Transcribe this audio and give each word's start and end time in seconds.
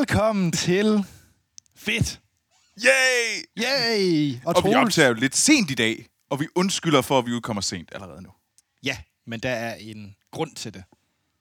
Velkommen 0.00 0.52
til 0.52 1.04
Fedt. 1.76 2.20
Yay! 2.78 3.44
Yay! 3.58 4.34
Og, 4.44 4.56
og 4.56 4.64
vi 4.64 4.74
optager 4.74 5.08
jo 5.08 5.14
lidt 5.14 5.36
sent 5.36 5.70
i 5.70 5.74
dag, 5.74 6.06
og 6.30 6.40
vi 6.40 6.46
undskylder 6.54 7.02
for, 7.02 7.18
at 7.18 7.26
vi 7.26 7.32
udkommer 7.32 7.60
sent 7.60 7.90
allerede 7.94 8.22
nu. 8.22 8.30
Ja, 8.82 8.98
men 9.26 9.40
der 9.40 9.50
er 9.50 9.74
en 9.74 10.16
grund 10.30 10.54
til 10.54 10.74
det. 10.74 10.84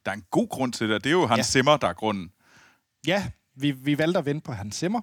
Der 0.05 0.11
er 0.11 0.15
en 0.15 0.25
god 0.31 0.49
grund 0.49 0.73
til 0.73 0.87
det, 0.87 0.95
og 0.95 1.03
det 1.03 1.09
er 1.09 1.13
jo 1.13 1.27
Hans 1.27 1.37
Ja. 1.37 1.43
Simmer, 1.43 1.77
der 1.77 1.87
er 1.87 1.93
grunden. 1.93 2.31
Ja, 3.07 3.31
vi, 3.55 3.71
vi 3.71 3.97
valgte 3.97 4.19
at 4.19 4.25
vente 4.25 4.45
på 4.45 4.51
Hans 4.51 4.75
Zimmer, 4.75 5.01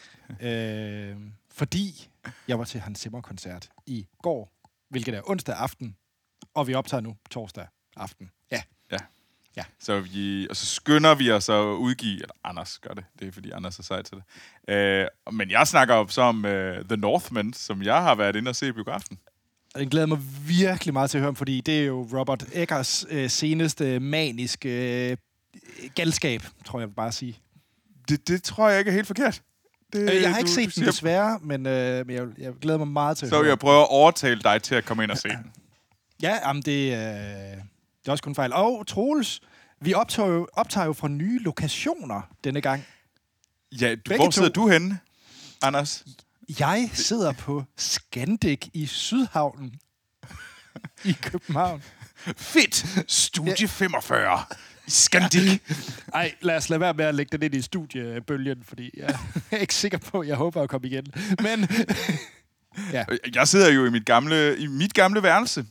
øh, 0.40 1.16
fordi 1.50 2.08
jeg 2.48 2.58
var 2.58 2.64
til 2.64 2.80
Hans 2.80 2.98
Zimmer-koncert 3.00 3.68
i 3.86 4.06
går, 4.22 4.52
hvilket 4.90 5.14
er 5.14 5.30
onsdag 5.30 5.54
aften, 5.56 5.96
og 6.54 6.66
vi 6.66 6.74
optager 6.74 7.00
nu 7.00 7.16
torsdag 7.30 7.66
aften. 7.96 8.30
Ja, 9.58 9.64
Så 9.80 10.00
vi, 10.00 10.46
og 10.50 10.56
så 10.56 10.66
skynder 10.66 11.14
vi 11.14 11.30
os 11.30 11.48
at 11.48 11.60
udgive, 11.62 12.14
eller 12.14 12.34
Anders 12.44 12.78
gør 12.78 12.94
det, 12.94 13.04
det 13.20 13.28
er 13.28 13.32
fordi 13.32 13.50
Anders 13.50 13.78
er 13.78 13.82
sej 13.82 14.02
til 14.02 14.16
det. 14.16 14.74
Øh, 14.74 15.06
men 15.32 15.50
jeg 15.50 15.66
snakker 15.66 15.94
jo 15.94 16.08
så 16.08 16.22
om 16.22 16.44
uh, 16.44 16.50
The 16.88 16.96
Northman, 16.96 17.52
som 17.52 17.82
jeg 17.82 18.02
har 18.02 18.14
været 18.14 18.36
inde 18.36 18.48
og 18.48 18.56
se 18.56 18.68
i 18.68 18.72
biografen. 18.72 19.18
og 19.74 19.80
den 19.80 19.88
glæder 19.88 20.02
jeg 20.06 20.08
mig 20.08 20.24
virkelig 20.48 20.92
meget 20.92 21.10
til 21.10 21.18
at 21.18 21.20
høre 21.22 21.28
om, 21.28 21.36
fordi 21.36 21.60
det 21.60 21.80
er 21.80 21.84
jo 21.84 22.08
Robert 22.18 22.44
Eggers 22.52 23.06
øh, 23.10 23.30
seneste 23.30 24.00
maniske 24.00 25.10
øh, 25.10 25.16
galskab, 25.94 26.42
tror 26.64 26.80
jeg 26.80 26.94
bare 26.94 27.12
sige. 27.12 27.38
Det, 28.08 28.28
det 28.28 28.42
tror 28.42 28.68
jeg 28.68 28.78
ikke 28.78 28.88
er 28.90 28.94
helt 28.94 29.06
forkert. 29.06 29.42
Det, 29.92 30.00
Øh, 30.10 30.22
jeg 30.22 30.30
har 30.30 30.38
ikke 30.38 30.48
du- 30.48 30.54
set 30.54 30.58
du 30.60 30.64
den 30.64 30.70
siger- 30.70 30.90
desværre, 30.90 31.38
men, 31.42 31.66
øh, 31.66 32.06
men 32.06 32.16
jeg, 32.16 32.26
jeg 32.38 32.52
glæder 32.60 32.78
mig 32.78 32.88
meget 32.88 33.18
til 33.18 33.26
at 33.26 33.30
Så 33.30 33.36
høre 33.36 33.44
jeg 33.44 33.52
om 33.52 33.58
prøve 33.58 33.80
at 33.82 33.88
overtale 33.90 34.40
dig 34.42 34.62
til 34.62 34.74
at 34.74 34.84
komme 34.84 35.02
ind 35.02 35.10
og 35.10 35.18
se 35.18 35.28
den. 35.28 35.52
Ja, 36.22 36.38
jamen 36.48 36.62
det, 36.62 36.92
øh, 36.92 37.62
det 38.08 38.10
er 38.10 38.12
også 38.12 38.24
kun 38.24 38.34
fejl. 38.34 38.52
Og 38.52 38.86
Troels, 38.86 39.40
vi 39.80 39.94
optager 39.94 40.28
jo, 40.28 40.48
optager 40.52 40.86
jo 40.86 40.92
fra 40.92 41.08
nye 41.08 41.38
lokationer 41.42 42.20
denne 42.44 42.60
gang. 42.60 42.84
Ja, 43.80 43.90
du, 43.94 44.00
Begge 44.04 44.24
hvor 44.24 44.30
sidder 44.30 44.48
to. 44.48 44.62
du 44.62 44.68
henne, 44.68 44.98
Anders? 45.62 46.04
Jeg 46.58 46.90
sidder 46.92 47.32
på 47.32 47.64
Scandic 47.76 48.66
i 48.74 48.86
Sydhavnen 48.86 49.74
i 51.04 51.12
København. 51.22 51.82
Fedt! 52.36 52.86
Studie 53.10 53.68
45 53.68 54.44
i 54.86 54.90
Scandic. 54.90 55.60
Ej, 56.14 56.34
lad 56.40 56.56
os 56.56 56.68
lade 56.70 56.80
være 56.80 56.94
med 56.94 57.04
at 57.04 57.14
lægge 57.14 57.38
den 57.38 57.42
ind 57.46 57.54
i 57.54 57.62
studiebølgen, 57.62 58.62
fordi 58.64 58.90
jeg 58.96 59.18
er 59.50 59.56
ikke 59.56 59.74
sikker 59.74 59.98
på, 59.98 60.20
at 60.20 60.28
jeg 60.28 60.36
håber 60.36 60.62
at 60.62 60.68
komme 60.68 60.88
igen. 60.88 61.06
Men 61.42 61.68
ja, 62.92 63.04
Jeg 63.34 63.48
sidder 63.48 63.72
jo 63.72 63.86
i 63.86 63.90
mit 63.90 64.06
gamle, 64.06 64.58
i 64.58 64.66
mit 64.66 64.94
gamle 64.94 65.22
værelse. 65.22 65.64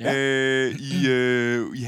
Ja. 0.00 0.14
Øh, 0.14 0.74
i, 0.74 1.08
øh, 1.08 1.76
i, 1.76 1.86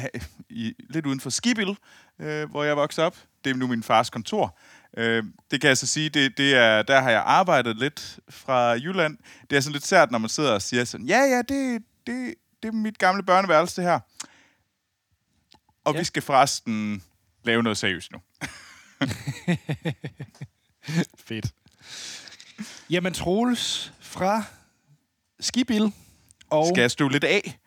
i, 0.51 0.75
lidt 0.91 1.07
uden 1.07 1.21
for 1.21 1.31
Skibil, 1.31 1.77
øh, 2.19 2.51
hvor 2.51 2.65
jeg 2.65 2.77
voksede 2.77 3.07
op. 3.07 3.17
Det 3.45 3.51
er 3.51 3.55
nu 3.55 3.67
min 3.67 3.83
fars 3.83 4.11
kontor. 4.11 4.59
Øh, 4.97 5.25
det 5.51 5.61
kan 5.61 5.69
jeg 5.69 5.79
så 5.79 5.87
sige, 5.87 6.09
det, 6.09 6.39
det 6.39 6.55
er, 6.55 6.83
der 6.83 7.01
har 7.01 7.11
jeg 7.11 7.23
arbejdet 7.27 7.77
lidt 7.77 8.19
fra 8.31 8.71
Jylland. 8.71 9.19
Det 9.51 9.57
er 9.57 9.61
sådan 9.61 9.73
lidt 9.73 9.87
sært, 9.87 10.11
når 10.11 10.19
man 10.19 10.29
sidder 10.29 10.53
og 10.53 10.63
siger 10.63 10.85
sådan, 10.85 11.07
ja, 11.07 11.21
ja, 11.21 11.43
det, 11.49 11.83
det, 12.07 12.35
det 12.63 12.69
er 12.69 12.73
mit 12.73 12.99
gamle 12.99 13.23
børneværelse, 13.23 13.77
det 13.77 13.91
her. 13.91 14.01
Og 15.85 15.95
ja. 15.95 15.99
vi 15.99 16.05
skal 16.05 16.23
forresten 16.23 17.03
lave 17.45 17.63
noget 17.63 17.79
seriøst 17.79 18.13
nu. 18.13 18.19
fedt. 21.29 21.53
Jamen 22.91 23.15
Troels 23.15 23.93
fra 24.01 24.45
Skibil. 25.41 25.93
Og 26.51 26.67
Skal 26.67 26.81
jeg 26.81 26.91
støve 26.91 27.13
lidt 27.13 27.25
af? 27.25 27.59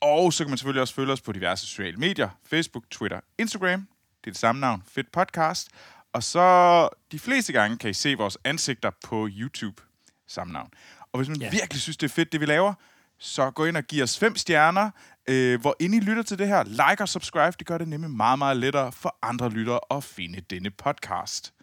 Og 0.00 0.32
så 0.32 0.44
kan 0.44 0.50
man 0.50 0.58
selvfølgelig 0.58 0.80
også 0.80 0.94
følge 0.94 1.12
os 1.12 1.20
på 1.20 1.32
diverse 1.32 1.66
sociale 1.66 1.96
medier. 1.96 2.28
Facebook, 2.46 2.84
Twitter, 2.90 3.20
Instagram. 3.38 3.80
Det 3.80 3.86
er 4.26 4.30
det 4.30 4.40
samme 4.40 4.60
navn, 4.60 4.82
Fedt 4.88 5.12
Podcast. 5.12 5.68
Og 6.12 6.22
så 6.22 6.88
de 7.12 7.18
fleste 7.18 7.52
gange 7.52 7.76
kan 7.76 7.90
I 7.90 7.92
se 7.92 8.14
vores 8.14 8.38
ansigter 8.44 8.90
på 9.04 9.28
YouTube. 9.30 9.82
Samme 10.28 10.52
navn. 10.52 10.70
Og 11.12 11.18
hvis 11.18 11.28
man 11.28 11.40
ja. 11.40 11.50
virkelig 11.50 11.82
synes, 11.82 11.96
det 11.96 12.10
er 12.10 12.14
fedt, 12.14 12.32
det 12.32 12.40
vi 12.40 12.46
laver, 12.46 12.74
så 13.20 13.50
gå 13.50 13.64
ind 13.64 13.76
og 13.76 13.84
giv 13.84 14.02
os 14.02 14.18
fem 14.18 14.36
stjerner, 14.36 14.90
øh, 15.28 15.60
hvor 15.60 15.76
ind 15.80 15.94
I 15.94 16.00
lytter 16.00 16.22
til 16.22 16.38
det 16.38 16.48
her. 16.48 16.64
Like 16.64 17.02
og 17.02 17.08
subscribe, 17.08 17.56
det 17.58 17.66
gør 17.66 17.78
det 17.78 17.88
nemlig 17.88 18.10
meget, 18.10 18.38
meget 18.38 18.56
lettere 18.56 18.92
for 18.92 19.18
andre 19.22 19.48
lyttere 19.50 19.80
at 19.90 20.04
finde 20.04 20.40
denne 20.40 20.70
podcast. 20.70 21.54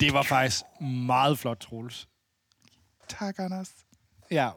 Det 0.00 0.12
var 0.12 0.22
faktisk 0.22 0.62
meget 0.80 1.38
flot, 1.38 1.58
Troels. 1.58 2.08
Tak, 3.08 3.38
Anders. 3.38 3.70
Ja. 4.30 4.50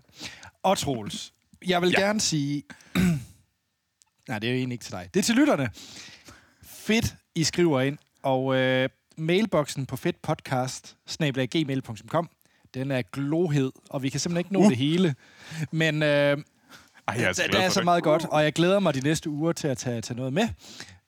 Og 0.63 0.77
Troels, 0.77 1.33
jeg 1.67 1.81
vil. 1.81 1.89
Ja. 1.89 1.99
gerne 1.99 2.21
sige... 2.21 2.63
Nej, 4.27 4.39
det 4.39 4.47
er 4.47 4.51
jo 4.51 4.57
egentlig 4.57 4.73
ikke 4.73 4.83
til 4.83 4.91
dig. 4.91 5.09
Det 5.13 5.19
er 5.19 5.23
til 5.23 5.35
lytterne. 5.35 5.69
Fedt, 6.63 7.15
I 7.35 7.43
skriver 7.43 7.81
ind. 7.81 7.97
Og 8.23 8.55
øh, 8.55 8.89
mailboksen 9.17 9.85
på 9.85 9.95
fedtpodcast, 9.95 10.97
gmail.com, 11.51 12.29
den 12.73 12.91
er 12.91 13.01
glohed, 13.01 13.71
og 13.89 14.03
vi 14.03 14.09
kan 14.09 14.19
simpelthen 14.19 14.39
ikke 14.39 14.53
nå 14.53 14.59
uh. 14.59 14.69
Det 14.69 14.77
hele. 14.77 15.15
Men 15.71 16.03
øh, 16.03 16.37
Ej, 17.07 17.15
jeg 17.17 17.29
er 17.29 17.33
det 17.33 17.63
er 17.63 17.69
så 17.69 17.83
meget 17.83 18.03
godt, 18.03 18.25
og 18.25 18.43
jeg 18.43 18.53
glæder 18.53 18.79
mig 18.79 18.93
de 18.93 18.99
næste 18.99 19.29
uger 19.29 19.51
til 19.51 19.67
at 19.67 19.77
tage, 19.77 20.01
tage 20.01 20.17
noget 20.17 20.33
med. 20.33 20.47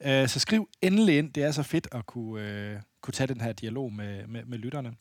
Øh, 0.05 0.29
så 0.29 0.39
skriv 0.39 0.69
endelig 0.81 1.17
ind. 1.17 1.33
Det 1.33 1.43
er 1.43 1.51
så 1.51 1.63
fedt 1.63 1.87
at 1.91 2.05
kunne, 2.05 2.41
øh, 2.41 2.79
kunne 3.01 3.11
tage 3.13 3.27
den 3.27 3.41
her 3.41 3.53
dialog 3.53 3.93
med, 3.93 4.27
med, 4.27 4.45
med 4.45 4.57
lytterne. 4.57 4.93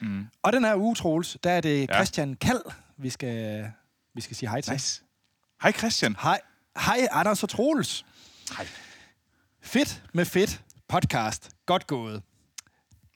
Mm. 0.00 0.26
Og 0.42 0.52
den 0.52 0.64
her 0.64 0.76
uge, 0.76 0.94
Troels, 0.94 1.36
der 1.44 1.50
er 1.50 1.60
det 1.60 1.88
Ja. 1.88 1.94
Christian 1.94 2.34
Kald, 2.34 2.62
vi 2.98 3.10
skal, 3.10 3.66
vi 4.14 4.20
skal 4.20 4.36
sige 4.36 4.48
hej 4.48 4.60
til. 4.60 4.72
Nice. 4.72 5.02
Hej 5.62 5.72
Christian. 5.72 6.16
Hej, 6.22 6.40
hej 6.76 7.08
Anders 7.10 7.42
og 7.42 7.48
Troels. 7.48 8.04
Hej. 8.56 8.66
Fedt 9.62 10.02
med 10.14 10.24
fedt 10.24 10.60
podcast. 10.88 11.50
Godt 11.66 11.86
gået. 11.86 12.22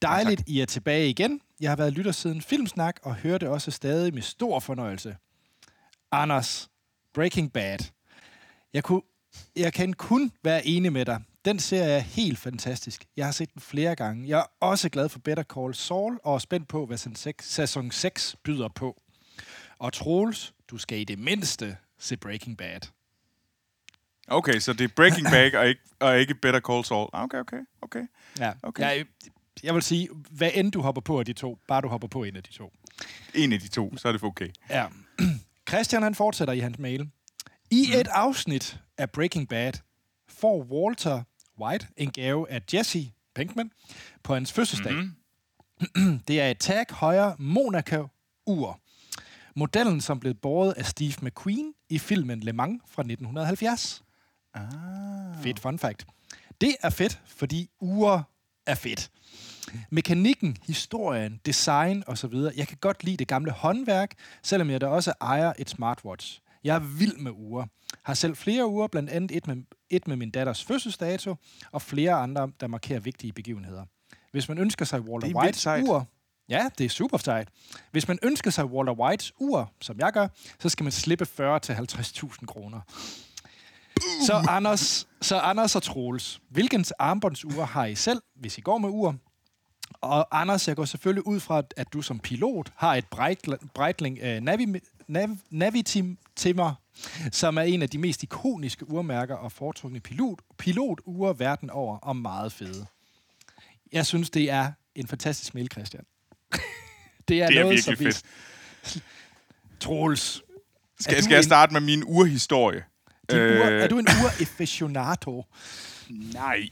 Dejligt, 0.01 0.43
I 0.47 0.59
er 0.59 0.65
tilbage 0.65 1.09
igen. 1.09 1.41
Jeg 1.59 1.71
har 1.71 1.75
været 1.75 1.93
lytter 1.93 2.11
siden 2.11 2.41
Filmsnak, 2.41 2.99
og 3.03 3.15
hører 3.15 3.37
det 3.37 3.47
også 3.47 3.71
stadig 3.71 4.13
med 4.13 4.21
stor 4.21 4.59
fornøjelse. 4.59 5.17
Anders, 6.11 6.69
Breaking 7.13 7.53
Bad. 7.53 7.77
Jeg, 8.73 8.83
kunne, 8.83 9.01
jeg 9.55 9.73
kan 9.73 9.93
kun 9.93 10.31
være 10.43 10.65
enig 10.67 10.93
med 10.93 11.05
dig. 11.05 11.21
Den 11.45 11.59
serie 11.59 11.91
er 11.91 11.99
helt 11.99 12.39
fantastisk. 12.39 13.05
Jeg 13.17 13.25
har 13.25 13.31
set 13.31 13.53
den 13.53 13.61
flere 13.61 13.95
gange. 13.95 14.27
Jeg 14.29 14.39
er 14.39 14.45
også 14.59 14.89
glad 14.89 15.09
for 15.09 15.19
Better 15.19 15.43
Call 15.43 15.75
Saul, 15.75 16.19
og 16.23 16.35
er 16.35 16.39
spændt 16.39 16.67
på, 16.67 16.85
hvad 16.85 16.97
sæson 16.97 17.15
6, 17.15 17.53
sæson 17.53 17.91
6 17.91 18.35
byder 18.43 18.67
på. 18.67 19.01
Og 19.79 19.93
Troels, 19.93 20.53
du 20.69 20.77
skal 20.77 20.99
i 20.99 21.03
det 21.03 21.19
mindste 21.19 21.77
se 21.99 22.17
Breaking 22.17 22.57
Bad. 22.57 22.79
Okay, 24.27 24.59
så 24.59 24.73
det 24.73 24.83
er 24.83 24.93
Breaking 24.95 25.27
Bad 25.31 25.53
og 25.53 25.67
ikke, 25.67 25.81
og 25.99 26.19
ikke 26.19 26.35
Better 26.35 26.59
Call 26.59 26.85
Saul. 26.85 27.09
Ah, 27.13 27.23
Okay, 27.23 27.39
okay, 27.39 27.59
okay. 27.81 28.07
Ja, 28.39 28.53
Okay. 28.63 28.83
Jeg, 28.83 29.05
jeg 29.63 29.73
vil 29.73 29.81
sige, 29.81 30.09
hvad 30.29 30.51
end 30.53 30.71
du 30.71 30.81
hopper 30.81 31.01
på 31.01 31.19
af 31.19 31.25
de 31.25 31.33
to, 31.33 31.57
bare 31.67 31.81
du 31.81 31.87
hopper 31.87 32.07
på 32.07 32.23
en 32.23 32.35
af 32.35 32.43
de 32.43 32.51
to. 32.51 32.73
En 33.35 33.53
af 33.53 33.59
de 33.59 33.67
to, 33.67 33.97
så 33.97 34.07
er 34.07 34.11
det 34.11 34.21
for 34.21 34.27
okay. 34.27 34.49
Ja. 34.69 34.85
Christian 35.69 36.03
han 36.03 36.15
fortsætter 36.15 36.53
i 36.53 36.59
hans 36.59 36.79
mail. 36.79 37.09
I 37.71 37.85
mm. 37.93 37.99
et 37.99 38.07
afsnit 38.07 38.79
af 38.97 39.11
Breaking 39.11 39.49
Bad 39.49 39.73
får 40.27 40.63
Walter 40.63 41.23
White 41.59 41.87
en 41.97 42.11
gave 42.11 42.51
af 42.51 42.61
Jesse 42.73 43.11
Pinkman 43.35 43.71
på 44.23 44.33
hans 44.33 44.53
fødselsdag. 44.53 44.93
Mm. 44.93 46.19
Det 46.27 46.41
er 46.41 46.47
et 46.47 46.57
Tag 46.57 46.85
Heuer 46.99 47.35
Monaco-ur. 47.39 48.79
Modellen, 49.55 50.01
som 50.01 50.19
blev 50.19 50.33
båret 50.33 50.73
af 50.73 50.85
Steve 50.85 51.13
McQueen 51.21 51.73
i 51.89 51.99
filmen 51.99 52.39
Le 52.39 52.53
Mans 52.53 52.81
fra 52.87 53.01
1970. 53.01 54.03
Ah. 54.53 54.63
Fedt 55.43 55.59
fun 55.59 55.79
fact. 55.79 56.07
Det 56.61 56.75
er 56.81 56.89
fedt, 56.89 57.21
fordi 57.25 57.69
ure 57.79 58.23
er 58.67 58.75
fedt. 58.75 59.11
Mekanikken, 59.89 60.57
historien, 60.67 61.39
design 61.45 62.03
osv. 62.07 62.33
Jeg 62.57 62.67
kan 62.67 62.77
godt 62.81 63.03
lide 63.03 63.17
det 63.17 63.27
gamle 63.27 63.51
håndværk, 63.51 64.11
selvom 64.43 64.69
jeg 64.69 64.81
da 64.81 64.87
også 64.87 65.13
ejer 65.21 65.53
et 65.59 65.69
smartwatch. 65.69 66.41
Jeg 66.63 66.75
er 66.75 66.79
vild 66.79 67.17
med 67.17 67.31
ure. 67.31 67.67
Har 68.03 68.13
selv 68.13 68.35
flere 68.35 68.67
uger, 68.67 68.87
blandt 68.87 69.09
andet 69.09 69.37
et 69.37 69.47
med, 69.47 69.55
et 69.89 70.07
med 70.07 70.15
min 70.15 70.31
datters 70.31 70.63
fødselsdato, 70.63 71.35
og 71.71 71.81
flere 71.81 72.13
andre, 72.13 72.51
der 72.59 72.67
markerer 72.67 72.99
vigtige 72.99 73.33
begivenheder. 73.33 73.85
Hvis 74.31 74.49
man 74.49 74.57
ønsker 74.57 74.85
sig 74.85 74.99
Walter 75.01 75.27
Det 75.27 75.35
er 75.35 75.41
vildt 75.41 75.45
White 75.45 75.59
sejt. 75.59 75.83
ur, 75.87 76.07
Ja, 76.49 76.69
det 76.77 76.85
er 76.85 76.89
super 76.89 77.17
sejt. 77.17 77.47
Hvis 77.91 78.07
man 78.07 78.19
ønsker 78.23 78.51
sig 78.51 78.65
Walter 78.65 78.93
Whites 78.93 79.33
ur, 79.39 79.71
som 79.81 79.99
jeg 79.99 80.11
gør, 80.13 80.27
så 80.59 80.69
skal 80.69 80.83
man 80.83 80.91
slippe 80.91 81.25
40-50.000 81.39 82.45
kroner. 82.45 82.81
Så 84.25 84.33
Anders, 84.49 85.07
så 85.21 85.39
Anders 85.39 85.75
og 85.75 85.83
Troels, 85.83 86.41
hvilken 86.49 86.85
armbåndsur 86.99 87.63
har 87.65 87.85
I 87.85 87.95
selv, 87.95 88.21
hvis 88.35 88.57
I 88.57 88.61
går 88.61 88.77
med 88.77 88.89
ur? 88.89 89.15
Og 90.01 90.41
Anders, 90.41 90.67
jeg 90.67 90.75
går 90.75 90.85
selvfølgelig 90.85 91.27
ud 91.27 91.39
fra, 91.39 91.61
at 91.77 91.93
du 91.93 92.01
som 92.01 92.19
pilot 92.19 92.71
har 92.75 92.95
et 92.95 93.05
Breitling, 93.73 94.19
uh, 94.21 94.27
Navi, 94.43 94.65
Nav, 95.07 95.29
Navitimmer, 95.49 96.73
som 97.31 97.57
er 97.57 97.61
en 97.61 97.81
af 97.81 97.89
de 97.89 97.97
mest 97.97 98.23
ikoniske 98.23 98.89
urmærker 98.91 99.35
og 99.35 99.51
foretrukne 99.51 99.99
pilot, 99.99 100.39
piloture 100.57 101.39
verden 101.39 101.69
over, 101.69 101.97
og 101.97 102.15
meget 102.15 102.51
fede. 102.53 102.85
Jeg 103.93 104.05
synes, 104.05 104.29
det 104.29 104.49
er 104.51 104.71
en 104.95 105.07
fantastisk 105.07 105.53
mail, 105.55 105.67
Christian. 105.71 106.03
det 107.27 107.41
er, 107.41 107.47
Det 107.47 107.57
er 107.57 107.61
noget, 107.63 107.75
virkelig 107.75 107.83
som 107.83 107.99
vi- 107.99 108.05
fedt. 108.05 108.23
Troels. 109.79 110.41
Skal, 110.99 111.23
skal 111.23 111.35
jeg 111.35 111.43
starte 111.43 111.73
med 111.73 111.81
min 111.81 112.03
urhistorie? 112.05 112.83
Din 113.31 113.37
øh... 113.39 113.61
ur, 113.61 113.65
Øh, 113.65 113.81
er 113.83 113.87
du 113.87 113.99
en 113.99 114.07
ur-aficionado? 114.07 115.43
Nej. 116.09 116.69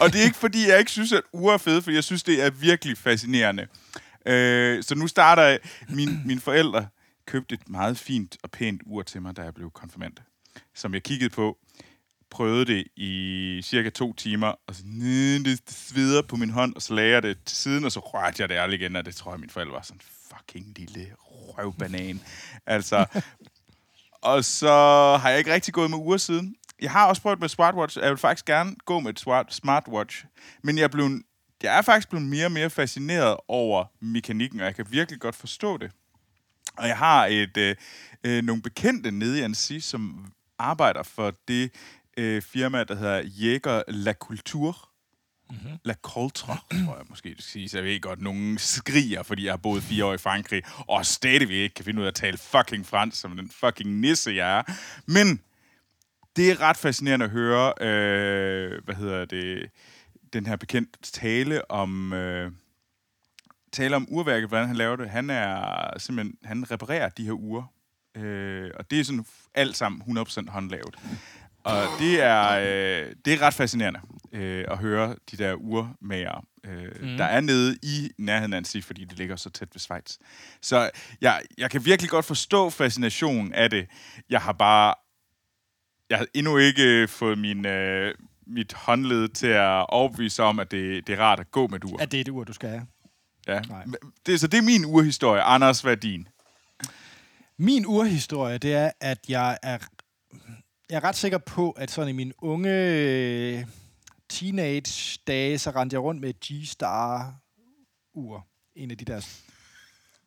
Og 0.00 0.12
det 0.12 0.20
er 0.20 0.24
ikke, 0.24 0.36
fordi 0.36 0.68
jeg 0.68 0.78
ikke 0.78 0.90
synes, 0.90 1.12
at 1.12 1.22
ure 1.32 1.54
er 1.54 1.58
fede, 1.58 1.82
for 1.82 1.90
jeg 1.90 2.04
synes, 2.04 2.22
det 2.22 2.42
er 2.44 2.50
virkelig 2.50 2.98
fascinerende. 2.98 3.66
Øh, 4.26 4.82
så 4.82 4.94
nu 4.94 5.06
starter 5.06 5.42
jeg. 5.42 5.58
Min, 5.88 6.20
mine 6.26 6.40
forældre 6.40 6.86
købte 7.26 7.54
et 7.54 7.68
meget 7.68 7.98
fint 7.98 8.36
og 8.42 8.50
pænt 8.50 8.80
ur 8.86 9.02
til 9.02 9.22
mig, 9.22 9.36
da 9.36 9.42
jeg 9.42 9.54
blev 9.54 9.70
konfirmand. 9.70 10.12
Som 10.74 10.94
jeg 10.94 11.02
kiggede 11.02 11.30
på, 11.30 11.58
prøvede 12.30 12.64
det 12.66 12.84
i 12.96 13.60
cirka 13.64 13.90
to 13.90 14.12
timer, 14.12 14.46
og 14.66 14.74
så 14.74 14.82
"Næh, 14.86 15.40
det, 15.44 15.60
sveder 15.68 16.22
på 16.22 16.36
min 16.36 16.50
hånd, 16.50 16.74
og 16.74 16.82
så 16.82 16.94
lagde 16.94 17.10
jeg 17.10 17.22
det 17.22 17.38
til 17.46 17.56
siden, 17.56 17.84
og 17.84 17.92
så 17.92 18.00
rørte 18.00 18.36
jeg 18.42 18.48
det 18.48 18.54
aldrig 18.54 18.80
igen, 18.80 18.96
og 18.96 19.04
det 19.04 19.14
tror 19.14 19.32
jeg, 19.32 19.40
mine 19.40 19.50
forældre 19.52 19.72
var 19.74 19.82
sådan, 19.82 20.00
fucking 20.36 20.66
lille 20.78 21.06
røvbanan. 21.20 22.20
altså, 22.66 23.06
og 24.22 24.44
så 24.44 24.68
har 25.22 25.28
jeg 25.28 25.38
ikke 25.38 25.52
rigtig 25.54 25.74
gået 25.74 25.90
med 25.90 25.98
uger 25.98 26.16
siden. 26.16 26.54
Jeg 26.82 26.90
har 26.90 27.06
også 27.08 27.22
prøvet 27.22 27.40
med 27.40 27.48
smartwatch. 27.48 27.98
Jeg 27.98 28.10
vil 28.10 28.18
faktisk 28.18 28.44
gerne 28.44 28.76
gå 28.84 29.00
med 29.00 29.10
et 29.10 29.20
smart- 29.20 29.54
smartwatch. 29.54 30.24
Men 30.62 30.78
jeg, 30.78 30.84
er 30.84 30.88
blevet, 30.88 31.22
jeg 31.62 31.78
er 31.78 31.82
faktisk 31.82 32.08
blevet 32.08 32.26
mere 32.26 32.44
og 32.44 32.52
mere 32.52 32.70
fascineret 32.70 33.36
over 33.48 33.84
mekanikken, 34.00 34.60
og 34.60 34.66
jeg 34.66 34.74
kan 34.74 34.86
virkelig 34.90 35.20
godt 35.20 35.34
forstå 35.34 35.76
det. 35.76 35.90
Og 36.78 36.88
jeg 36.88 36.98
har 36.98 37.26
et, 37.26 37.56
øh, 37.56 37.76
øh, 38.24 38.42
nogle 38.44 38.62
bekendte 38.62 39.10
nede 39.10 39.38
i 39.38 39.42
Annecy, 39.42 39.78
som 39.78 40.32
arbejder 40.58 41.02
for 41.02 41.32
det 41.48 41.70
øh, 42.16 42.42
firma, 42.42 42.84
der 42.84 42.94
hedder 42.94 43.22
Jæger 43.24 43.82
La 43.88 44.12
Culture. 44.12 44.74
Mm-hmm. 45.52 45.78
La 45.84 45.94
Coltre, 46.02 46.58
tror 46.84 46.96
jeg 46.96 47.04
måske, 47.08 47.28
det 47.28 47.42
skal 47.42 47.68
sige. 47.68 47.76
Jeg 47.76 47.84
ved 47.84 48.00
godt, 48.00 48.20
nogen 48.20 48.58
skriger, 48.58 49.22
fordi 49.22 49.44
jeg 49.44 49.52
har 49.52 49.56
boet 49.56 49.82
fire 49.82 50.04
år 50.04 50.14
i 50.14 50.18
Frankrig, 50.18 50.62
og 50.88 51.06
stadigvæk 51.06 51.56
ikke 51.56 51.74
kan 51.74 51.84
finde 51.84 52.00
ud 52.00 52.04
af 52.04 52.08
at 52.08 52.14
tale 52.14 52.38
fucking 52.38 52.86
fransk, 52.86 53.20
som 53.20 53.36
den 53.36 53.50
fucking 53.50 53.90
nisse, 54.00 54.30
jeg 54.30 54.58
er. 54.58 54.62
Men 55.06 55.40
det 56.36 56.50
er 56.50 56.60
ret 56.60 56.76
fascinerende 56.76 57.24
at 57.24 57.30
høre, 57.30 57.72
øh, 57.80 58.84
hvad 58.84 58.94
hedder 58.94 59.24
det, 59.24 59.70
den 60.32 60.46
her 60.46 60.56
bekendt 60.56 60.98
tale 61.02 61.70
om, 61.70 62.12
øh, 62.12 62.52
tale 63.72 63.96
om 63.96 64.06
urværket, 64.10 64.48
hvordan 64.48 64.66
han 64.66 64.76
laver 64.76 64.96
det. 64.96 65.10
Han 65.10 65.30
er 65.30 65.98
simpelthen, 65.98 66.36
han 66.44 66.70
reparerer 66.70 67.08
de 67.08 67.24
her 67.24 67.32
ure, 67.32 67.66
øh, 68.14 68.70
og 68.78 68.90
det 68.90 69.00
er 69.00 69.04
sådan 69.04 69.24
alt 69.54 69.76
sammen 69.76 70.02
100% 70.18 70.50
håndlavet. 70.50 70.96
Og 71.64 71.82
det 71.98 72.22
er, 72.22 72.48
øh, 72.50 73.12
det 73.24 73.32
er 73.32 73.42
ret 73.42 73.54
fascinerende 73.54 74.00
øh, 74.32 74.64
at 74.68 74.78
høre 74.78 75.16
de 75.30 75.36
der 75.36 75.54
urmager, 75.54 76.44
øh, 76.64 77.02
mm. 77.02 77.16
der 77.16 77.24
er 77.24 77.40
nede 77.40 77.78
i 77.82 78.10
nærheden 78.18 78.52
af 78.52 78.56
Annecy, 78.56 78.80
fordi 78.80 79.04
det 79.04 79.18
ligger 79.18 79.36
så 79.36 79.50
tæt 79.50 79.68
ved 79.72 79.80
Schweiz. 79.80 80.16
Så 80.62 80.90
jeg, 81.20 81.42
jeg 81.58 81.70
kan 81.70 81.84
virkelig 81.84 82.10
godt 82.10 82.24
forstå 82.24 82.70
fascinationen 82.70 83.54
af 83.54 83.70
det. 83.70 83.86
Jeg 84.30 84.40
har 84.40 84.52
bare 84.52 84.94
jeg 86.10 86.18
har 86.18 86.26
endnu 86.34 86.58
ikke 86.58 87.08
fået 87.08 87.38
min, 87.38 87.66
øh, 87.66 88.14
mit 88.46 88.72
håndled 88.72 89.28
til 89.28 89.46
at 89.46 89.86
overbevise 89.88 90.42
om, 90.42 90.58
at 90.58 90.70
det, 90.70 91.06
det 91.06 91.12
er 91.12 91.20
rart 91.20 91.40
at 91.40 91.50
gå 91.50 91.66
med 91.66 91.76
et 91.76 91.84
ur. 91.84 92.00
At 92.00 92.12
det 92.12 92.18
er 92.18 92.20
et 92.20 92.28
ur, 92.28 92.44
du 92.44 92.52
skal 92.52 92.68
have. 92.68 92.86
Ja. 93.46 93.60
Nej. 93.60 93.84
Det, 94.26 94.40
så 94.40 94.46
det 94.46 94.58
er 94.58 94.62
min 94.62 94.84
urhistorie. 94.84 95.42
Anders, 95.42 95.80
hvad 95.80 95.92
er 95.92 95.96
din? 95.96 96.28
Min 97.58 97.86
urhistorie, 97.86 98.58
det 98.58 98.74
er, 98.74 98.90
at 99.00 99.18
jeg 99.28 99.58
er, 99.62 99.78
jeg 100.92 100.98
er 100.98 101.04
ret 101.04 101.16
sikker 101.16 101.38
på, 101.38 101.70
at 101.70 101.90
sådan 101.90 102.08
i 102.08 102.12
mine 102.12 102.32
unge 102.38 102.70
øh, 102.70 103.64
teenage-dage, 104.28 105.58
så 105.58 105.70
rendte 105.70 105.94
jeg 105.94 106.02
rundt 106.02 106.20
med 106.20 106.30
et 106.30 106.44
G-Star-ur. 106.44 108.46
En 108.76 108.90
af 108.90 108.98
de 108.98 109.04
der 109.04 109.26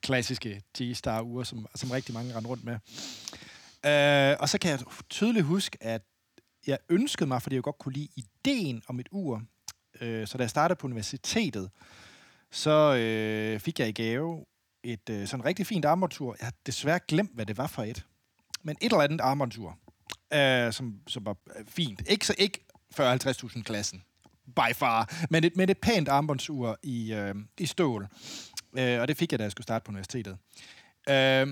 klassiske 0.02 0.62
G-Star-ure, 0.78 1.46
som, 1.46 1.68
som 1.76 1.92
rigtig 1.92 2.14
mange 2.14 2.36
rendte 2.36 2.50
rundt 2.50 2.64
med. 2.64 2.74
Øh, 3.86 4.38
og 4.40 4.50
så 4.50 4.58
kan 4.58 4.72
jeg 4.72 4.80
tydeligt 5.10 5.46
huske, 5.46 5.78
at 5.82 6.02
jeg 6.68 6.78
ønskede 6.90 7.28
mig, 7.28 7.42
fordi 7.42 7.56
jeg 7.56 7.64
godt 7.64 7.78
kunne 7.78 7.94
lide 7.94 8.10
ideen 8.16 8.84
om 8.88 9.00
et 9.00 9.08
ur. 9.12 9.44
Øh, 10.02 10.28
så 10.28 10.38
da 10.38 10.44
jeg 10.44 10.50
startede 10.50 10.78
på 10.78 10.88
universitetet, 10.88 11.70
så 12.52 12.96
øh, 12.96 13.60
fik 13.60 13.80
jeg 13.80 13.88
i 13.88 13.92
gave 13.92 14.46
et 14.84 15.10
øh, 15.10 15.28
sådan 15.28 15.46
rigtig 15.46 15.68
fint 15.68 15.86
armbåndsur. 15.86 16.36
Jeg 16.40 16.46
har 16.46 16.54
desværre 16.66 17.00
glemt, 17.08 17.32
hvad 17.34 17.46
det 17.46 17.58
var 17.58 17.68
for 17.68 17.84
et. 17.84 18.06
Men 18.64 18.78
et 18.82 18.92
eller 18.92 19.04
andet 19.04 19.22
armbåndsur, 19.22 19.78
øh, 20.34 20.74
som, 20.74 21.00
som 21.08 21.26
var 21.26 21.38
øh, 21.60 21.66
fint. 21.68 22.02
Ikke, 22.08 22.28
så 22.28 22.36
ikke 22.38 22.66
40-50.000 23.00 23.64
klassen, 23.64 24.04
by 24.56 24.74
far, 24.74 25.26
men 25.30 25.44
et, 25.44 25.56
men 25.56 25.70
et 25.70 25.78
pænt 25.78 26.08
armbåndsur 26.08 26.80
i, 26.84 27.14
øh, 27.14 27.36
i 27.58 27.66
stål. 27.66 28.08
Øh, 28.78 29.02
og 29.02 29.08
det 29.08 29.18
fik 29.18 29.32
jeg, 29.32 29.40
da 29.40 29.44
jeg 29.44 29.52
skulle 29.52 29.66
starte 29.66 29.84
på 29.84 29.90
universitetet. 29.90 30.38
Øh, 31.10 31.48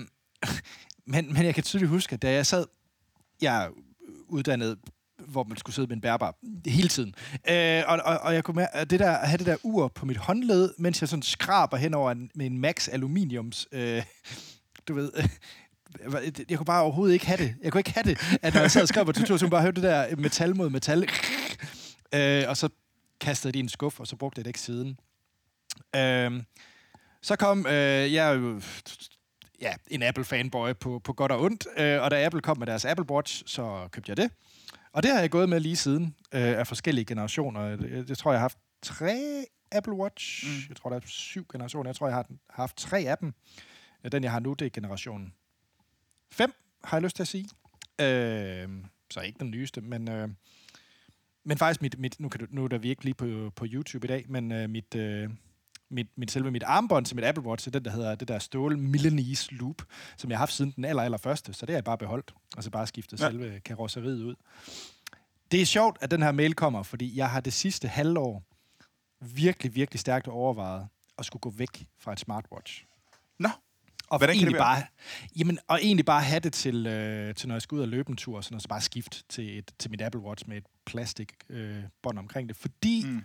men, 1.12 1.32
men 1.32 1.44
jeg 1.44 1.54
kan 1.54 1.64
tydeligt 1.64 1.90
huske, 1.90 2.12
at 2.12 2.22
da 2.22 2.32
jeg 2.32 2.46
sad, 2.46 2.66
jeg 3.42 3.64
er 3.64 3.70
uddannet 4.28 4.78
hvor 5.18 5.44
man 5.44 5.56
skulle 5.56 5.74
sidde 5.74 5.88
med 5.88 5.96
en 5.96 6.00
bærbar 6.00 6.36
hele 6.66 6.88
tiden. 6.88 7.14
Øh, 7.50 7.82
og, 7.86 8.00
og, 8.04 8.18
og 8.18 8.34
jeg 8.34 8.44
kunne 8.44 8.54
mærke, 8.54 8.74
at 8.74 8.90
det 8.90 9.00
der, 9.00 9.10
at 9.10 9.28
have 9.28 9.38
det 9.38 9.46
der 9.46 9.56
ur 9.62 9.88
på 9.88 10.06
mit 10.06 10.16
håndled, 10.16 10.74
mens 10.78 11.00
jeg 11.00 11.08
sådan 11.08 11.22
skraber 11.22 11.76
hen 11.76 11.94
over 11.94 12.10
en, 12.10 12.30
med 12.34 12.46
en 12.46 12.58
Max 12.58 12.88
Aluminiums, 12.88 13.68
øh, 13.72 14.02
du 14.88 14.94
ved, 14.94 15.12
jeg 16.48 16.58
kunne 16.58 16.66
bare 16.66 16.82
overhovedet 16.82 17.14
ikke 17.14 17.26
have 17.26 17.38
det. 17.38 17.54
Jeg 17.62 17.72
kunne 17.72 17.80
ikke 17.80 17.92
have 17.92 18.04
det, 18.04 18.38
at 18.42 18.54
når 18.54 18.60
jeg 18.60 18.70
sad 18.70 18.82
og 18.82 18.88
skrev 18.88 19.04
på 19.04 19.12
tutor, 19.12 19.36
så 19.36 19.48
bare 19.48 19.62
høre 19.62 19.72
det 19.72 19.82
der 19.82 20.16
metal 20.16 20.56
mod 20.56 20.70
metal. 20.70 21.08
Øh, 22.14 22.44
og 22.48 22.56
så 22.56 22.68
kastede 23.20 23.52
det 23.52 23.58
i 23.58 23.60
en 23.60 23.68
skuff, 23.68 24.00
og 24.00 24.06
så 24.06 24.16
brugte 24.16 24.38
jeg 24.38 24.44
det 24.44 24.48
ikke 24.48 24.60
siden. 24.60 24.98
Øh, 25.96 26.42
så 27.22 27.36
kom, 27.36 27.66
øh, 27.66 28.12
jeg 28.12 28.28
er 28.28 28.32
jo 28.32 28.60
ja, 29.60 29.72
en 29.88 30.02
Apple-fanboy 30.02 30.72
på, 30.72 31.00
på 31.04 31.12
godt 31.12 31.32
og 31.32 31.42
ondt, 31.42 31.66
øh, 31.76 32.02
og 32.02 32.10
da 32.10 32.26
Apple 32.26 32.40
kom 32.40 32.58
med 32.58 32.66
deres 32.66 32.84
Apple 32.84 33.10
Watch, 33.10 33.42
så 33.46 33.88
købte 33.92 34.10
jeg 34.10 34.16
det. 34.16 34.30
Og 34.92 35.02
det 35.02 35.10
har 35.10 35.20
jeg 35.20 35.30
gået 35.30 35.48
med 35.48 35.60
lige 35.60 35.76
siden 35.76 36.14
øh, 36.32 36.58
af 36.58 36.66
forskellige 36.66 37.04
generationer. 37.04 37.60
Jeg, 37.62 38.08
jeg 38.08 38.18
tror, 38.18 38.32
jeg 38.32 38.38
har 38.38 38.44
haft 38.44 38.58
tre 38.82 39.44
Apple 39.72 39.92
Watch. 39.92 40.46
Mm. 40.46 40.68
Jeg 40.68 40.76
tror, 40.76 40.90
der 40.90 40.96
er 40.96 41.00
syv 41.06 41.46
generationer. 41.52 41.90
Jeg 41.90 41.96
tror, 41.96 42.06
jeg 42.06 42.16
har 42.16 42.26
haft 42.50 42.76
tre 42.76 42.98
af 42.98 43.18
dem. 43.18 43.34
Den, 44.12 44.22
jeg 44.22 44.32
har 44.32 44.40
nu, 44.40 44.52
det 44.52 44.66
er 44.66 44.70
generationen 44.70 45.32
5, 46.34 46.52
har 46.84 46.96
jeg 46.96 47.02
lyst 47.02 47.16
til 47.16 47.22
at 47.22 47.28
sige. 47.28 47.48
Øh, 48.00 48.68
så 49.10 49.20
ikke 49.20 49.38
den 49.38 49.50
nyeste, 49.50 49.80
men... 49.80 50.08
Øh, 50.08 50.28
men 51.46 51.58
faktisk, 51.58 51.82
mit, 51.82 51.98
mit, 51.98 52.20
nu, 52.20 52.28
kan 52.28 52.40
du, 52.40 52.46
nu 52.50 52.64
er 52.64 52.68
der 52.68 52.78
vi 52.78 52.88
ikke 52.88 53.04
lige 53.04 53.14
på, 53.14 53.50
på 53.56 53.66
YouTube 53.68 54.06
i 54.06 54.08
dag, 54.08 54.24
men 54.28 54.52
øh, 54.52 54.70
mit, 54.70 54.94
øh, 54.94 55.30
mit, 55.88 56.06
mit, 56.16 56.30
selve 56.30 56.50
mit 56.50 56.62
armbånd 56.62 57.06
til 57.06 57.16
mit 57.16 57.24
Apple 57.24 57.44
Watch, 57.44 57.64
det 57.64 57.74
den, 57.74 57.84
der 57.84 57.90
hedder 57.90 58.14
det 58.14 58.28
der 58.28 58.38
stål 58.38 58.78
Milanese 58.78 59.54
Loop, 59.54 59.82
som 60.16 60.30
jeg 60.30 60.38
har 60.38 60.40
haft 60.40 60.52
siden 60.52 60.72
den 60.76 60.84
aller, 60.84 61.02
aller 61.02 61.18
første, 61.18 61.52
så 61.52 61.66
det 61.66 61.72
har 61.72 61.76
jeg 61.76 61.84
bare 61.84 61.98
beholdt, 61.98 62.34
og 62.56 62.62
så 62.62 62.70
bare 62.70 62.86
skiftet. 62.86 63.20
Ja. 63.20 63.30
selve 63.30 63.60
karosseriet 63.60 64.22
ud. 64.22 64.34
Det 65.52 65.62
er 65.62 65.66
sjovt, 65.66 65.98
at 66.00 66.10
den 66.10 66.22
her 66.22 66.32
mail 66.32 66.54
kommer, 66.54 66.82
fordi 66.82 67.16
jeg 67.16 67.30
har 67.30 67.40
det 67.40 67.52
sidste 67.52 67.88
halvår 67.88 68.42
virkelig, 69.20 69.74
virkelig 69.74 70.00
stærkt 70.00 70.28
overvejet 70.28 70.88
at 71.18 71.24
skulle 71.24 71.40
gå 71.40 71.50
væk 71.50 71.86
fra 71.98 72.12
et 72.12 72.20
smartwatch. 72.20 72.84
Nå, 73.38 73.48
Og 74.08 74.18
Hvordan 74.18 74.36
egentlig 74.36 74.58
bare, 74.58 74.82
jamen, 75.36 75.58
og 75.68 75.78
egentlig 75.82 76.06
bare 76.06 76.22
have 76.22 76.40
det 76.40 76.52
til, 76.52 76.86
øh, 76.86 77.34
til 77.34 77.48
når 77.48 77.54
jeg 77.54 77.62
skal 77.62 77.76
ud 77.76 77.80
og 77.80 77.88
løbe 77.88 78.10
en 78.10 78.16
tur, 78.16 78.40
sådan, 78.40 78.56
og 78.56 78.62
så 78.62 78.68
bare 78.68 78.80
skifte 78.80 79.22
til, 79.28 79.58
et, 79.58 79.72
til 79.78 79.90
mit 79.90 80.02
Apple 80.02 80.20
Watch 80.20 80.48
med 80.48 80.56
et 80.56 80.64
plastik 80.86 81.32
øh, 81.48 81.82
bånd 82.02 82.18
omkring 82.18 82.48
det. 82.48 82.56
Fordi 82.56 83.02
mm. 83.06 83.22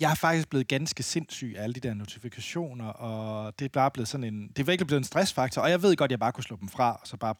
Jeg 0.00 0.10
er 0.10 0.14
faktisk 0.14 0.48
blevet 0.48 0.68
ganske 0.68 1.02
sindssyg 1.02 1.54
af 1.56 1.62
alle 1.62 1.74
de 1.74 1.80
der 1.80 1.94
notifikationer, 1.94 2.88
og 2.88 3.58
det 3.58 3.64
er 3.64 3.68
bare 3.68 3.90
blevet 3.90 4.08
sådan 4.08 4.24
en, 4.24 4.48
det 4.48 4.58
er 4.58 4.64
virkelig 4.64 4.86
blevet 4.86 5.00
en 5.00 5.04
stressfaktor, 5.04 5.62
og 5.62 5.70
jeg 5.70 5.82
ved 5.82 5.96
godt, 5.96 6.08
at 6.08 6.10
jeg 6.10 6.18
bare 6.18 6.32
kunne 6.32 6.44
slå 6.44 6.56
dem 6.60 6.68
fra, 6.68 6.98
og 7.00 7.06
så 7.06 7.16
bare 7.16 7.34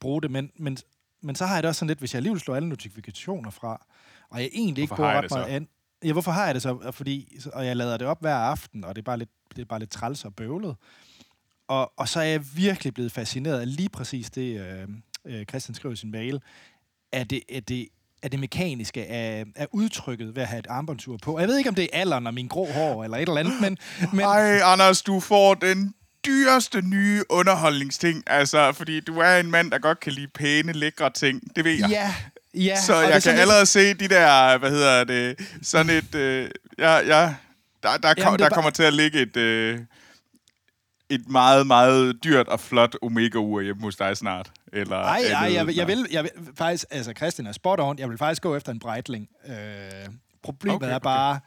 bruge 0.00 0.22
det, 0.22 0.30
men, 0.30 0.50
men, 0.56 0.78
men 1.22 1.36
så 1.36 1.46
har 1.46 1.54
jeg 1.54 1.62
det 1.62 1.68
også 1.68 1.78
sådan 1.78 1.88
lidt, 1.88 1.98
hvis 1.98 2.14
jeg 2.14 2.18
alligevel 2.18 2.40
slår 2.40 2.56
alle 2.56 2.68
notifikationer 2.68 3.50
fra, 3.50 3.86
og 4.30 4.40
jeg 4.40 4.50
egentlig 4.52 4.82
ikke 4.82 4.90
Hvorfor 4.90 4.96
bruger 4.96 5.10
har 5.10 5.16
jeg 5.16 5.24
ret 5.24 5.30
meget 5.30 5.56
an, 5.56 5.68
Ja, 6.04 6.12
hvorfor 6.12 6.30
har 6.30 6.44
jeg 6.44 6.54
det 6.54 6.62
så? 6.62 6.90
Fordi, 6.92 7.38
og 7.52 7.66
jeg 7.66 7.76
lader 7.76 7.96
det 7.96 8.06
op 8.06 8.20
hver 8.20 8.34
aften, 8.34 8.84
og 8.84 8.96
det 8.96 9.02
er 9.02 9.04
bare 9.04 9.18
lidt, 9.18 9.30
det 9.56 9.62
er 9.62 9.66
bare 9.66 9.78
lidt 9.78 9.90
træls 9.90 10.24
og 10.24 10.34
bøvlet. 10.34 10.76
Og, 11.68 11.92
og 11.96 12.08
så 12.08 12.20
er 12.20 12.24
jeg 12.24 12.56
virkelig 12.56 12.94
blevet 12.94 13.12
fascineret 13.12 13.60
af 13.60 13.76
lige 13.76 13.88
præcis 13.88 14.30
det, 14.30 14.60
øh, 14.60 14.88
øh, 15.24 15.44
Christian 15.44 15.74
skrev 15.74 15.92
i 15.92 15.96
sin 15.96 16.10
mail. 16.10 16.42
Er 17.12 17.24
det, 17.24 17.42
er 17.48 17.60
det, 17.60 17.88
af 18.22 18.30
det 18.30 18.40
mekaniske, 18.40 19.06
af, 19.06 19.44
af 19.56 19.66
udtrykket 19.72 20.36
ved 20.36 20.42
at 20.42 20.48
have 20.48 20.58
et 20.58 20.66
armbåndsur 20.68 21.16
på. 21.16 21.38
Jeg 21.38 21.48
ved 21.48 21.58
ikke, 21.58 21.68
om 21.68 21.74
det 21.74 21.84
er 21.92 22.00
alderen 22.00 22.26
og 22.26 22.34
min 22.34 22.48
grå 22.48 22.72
hår 22.72 23.04
eller 23.04 23.16
et 23.16 23.28
eller 23.28 23.40
andet, 23.40 23.60
men... 23.60 23.78
men 24.12 24.20
Ej, 24.20 24.60
Anders, 24.64 25.02
du 25.02 25.20
får 25.20 25.54
den 25.54 25.94
dyreste 26.26 26.82
nye 26.82 27.22
underholdningsting. 27.30 28.22
Altså, 28.26 28.72
fordi 28.72 29.00
du 29.00 29.18
er 29.18 29.36
en 29.36 29.50
mand, 29.50 29.70
der 29.70 29.78
godt 29.78 30.00
kan 30.00 30.12
lide 30.12 30.28
pæne, 30.28 30.72
lækre 30.72 31.10
ting. 31.10 31.56
Det 31.56 31.64
ved 31.64 31.72
jeg. 31.72 31.90
ja, 31.90 32.14
ja. 32.56 32.80
Så 32.80 32.96
jeg 33.00 33.22
kan 33.22 33.38
allerede 33.38 33.66
se 33.66 33.94
de 33.94 34.08
der, 34.08 34.58
hvad 34.58 34.70
hedder 34.70 35.04
det, 35.04 35.48
sådan 35.62 35.90
et, 35.90 36.14
øh, 36.14 36.50
ja, 36.78 36.94
ja, 36.96 37.34
der, 37.82 37.96
der, 37.96 38.14
kom, 38.14 38.18
Jamen, 38.18 38.32
er 38.32 38.36
der 38.36 38.36
bare- 38.36 38.50
kommer 38.50 38.70
til 38.70 38.82
at 38.82 38.92
ligge 38.92 39.20
et, 39.20 39.36
øh, 39.36 39.80
et 41.10 41.28
meget, 41.28 41.66
meget 41.66 42.24
dyrt 42.24 42.48
og 42.48 42.60
flot 42.60 42.94
Omega-ur 43.02 43.60
hjemme 43.60 43.82
hos 43.82 43.96
dig 43.96 44.16
snart. 44.16 44.50
Eller 44.72 45.00
Nej, 45.02 45.22
nej, 45.32 45.52
jeg, 45.54 45.66
vil- 45.66 45.74
jeg, 45.74 45.86
vil, 45.86 46.06
jeg 46.10 46.22
vil 46.22 46.30
faktisk, 46.58 46.84
altså 46.90 47.12
Christian 47.16 47.46
er 47.46 47.52
spot 47.52 47.80
on, 47.80 47.98
jeg 47.98 48.08
vil 48.10 48.18
faktisk 48.18 48.42
gå 48.42 48.56
efter 48.56 48.72
en 48.72 48.78
Breitling. 48.78 49.28
Øh, 49.48 49.54
problemet 50.42 50.76
Okay, 50.76 50.86
okay, 50.86 50.92
er 50.92 50.96
okay. 50.96 51.04
bare, 51.04 51.40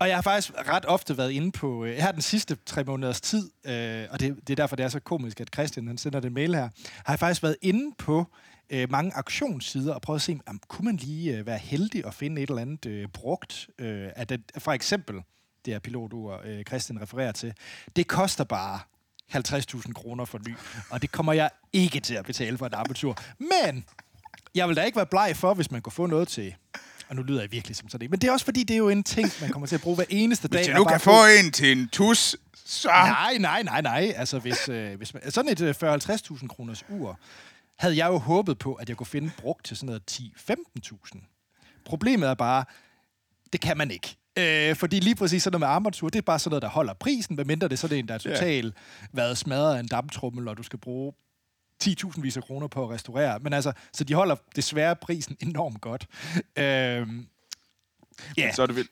og 0.00 0.08
jeg 0.08 0.16
har 0.16 0.22
faktisk 0.22 0.52
ret 0.68 0.84
ofte 0.86 1.18
været 1.18 1.30
inde 1.30 1.52
på, 1.52 1.84
øh, 1.84 1.96
her 1.96 2.12
den 2.12 2.22
sidste 2.22 2.56
tre 2.66 2.84
måneders 2.84 3.20
tid, 3.20 3.50
øh, 3.66 4.04
og 4.10 4.20
det, 4.20 4.36
det 4.46 4.50
er 4.50 4.56
derfor, 4.56 4.76
det 4.76 4.84
er 4.84 4.88
så 4.88 5.00
komisk, 5.00 5.40
at 5.40 5.48
Christian 5.54 5.86
han 5.86 5.98
sender 5.98 6.20
den 6.20 6.34
mail 6.34 6.54
her, 6.54 6.68
har 7.04 7.12
jeg 7.12 7.18
faktisk 7.18 7.42
været 7.42 7.56
inde 7.62 7.94
på 7.98 8.26
øh, 8.70 8.90
mange 8.90 9.16
auktionssider 9.16 9.94
og 9.94 10.02
prøvet 10.02 10.18
at 10.18 10.22
se, 10.22 10.40
om 10.46 10.60
kunne 10.68 10.84
man 10.84 10.96
lige 10.96 11.36
øh, 11.36 11.46
være 11.46 11.58
heldig 11.58 12.06
at 12.06 12.14
finde 12.14 12.42
et 12.42 12.48
eller 12.48 12.62
andet 12.62 12.86
øh, 12.86 13.08
brugt 13.08 13.68
øh, 13.78 14.08
af 14.16 14.26
det, 14.26 14.40
for 14.58 14.72
eksempel 14.72 15.22
det 15.64 15.74
her 15.74 15.78
pilotur, 15.78 16.40
øh, 16.44 16.64
Christian 16.64 17.02
refererer 17.02 17.32
til. 17.32 17.54
Det 17.96 18.06
koster 18.06 18.44
bare 18.44 18.80
50.000 19.34 19.92
kroner 19.92 20.24
for 20.24 20.38
ny, 20.48 20.54
og 20.90 21.02
det 21.02 21.12
kommer 21.12 21.32
jeg 21.32 21.50
ikke 21.72 22.00
til 22.00 22.14
at 22.14 22.24
betale 22.24 22.58
for 22.58 22.66
et 22.66 22.74
armatur. 22.74 23.18
Men 23.38 23.84
jeg 24.54 24.68
vil 24.68 24.76
da 24.76 24.82
ikke 24.82 24.96
være 24.96 25.06
bleg 25.06 25.32
for, 25.36 25.54
hvis 25.54 25.70
man 25.70 25.82
kunne 25.82 25.92
få 25.92 26.06
noget 26.06 26.28
til... 26.28 26.54
Og 27.08 27.16
nu 27.16 27.22
lyder 27.22 27.40
jeg 27.40 27.52
virkelig 27.52 27.76
som 27.76 27.88
sådan 27.88 28.04
en. 28.04 28.10
Men 28.10 28.20
det 28.20 28.28
er 28.28 28.32
også 28.32 28.44
fordi, 28.44 28.62
det 28.62 28.74
er 28.74 28.78
jo 28.78 28.88
en 28.88 29.02
ting, 29.02 29.30
man 29.40 29.50
kommer 29.50 29.66
til 29.66 29.74
at 29.74 29.80
bruge 29.80 29.96
hver 29.96 30.04
eneste 30.08 30.48
dag. 30.48 30.58
Hvis 30.58 30.68
jeg 30.68 30.76
nu 30.76 30.84
kan 30.84 31.00
få 31.00 31.26
en 31.40 31.52
til 31.52 31.72
en 31.72 31.88
tus, 31.88 32.36
så... 32.64 32.88
Nej, 32.88 33.36
nej, 33.38 33.62
nej, 33.62 33.80
nej. 33.80 34.12
Altså, 34.16 34.38
hvis, 34.38 34.68
øh, 34.68 34.96
hvis 34.96 35.14
man, 35.14 35.30
sådan 35.30 35.52
et 35.52 35.60
øh, 35.60 35.74
40-50.000 35.82 36.46
kroners 36.46 36.84
ur, 36.88 37.18
havde 37.78 37.96
jeg 37.96 38.06
jo 38.06 38.18
håbet 38.18 38.58
på, 38.58 38.74
at 38.74 38.88
jeg 38.88 38.96
kunne 38.96 39.06
finde 39.06 39.30
brugt 39.38 39.64
til 39.66 39.76
sådan 39.76 39.86
noget 39.86 40.02
10-15.000. 40.10 41.82
Problemet 41.86 42.28
er 42.28 42.34
bare, 42.34 42.64
det 43.52 43.60
kan 43.60 43.76
man 43.76 43.90
ikke. 43.90 44.16
Øh, 44.38 44.76
fordi 44.76 45.00
lige 45.00 45.14
præcis 45.14 45.42
sådan 45.42 45.52
noget 45.60 45.68
med 45.70 45.74
armatur, 45.74 46.08
det 46.08 46.18
er 46.18 46.22
bare 46.22 46.38
sådan 46.38 46.50
noget, 46.50 46.62
der 46.62 46.68
holder 46.68 46.94
prisen, 46.94 47.36
medmindre 47.36 47.68
det 47.68 47.72
er 47.74 47.78
sådan 47.78 47.98
en, 47.98 48.08
der 48.08 48.14
er 48.14 48.18
Ja. 48.24 48.30
totalt 48.34 48.74
været 49.12 49.38
smadret 49.38 49.76
af 49.76 49.80
en 49.80 49.88
damptrummel, 49.88 50.48
og 50.48 50.56
du 50.56 50.62
skal 50.62 50.78
bruge 50.78 51.12
10.000 51.84 52.20
vis 52.20 52.36
af 52.36 52.42
kroner 52.42 52.66
på 52.66 52.84
at 52.84 52.90
restaurere. 52.90 53.38
Men 53.38 53.52
altså, 53.52 53.72
så 53.92 54.04
de 54.04 54.14
holder 54.14 54.36
desværre 54.56 54.96
prisen 54.96 55.36
enormt 55.48 55.80
godt. 55.80 56.06
Øh, 56.56 57.06
ja, 58.36 58.52
Så 58.54 58.62
er 58.62 58.66
det 58.66 58.76
vel... 58.76 58.88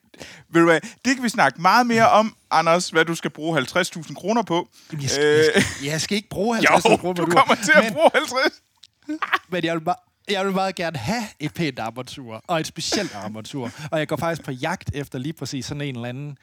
Ved 0.48 0.60
du 0.60 0.66
hvad, 0.66 0.80
det 0.80 1.14
kan 1.14 1.22
vi 1.22 1.28
snakke 1.28 1.60
meget 1.60 1.86
mere 1.86 2.10
om, 2.10 2.36
Anders, 2.50 2.88
hvad 2.90 3.04
du 3.04 3.14
skal 3.14 3.30
bruge 3.30 3.58
50.000 3.60 4.14
kroner 4.14 4.42
på. 4.42 4.68
Jamen, 4.92 5.02
jeg, 5.02 5.10
skal, 5.10 5.24
jeg, 5.24 5.44
skal, 5.64 5.86
jeg 5.86 6.00
skal 6.00 6.16
ikke 6.16 6.28
bruge 6.28 6.56
50 6.56 6.84
Jo, 6.92 6.96
kroner 6.96 7.14
på 7.14 7.24
du 7.24 7.30
kommer 7.30 7.54
til 7.54 7.72
at 7.76 7.84
men- 7.84 7.92
bruge 7.92 8.10
50. 8.14 8.62
Men 9.48 9.64
jeg 9.64 9.74
vil, 9.74 9.80
bare, 9.80 9.96
jeg 10.30 10.46
vil 10.46 10.54
meget 10.54 10.74
gerne 10.74 10.98
have 10.98 11.22
et 11.40 11.54
pænt 11.54 11.78
armatur, 11.78 12.44
og 12.46 12.60
et 12.60 12.66
specielt 12.66 13.14
armatur. 13.14 13.70
Og 13.90 13.98
jeg 13.98 14.08
går 14.08 14.16
faktisk 14.16 14.44
på 14.44 14.50
jagt 14.50 14.90
efter 14.94 15.18
lige 15.18 15.32
præcis 15.32 15.66
sådan 15.66 15.80
en 15.80 15.94
eller 15.94 16.08
anden... 16.08 16.38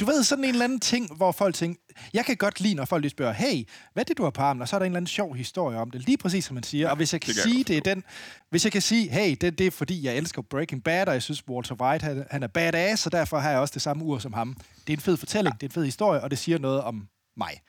Du 0.00 0.04
ved, 0.04 0.24
sådan 0.24 0.44
en 0.44 0.50
eller 0.50 0.64
anden 0.64 0.80
ting, 0.80 1.16
hvor 1.16 1.32
folk 1.32 1.54
tænker... 1.54 1.80
Jeg 2.14 2.24
kan 2.24 2.36
godt 2.36 2.60
lide, 2.60 2.74
når 2.74 2.84
folk 2.84 3.02
lige 3.02 3.10
spørger, 3.10 3.32
hey, 3.32 3.68
hvad 3.92 4.02
er 4.02 4.04
det, 4.04 4.18
du 4.18 4.22
har 4.22 4.30
på 4.30 4.42
armen? 4.42 4.62
Og 4.62 4.68
så 4.68 4.76
er 4.76 4.78
der 4.78 4.86
en 4.86 4.92
eller 4.92 4.96
anden 4.96 5.08
sjov 5.08 5.34
historie 5.34 5.78
om 5.78 5.90
det. 5.90 6.06
Lige 6.06 6.18
præcis, 6.18 6.44
som 6.44 6.54
man 6.54 6.62
siger. 6.62 6.90
Og 6.90 6.96
hvis 6.96 7.12
jeg 7.12 7.20
kan 7.20 7.34
det 7.34 7.42
sige, 7.42 7.64
det 7.64 7.76
er 7.76 7.80
den... 7.80 8.04
Hvis 8.50 8.64
jeg 8.64 8.72
kan 8.72 8.82
sige, 8.82 9.10
hey, 9.10 9.36
det, 9.40 9.58
det 9.58 9.66
er 9.66 9.70
fordi, 9.70 10.04
jeg 10.04 10.16
elsker 10.16 10.42
Breaking 10.42 10.84
Bad, 10.84 11.08
og 11.08 11.14
jeg 11.14 11.22
synes, 11.22 11.48
Walter 11.48 11.74
White, 11.74 12.04
han, 12.04 12.26
han 12.30 12.42
er 12.42 12.46
badass, 12.46 13.02
så 13.02 13.10
derfor 13.10 13.38
har 13.38 13.50
jeg 13.50 13.58
også 13.58 13.72
det 13.74 13.82
samme 13.82 14.04
ur 14.04 14.18
som 14.18 14.32
ham. 14.32 14.56
Det 14.86 14.92
er 14.92 14.96
en 14.96 15.00
fed 15.00 15.16
fortælling, 15.16 15.54
det 15.54 15.62
er 15.62 15.68
en 15.68 15.72
fed 15.72 15.84
historie, 15.84 16.20
og 16.20 16.30
det 16.30 16.38
siger 16.38 16.58
noget 16.58 16.80
om 16.80 17.08
mig. 17.36 17.60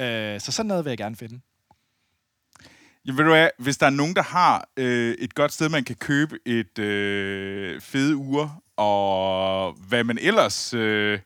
Øh, 0.00 0.40
så 0.40 0.52
sådan 0.52 0.68
noget 0.68 0.84
vil 0.84 0.90
jeg 0.90 0.98
gerne 0.98 1.16
finde. 1.16 1.40
Ja, 3.06 3.12
ved 3.12 3.18
du 3.24 3.30
hvad, 3.30 3.48
hvis 3.58 3.76
der 3.76 3.86
er 3.86 3.90
nogen, 3.90 4.16
der 4.16 4.22
har 4.22 4.68
øh, 4.76 5.14
et 5.18 5.34
godt 5.34 5.52
sted, 5.52 5.68
man 5.68 5.84
kan 5.84 5.96
købe 5.96 6.38
et 6.46 6.78
øh, 6.78 7.80
fede 7.80 8.16
ur, 8.16 8.62
og 8.76 9.72
hvad 9.72 10.04
man 10.04 10.18
ellers 10.18 10.74
øh, 10.74 11.20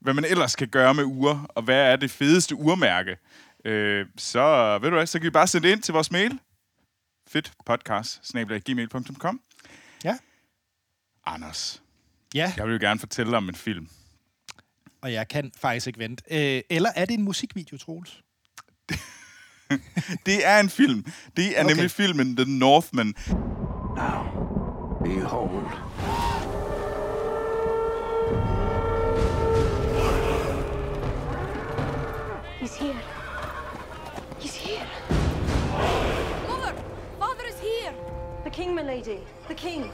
hvad 0.00 0.14
man 0.14 0.24
ellers 0.24 0.56
kan 0.56 0.68
gøre 0.68 0.94
med 0.94 1.04
ure, 1.04 1.46
og 1.48 1.62
hvad 1.62 1.92
er 1.92 1.96
det 1.96 2.10
fedeste 2.10 2.54
urmærke, 2.54 3.16
øh, 3.64 4.06
så 4.16 4.78
ved 4.82 4.90
du 4.90 4.96
hvad, 4.96 5.06
så 5.06 5.18
kan 5.18 5.24
vi 5.24 5.30
bare 5.30 5.46
sende 5.46 5.68
det 5.68 5.72
ind 5.74 5.82
til 5.82 5.92
vores 5.92 6.10
mail. 6.10 6.38
Fedt 7.28 7.52
podcast, 7.66 8.22
gmail.com. 8.64 9.40
Ja. 10.04 10.18
Anders, 11.26 11.82
Ja. 12.34 12.52
jeg 12.56 12.66
vil 12.66 12.72
jo 12.72 12.78
gerne 12.80 13.00
fortælle 13.00 13.30
dig 13.30 13.36
om 13.36 13.48
en 13.48 13.54
film. 13.54 13.88
og 15.00 15.12
jeg 15.12 15.28
kan 15.28 15.52
faktisk 15.60 15.86
ikke 15.86 15.98
vente. 15.98 16.24
Øh, 16.30 16.62
eller 16.70 16.90
er 16.96 17.04
det 17.04 17.14
en 17.14 17.22
musikvideo, 17.22 17.78
Troels? 17.78 18.22
Det 20.26 20.46
er 20.46 20.60
en 20.60 20.68
film. 20.70 21.04
Det 21.36 21.58
er 21.58 21.64
Okay. 21.64 21.74
nemlig 21.74 21.90
filmen 21.90 22.36
The 22.36 22.44
Northman. 22.58 23.14
Now, 23.96 24.26
behold. 25.04 25.62
He's 32.60 32.74
here. 32.76 33.00
He's 34.38 34.54
here. 34.54 34.86
Mother! 36.48 36.74
Father 37.18 37.44
is 37.46 37.58
here! 37.60 37.92
The 38.44 38.50
king, 38.50 38.74
my 38.74 38.82
lady. 38.82 39.20
The 39.48 39.54
king. 39.54 39.90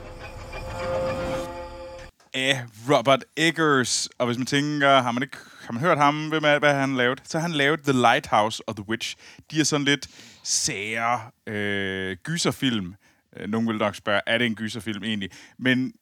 Af 2.34 2.64
Robert 2.90 3.24
Eggers. 3.36 4.08
Og 4.18 4.26
hvis 4.26 4.38
man 4.38 4.46
tænker, 4.46 5.02
har 5.02 5.12
man 5.12 5.22
ikke 5.22 5.36
har 5.64 5.72
man 5.72 5.82
hørt 5.82 5.98
ham, 5.98 6.28
hvem 6.28 6.44
er, 6.44 6.58
hvad 6.58 6.74
han 6.74 6.96
lavet? 6.96 7.22
Så 7.24 7.38
har 7.38 7.42
han 7.48 7.56
lavet 7.56 7.80
The 7.80 7.92
Lighthouse 7.92 8.62
og 8.68 8.76
The 8.76 8.88
Witch. 8.88 9.16
De 9.50 9.60
er 9.60 9.64
sådan 9.64 9.84
lidt 9.84 10.08
sære 10.42 11.20
øh, 11.46 12.16
gyserfilm. 12.22 12.94
Øh, 13.36 13.40
nogen 13.40 13.50
Nogle 13.50 13.68
vil 13.68 13.78
nok 13.78 13.94
spørge, 13.94 14.20
er 14.26 14.38
det 14.38 14.46
en 14.46 14.54
gyserfilm 14.54 15.04
egentlig? 15.04 15.30
Men, 15.58 15.92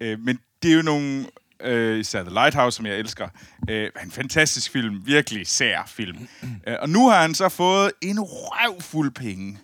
øh, 0.00 0.20
men 0.20 0.38
det 0.62 0.70
er 0.70 0.76
jo 0.76 0.82
nogle... 0.82 1.26
Øh, 1.62 1.98
især 1.98 2.22
The 2.22 2.32
Lighthouse, 2.32 2.76
som 2.76 2.86
jeg 2.86 2.98
elsker. 2.98 3.28
Øh, 3.70 3.90
en 4.04 4.10
fantastisk 4.10 4.70
film. 4.70 5.06
Virkelig 5.06 5.46
sær 5.46 5.82
film. 5.86 6.28
øh, 6.66 6.76
og 6.80 6.88
nu 6.88 7.08
har 7.08 7.22
han 7.22 7.34
så 7.34 7.48
fået 7.48 7.92
en 8.02 8.16
røvfuld 8.20 9.10
penge 9.10 9.58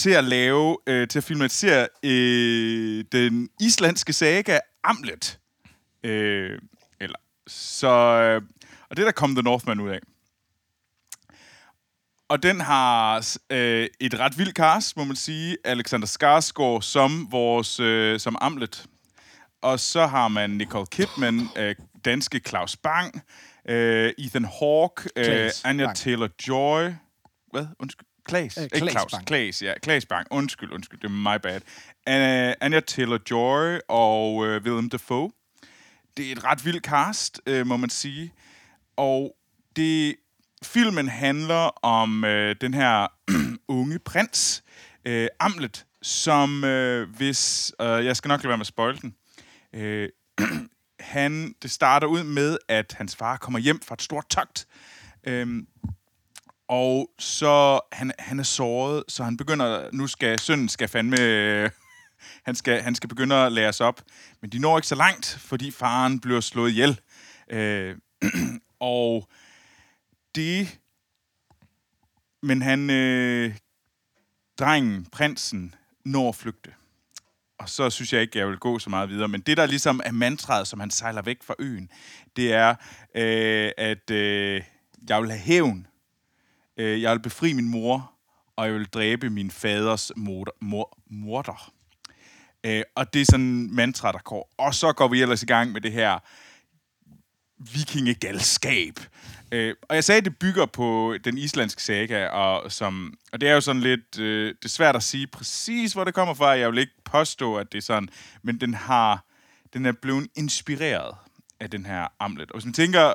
til 0.00 0.10
at 0.10 0.24
lave, 0.24 0.78
øh, 0.86 1.08
til 1.08 1.18
at 1.18 1.24
filmatisere 1.24 1.88
øh, 2.02 3.04
den 3.12 3.48
islandske 3.60 4.12
saga 4.12 4.58
Amlet. 4.84 5.38
Øh, 6.04 6.58
eller, 7.00 7.18
så, 7.46 7.88
øh, 7.88 8.42
og 8.90 8.96
det 8.96 9.02
er 9.02 9.06
der 9.06 9.12
kom 9.12 9.34
The 9.34 9.42
Northman 9.42 9.80
ud 9.80 9.90
af. 9.90 9.98
Og 12.28 12.42
den 12.42 12.60
har 12.60 13.26
øh, 13.50 13.88
et 14.00 14.18
ret 14.18 14.38
vildt 14.38 14.56
cast, 14.56 14.96
må 14.96 15.04
man 15.04 15.16
sige. 15.16 15.56
Alexander 15.64 16.06
Skarsgård 16.06 16.82
som 16.82 17.28
vores 17.30 17.80
øh, 17.80 18.20
som 18.20 18.36
Amlet. 18.40 18.86
Og 19.62 19.80
så 19.80 20.06
har 20.06 20.28
man 20.28 20.50
Nicole 20.50 20.86
Kidman, 20.86 21.48
øh, 21.56 21.74
danske 22.04 22.40
Claus 22.48 22.76
Bang, 22.76 23.22
øh, 23.68 24.12
Ethan 24.18 24.44
Hawke, 24.44 25.10
øh, 25.16 25.50
Anja. 25.64 25.92
Taylor-Joy. 25.92 26.92
Hvad? 27.52 27.66
Undskyld. 27.78 28.09
Klaas. 28.30 28.58
Claus. 28.76 29.12
Bang. 29.12 29.26
Klaas, 29.26 29.62
ja. 29.62 29.74
Klaas 29.82 30.06
Bang. 30.06 30.26
Undskyld, 30.30 30.72
undskyld. 30.72 31.00
Det 31.00 31.06
er 31.06 31.34
my 31.34 31.38
bad. 31.42 31.60
Uh, 32.06 32.54
Anja 32.60 32.80
Taylor-Joy 32.90 33.80
og 33.88 34.46
øh, 34.46 34.62
Willem 34.62 34.88
Dafoe. 34.88 35.30
Det 36.16 36.28
er 36.28 36.32
et 36.32 36.44
ret 36.44 36.64
vildt 36.64 36.84
cast, 36.84 37.40
øh, 37.46 37.66
må 37.66 37.76
man 37.76 37.90
sige. 37.90 38.32
Og 38.96 39.36
det 39.76 40.16
filmen 40.62 41.08
handler 41.08 41.84
om 41.84 42.24
øh, 42.24 42.56
den 42.60 42.74
her 42.74 43.06
unge 43.68 43.98
prins, 43.98 44.64
øh, 45.04 45.28
Amlet, 45.40 45.86
som 46.02 46.64
øh, 46.64 47.08
hvis... 47.16 47.72
Øh, 47.80 48.04
jeg 48.04 48.16
skal 48.16 48.28
nok 48.28 48.42
lade 48.42 48.48
være 48.48 48.58
med 48.58 48.62
at 48.62 48.66
spoil 48.66 49.00
den. 49.02 49.14
Øh, 49.74 50.08
han, 51.00 51.54
det 51.62 51.70
starter 51.70 52.06
ud 52.06 52.24
med, 52.24 52.58
at 52.68 52.94
hans 52.98 53.16
far 53.16 53.36
kommer 53.36 53.58
hjem 53.58 53.80
fra 53.80 53.94
et 53.94 54.02
stort 54.02 54.28
togt. 54.28 54.66
Øhm, 55.26 55.66
og 56.70 57.10
så 57.18 57.80
han, 57.92 58.12
han 58.18 58.38
er 58.38 58.42
såret, 58.42 59.04
så 59.08 59.24
han 59.24 59.36
begynder, 59.36 59.88
nu 59.92 60.06
skal 60.06 60.38
sønnen 60.38 60.68
skal 60.68 60.88
fandme, 60.88 61.16
han 62.46 62.54
skal, 62.54 62.82
han 62.82 62.94
skal 62.94 63.08
begynde 63.08 63.34
at 63.34 63.52
lære 63.52 63.72
sig 63.72 63.86
op. 63.86 64.02
Men 64.40 64.50
de 64.50 64.58
når 64.58 64.78
ikke 64.78 64.88
så 64.88 64.94
langt, 64.94 65.38
fordi 65.40 65.70
faren 65.70 66.20
bliver 66.20 66.40
slået 66.40 66.70
ihjel. 66.70 67.00
Øh, 67.50 67.96
og 68.80 69.28
det, 70.34 70.78
men 72.42 72.62
han, 72.62 72.90
øh, 72.90 73.56
drengen, 74.58 75.06
prinsen, 75.12 75.74
når 76.04 76.28
at 76.28 76.34
flygte. 76.34 76.70
Og 77.58 77.68
så 77.68 77.90
synes 77.90 78.12
jeg 78.12 78.20
ikke, 78.20 78.38
jeg 78.38 78.48
vil 78.48 78.58
gå 78.58 78.78
så 78.78 78.90
meget 78.90 79.08
videre. 79.08 79.28
Men 79.28 79.40
det, 79.40 79.56
der 79.56 79.66
ligesom 79.66 80.00
er 80.04 80.12
mantraet, 80.12 80.68
som 80.68 80.80
han 80.80 80.90
sejler 80.90 81.22
væk 81.22 81.42
fra 81.42 81.54
øen, 81.58 81.90
det 82.36 82.52
er, 82.52 82.74
øh, 83.14 83.72
at 83.78 84.10
øh, 84.10 84.62
jeg 85.08 85.22
vil 85.22 85.30
have 85.30 85.40
hævn. 85.40 85.86
Øh, 86.80 87.02
jeg 87.02 87.12
vil 87.12 87.22
befri 87.22 87.52
min 87.52 87.68
mor, 87.68 88.12
og 88.56 88.66
jeg 88.66 88.74
vil 88.74 88.86
dræbe 88.86 89.30
min 89.30 89.50
faders 89.50 90.12
morder. 90.16 90.52
Mor, 90.60 90.98
morder. 91.10 91.72
Øh, 92.64 92.82
og 92.94 93.14
det 93.14 93.20
er 93.20 93.24
sådan 93.24 93.46
en 93.46 93.74
mantra, 93.74 94.12
der 94.12 94.18
går. 94.18 94.54
Og 94.58 94.74
så 94.74 94.92
går 94.92 95.08
vi 95.08 95.22
ellers 95.22 95.42
i 95.42 95.46
gang 95.46 95.72
med 95.72 95.80
det 95.80 95.92
her 95.92 96.18
vikingegalskab. 97.72 99.00
Øh, 99.52 99.74
og 99.88 99.94
jeg 99.94 100.04
sagde, 100.04 100.18
at 100.18 100.24
det 100.24 100.38
bygger 100.38 100.66
på 100.66 101.16
den 101.24 101.38
islandske 101.38 101.82
saga, 101.82 102.26
og, 102.26 102.72
som, 102.72 103.14
og 103.32 103.40
det 103.40 103.48
er 103.48 103.54
jo 103.54 103.60
sådan 103.60 103.82
lidt, 103.82 104.18
øh, 104.18 104.48
det 104.48 104.64
er 104.64 104.68
svært 104.68 104.96
at 104.96 105.02
sige 105.02 105.26
præcis, 105.26 105.92
hvor 105.92 106.04
det 106.04 106.14
kommer 106.14 106.34
fra. 106.34 106.46
Jeg 106.48 106.70
vil 106.70 106.78
ikke 106.78 107.02
påstå, 107.04 107.56
at 107.56 107.72
det 107.72 107.78
er 107.78 107.82
sådan, 107.82 108.08
men 108.42 108.60
den 108.60 108.74
har, 108.74 109.24
den 109.72 109.86
er 109.86 109.92
blevet 109.92 110.28
inspireret 110.36 111.14
af 111.60 111.70
den 111.70 111.86
her 111.86 112.08
Hamlet. 112.20 112.50
Og 112.50 112.56
hvis 112.56 112.64
man 112.64 112.74
tænker, 112.74 113.14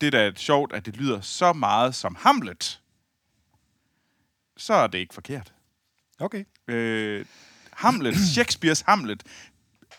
det 0.00 0.12
der 0.12 0.20
er 0.20 0.32
sjovt, 0.36 0.72
at 0.72 0.86
det 0.86 0.96
lyder 0.96 1.20
så 1.20 1.52
meget 1.52 1.94
som 1.94 2.16
Hamlet, 2.20 2.80
så 4.58 4.74
er 4.74 4.86
det 4.86 4.98
ikke 4.98 5.14
forkert. 5.14 5.52
Okay. 6.20 6.44
Øh, 6.68 7.24
Hamlet, 7.72 8.16
Shakespeares 8.34 8.80
Hamlet, 8.80 9.22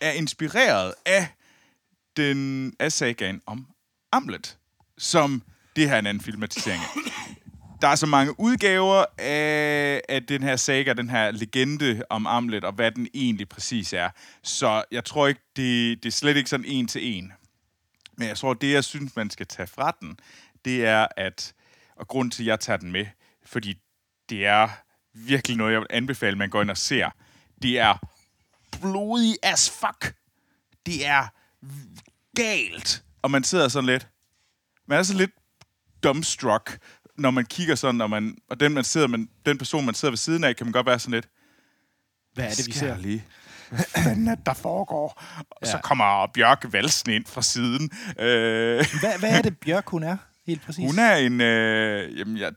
er 0.02 0.12
inspireret 0.12 0.94
af 1.06 1.28
den 2.18 2.74
af 2.80 2.92
sagaen 2.92 3.42
om 3.46 3.68
Hamlet, 4.14 4.58
som 4.98 5.44
det 5.76 5.88
her 5.88 5.96
er 5.96 6.00
en 6.00 6.08
anden 6.08 6.24
filmatisering 6.24 6.82
af. 6.82 7.10
Der 7.82 7.88
er 7.88 7.96
så 7.96 8.06
mange 8.06 8.40
udgaver 8.40 9.06
af, 9.18 10.02
af 10.10 10.26
den 10.26 10.44
her 10.44 10.56
saga, 10.56 10.94
den 10.94 11.10
her 11.10 11.32
legende 11.32 12.04
om 12.10 12.26
Hamlet, 12.26 12.64
og 12.64 12.74
hvad 12.74 12.92
den 12.92 13.08
egentlig 13.14 13.50
præcis 13.50 13.94
er. 13.94 14.10
Så 14.44 14.84
jeg 14.92 15.06
tror 15.06 15.28
ikke, 15.28 15.42
det, 15.56 16.04
det 16.04 16.10
er 16.10 16.14
slet 16.14 16.38
ikke 16.38 16.50
sådan 16.50 16.66
en 16.66 16.88
til 16.88 17.18
en. 17.18 17.34
Men 18.18 18.28
jeg 18.28 18.38
tror, 18.38 18.54
det 18.54 18.74
jeg 18.74 18.84
synes, 18.84 19.16
man 19.16 19.30
skal 19.30 19.48
tage 19.48 19.68
fra 19.68 19.98
den, 20.02 20.20
det 20.66 20.86
er, 20.86 21.08
at, 21.18 21.54
og 21.96 22.08
grund 22.08 22.32
til, 22.32 22.44
at 22.44 22.48
jeg 22.48 22.60
tager 22.60 22.78
den 22.78 22.92
med, 22.92 23.06
fordi 23.46 23.78
det 24.30 24.46
er 24.46 24.70
virkelig 25.14 25.58
noget, 25.58 25.72
jeg 25.74 25.80
vil 25.80 25.88
anbefale, 25.90 26.36
man 26.38 26.50
går 26.50 26.62
ind 26.62 26.70
og 26.70 26.78
ser. 26.78 27.10
Det 27.62 27.80
er 27.80 27.96
blodig 28.82 29.38
as 29.44 29.70
fuck. 29.70 30.14
Det 30.86 31.06
er 31.06 31.28
galt. 32.36 33.04
Og 33.22 33.32
man 33.32 33.44
sidder 33.44 33.68
sådan 33.68 33.86
lidt, 33.86 34.08
man 34.88 35.00
er 35.00 35.04
så 35.04 35.14
lidt 35.14 35.32
dumbstruck, 36.04 36.78
når 37.18 37.32
man 37.32 37.46
kigger 37.46 37.76
sådan, 37.76 37.96
når 37.96 38.08
man, 38.08 38.38
og 38.50 38.60
den, 38.60 38.74
man 38.74 38.84
sidder, 38.84 39.08
man, 39.08 39.30
den 39.46 39.58
person, 39.58 39.86
man 39.86 39.96
sidder 39.96 40.12
ved 40.12 40.18
siden 40.18 40.44
af, 40.44 40.56
kan 40.56 40.66
man 40.66 40.72
godt 40.74 40.86
være 40.86 41.00
sådan 41.00 41.12
lidt, 41.14 41.28
Hvad 42.34 42.46
er 42.46 42.50
det, 42.50 42.68
vi 42.68 42.72
ser? 42.72 42.98
lige? 42.98 43.24
Hvad 43.70 43.80
fanden 44.04 44.28
er 44.28 44.36
det, 44.36 44.46
der 44.46 44.54
foregår? 44.54 45.24
Og 45.52 45.58
Ja. 45.66 45.72
så 45.72 45.78
kommer 45.84 46.28
Bjørk 46.34 46.66
valsen 46.72 47.12
ind 47.12 47.26
fra 47.26 47.42
siden. 47.42 47.90
Øh, 48.20 48.86
Hvad, 49.00 49.20
hvad 49.20 49.30
er 49.30 49.42
det, 49.42 49.58
Bjørk, 49.60 49.88
hun 49.90 50.04
er? 50.04 50.18
Helt 50.48 50.62
præcis. 50.62 50.86
hun 50.86 51.00
er 51.00 51.16
en... 51.16 51.42
Øh, 51.42 52.20
jamen, 52.20 52.38
jeg, 52.38 52.52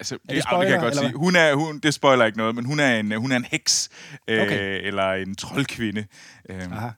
altså, 0.00 0.14
det, 0.14 0.22
det 0.28 0.36
det, 0.36 0.42
spoiler, 0.42 0.60
det 0.60 0.68
kan 0.68 0.84
jeg 0.84 0.92
godt 0.92 0.96
sige. 0.96 1.18
Hun 1.18 1.36
er, 1.36 1.54
hun, 1.54 1.78
det 1.78 1.94
spoiler 1.94 2.24
ikke 2.24 2.38
noget, 2.38 2.54
men 2.54 2.64
hun 2.64 2.80
er 2.80 2.96
en, 2.96 3.12
hun 3.12 3.32
er 3.32 3.36
en 3.36 3.44
heks. 3.44 3.88
Øh, 4.28 4.42
Okay. 4.42 4.86
Eller 4.86 5.12
en 5.12 5.34
troldkvinde. 5.34 6.06
Øh, 6.48 6.72
Aha. 6.72 6.88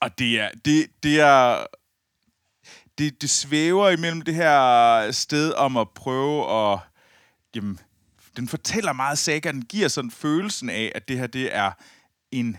og 0.00 0.18
det 0.18 0.40
er... 0.40 0.48
Det, 0.64 0.86
det 1.02 1.20
er 1.20 1.66
det, 2.98 3.22
det 3.22 3.30
svæver 3.30 3.90
imellem 3.90 4.22
det 4.22 4.34
her 4.34 5.10
sted 5.10 5.52
om 5.52 5.76
at 5.76 5.88
prøve 5.90 6.72
at... 6.72 6.78
Jamen, 7.54 7.78
den 8.36 8.48
fortæller 8.48 8.92
meget 8.92 9.18
saga. 9.18 9.52
Den 9.52 9.62
giver 9.62 9.88
sådan 9.88 10.10
følelsen 10.10 10.70
af, 10.70 10.92
at 10.94 11.08
det 11.08 11.18
her, 11.18 11.26
det 11.26 11.56
er 11.56 11.72
en... 12.30 12.56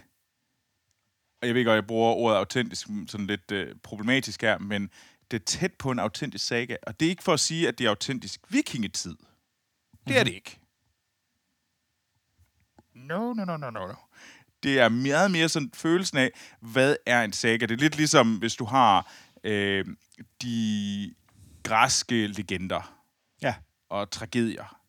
Og 1.41 1.47
jeg 1.47 1.55
ved 1.55 1.65
godt, 1.65 1.75
jeg 1.75 1.87
bruger 1.87 2.11
ordet 2.13 2.37
autentisk 2.37 2.87
sådan 3.07 3.27
lidt 3.27 3.51
øh, 3.51 3.75
problematisk 3.83 4.41
her, 4.41 4.57
men 4.57 4.89
det 5.31 5.41
er 5.41 5.45
tæt 5.45 5.73
på 5.73 5.91
en 5.91 5.99
autentisk 5.99 6.45
saga. 6.45 6.75
Og 6.83 6.99
det 6.99 7.05
er 7.05 7.09
ikke 7.09 7.23
for 7.23 7.33
at 7.33 7.39
sige, 7.39 7.67
at 7.67 7.77
det 7.77 7.85
er 7.85 7.89
autentisk 7.89 8.41
vikingetid. 8.49 9.15
Det 10.07 10.17
er 10.17 10.23
det 10.23 10.33
ikke. 10.33 10.59
No, 12.93 13.33
no, 13.33 13.45
no, 13.45 13.57
no, 13.57 13.69
no, 13.69 13.87
no. 13.87 13.93
Det 14.63 14.79
er 14.79 14.89
meget 14.89 15.31
mere 15.31 15.49
sådan 15.49 15.71
følelsen 15.73 16.17
af, 16.17 16.31
hvad 16.59 16.95
er 17.05 17.23
en 17.23 17.33
saga? 17.33 17.65
Det 17.65 17.71
er 17.71 17.79
lidt 17.79 17.97
ligesom, 17.97 18.37
hvis 18.37 18.55
du 18.55 18.65
har 18.65 19.11
øh, 19.43 19.85
de 20.41 21.15
græske 21.63 22.27
legender 22.27 22.97
Ja. 23.41 23.55
og 23.89 24.11
tragedier. 24.11 24.80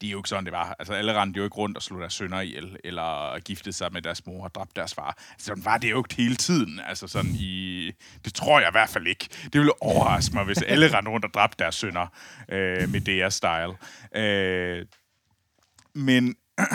Det 0.00 0.06
er 0.06 0.10
jo 0.10 0.18
ikke 0.18 0.28
sådan, 0.28 0.44
det 0.44 0.52
var. 0.52 0.76
Altså, 0.78 0.94
alle 0.94 1.20
rendte 1.20 1.38
jo 1.38 1.44
ikke 1.44 1.56
rundt 1.56 1.76
og 1.76 1.82
slog 1.82 2.00
deres 2.00 2.12
sønner 2.12 2.40
ihjel, 2.40 2.76
eller 2.84 3.38
giftede 3.38 3.72
sig 3.72 3.92
med 3.92 4.02
deres 4.02 4.26
mor 4.26 4.44
og 4.44 4.54
dræbte 4.54 4.72
deres 4.76 4.94
far. 4.94 5.18
Altså, 5.30 5.46
sådan 5.46 5.64
var 5.64 5.78
det 5.78 5.90
jo 5.90 5.98
ikke 5.98 6.14
hele 6.14 6.36
tiden. 6.36 6.80
Altså 6.86 7.06
sådan 7.06 7.30
i... 7.34 7.92
Det 8.24 8.34
tror 8.34 8.60
jeg 8.60 8.68
i 8.68 8.72
hvert 8.72 8.88
fald 8.88 9.06
ikke. 9.06 9.28
Det 9.42 9.54
ville 9.54 9.82
overraske 9.82 10.34
mig, 10.34 10.44
hvis 10.44 10.62
alle 10.62 10.96
rendte 10.96 11.10
rundt 11.10 11.24
og 11.24 11.34
dræbte 11.34 11.56
deres 11.58 11.74
sønner 11.74 12.06
øh, 12.48 12.88
med 12.88 13.00
deres 13.00 13.34
style. 13.34 13.76
Øh, 14.22 14.86
men... 15.94 16.36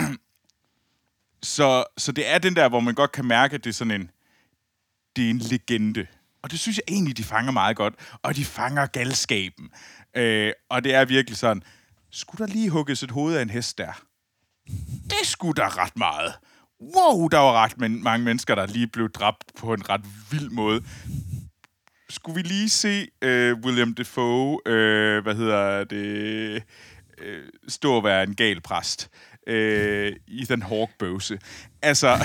så, 1.42 1.84
så 1.98 2.12
det 2.12 2.30
er 2.30 2.38
den 2.38 2.56
der, 2.56 2.68
hvor 2.68 2.80
man 2.80 2.94
godt 2.94 3.12
kan 3.12 3.24
mærke, 3.24 3.54
at 3.54 3.64
det 3.64 3.70
er 3.70 3.74
sådan 3.74 4.00
en... 4.00 4.10
Det 5.16 5.26
er 5.26 5.30
en 5.30 5.38
legende. 5.38 6.06
Og 6.42 6.50
det 6.50 6.60
synes 6.60 6.76
jeg 6.76 6.94
egentlig, 6.94 7.16
de 7.16 7.24
fanger 7.24 7.52
meget 7.52 7.76
godt. 7.76 7.94
Og 8.22 8.36
de 8.36 8.44
fanger 8.44 8.86
galskaben. 8.86 9.70
Øh, 10.16 10.52
og 10.68 10.84
det 10.84 10.94
er 10.94 11.04
virkelig 11.04 11.38
sådan, 11.38 11.62
skulle 12.12 12.46
der 12.46 12.52
lige 12.52 12.70
hugges 12.70 13.02
et 13.02 13.10
hoved 13.10 13.36
af 13.36 13.42
en 13.42 13.50
hest 13.50 13.78
der? 13.78 14.02
Det 15.04 15.26
skulle 15.26 15.54
der 15.62 15.78
ret 15.78 15.96
meget. 15.96 16.32
Wow, 16.96 17.28
der 17.28 17.38
var 17.38 17.52
ret 17.64 17.78
men- 17.78 18.02
mange 18.02 18.24
mennesker, 18.24 18.54
der 18.54 18.66
lige 18.66 18.86
blev 18.86 19.10
dræbt 19.10 19.44
på 19.58 19.74
en 19.74 19.88
ret 19.88 20.00
vild 20.30 20.50
måde. 20.50 20.84
Skulle 22.10 22.34
vi 22.36 22.42
lige 22.42 22.68
se 22.70 23.08
øh, 23.22 23.56
William 23.64 23.94
Defoe, 23.94 24.58
øh, 24.66 25.22
hvad 25.22 25.34
hedder 25.34 25.84
det, 25.84 26.62
øh, 27.18 27.48
stå 27.68 27.92
og 27.94 28.04
være 28.04 28.22
en 28.22 28.34
gal 28.34 28.60
præst? 28.60 29.10
Øh, 29.46 30.12
Ethan 30.28 30.62
Hawke 30.62 30.92
bøse. 30.98 31.38
Altså... 31.82 32.18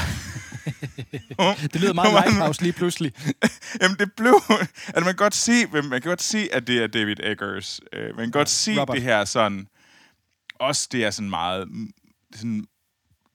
Det 1.73 1.81
lyder 1.81 1.93
meget 1.93 2.13
Lighthouse 2.13 2.61
lige 2.61 2.73
pludselig. 2.73 3.11
Jamen, 3.81 3.97
det 3.99 4.11
blev... 4.17 4.33
Altså, 4.49 4.93
man 4.95 5.03
kan 5.03 5.15
godt 5.15 5.35
se, 5.35 5.67
man 5.67 5.89
kan 5.89 6.01
godt 6.01 6.21
se, 6.21 6.49
at 6.53 6.67
det 6.67 6.83
er 6.83 6.87
David 6.87 7.15
Eggers. 7.23 7.79
Øh, 7.93 8.15
man 8.15 8.25
kan 8.25 8.31
godt 8.31 8.49
se 8.49 8.81
Robert. 8.81 8.95
det 8.95 9.03
her 9.03 9.25
sådan... 9.25 9.67
Også 10.59 10.89
det 10.91 11.05
er 11.05 11.11
sådan 11.11 11.29
meget... 11.29 11.71
Mm, 11.71 11.93
sådan, 12.35 12.65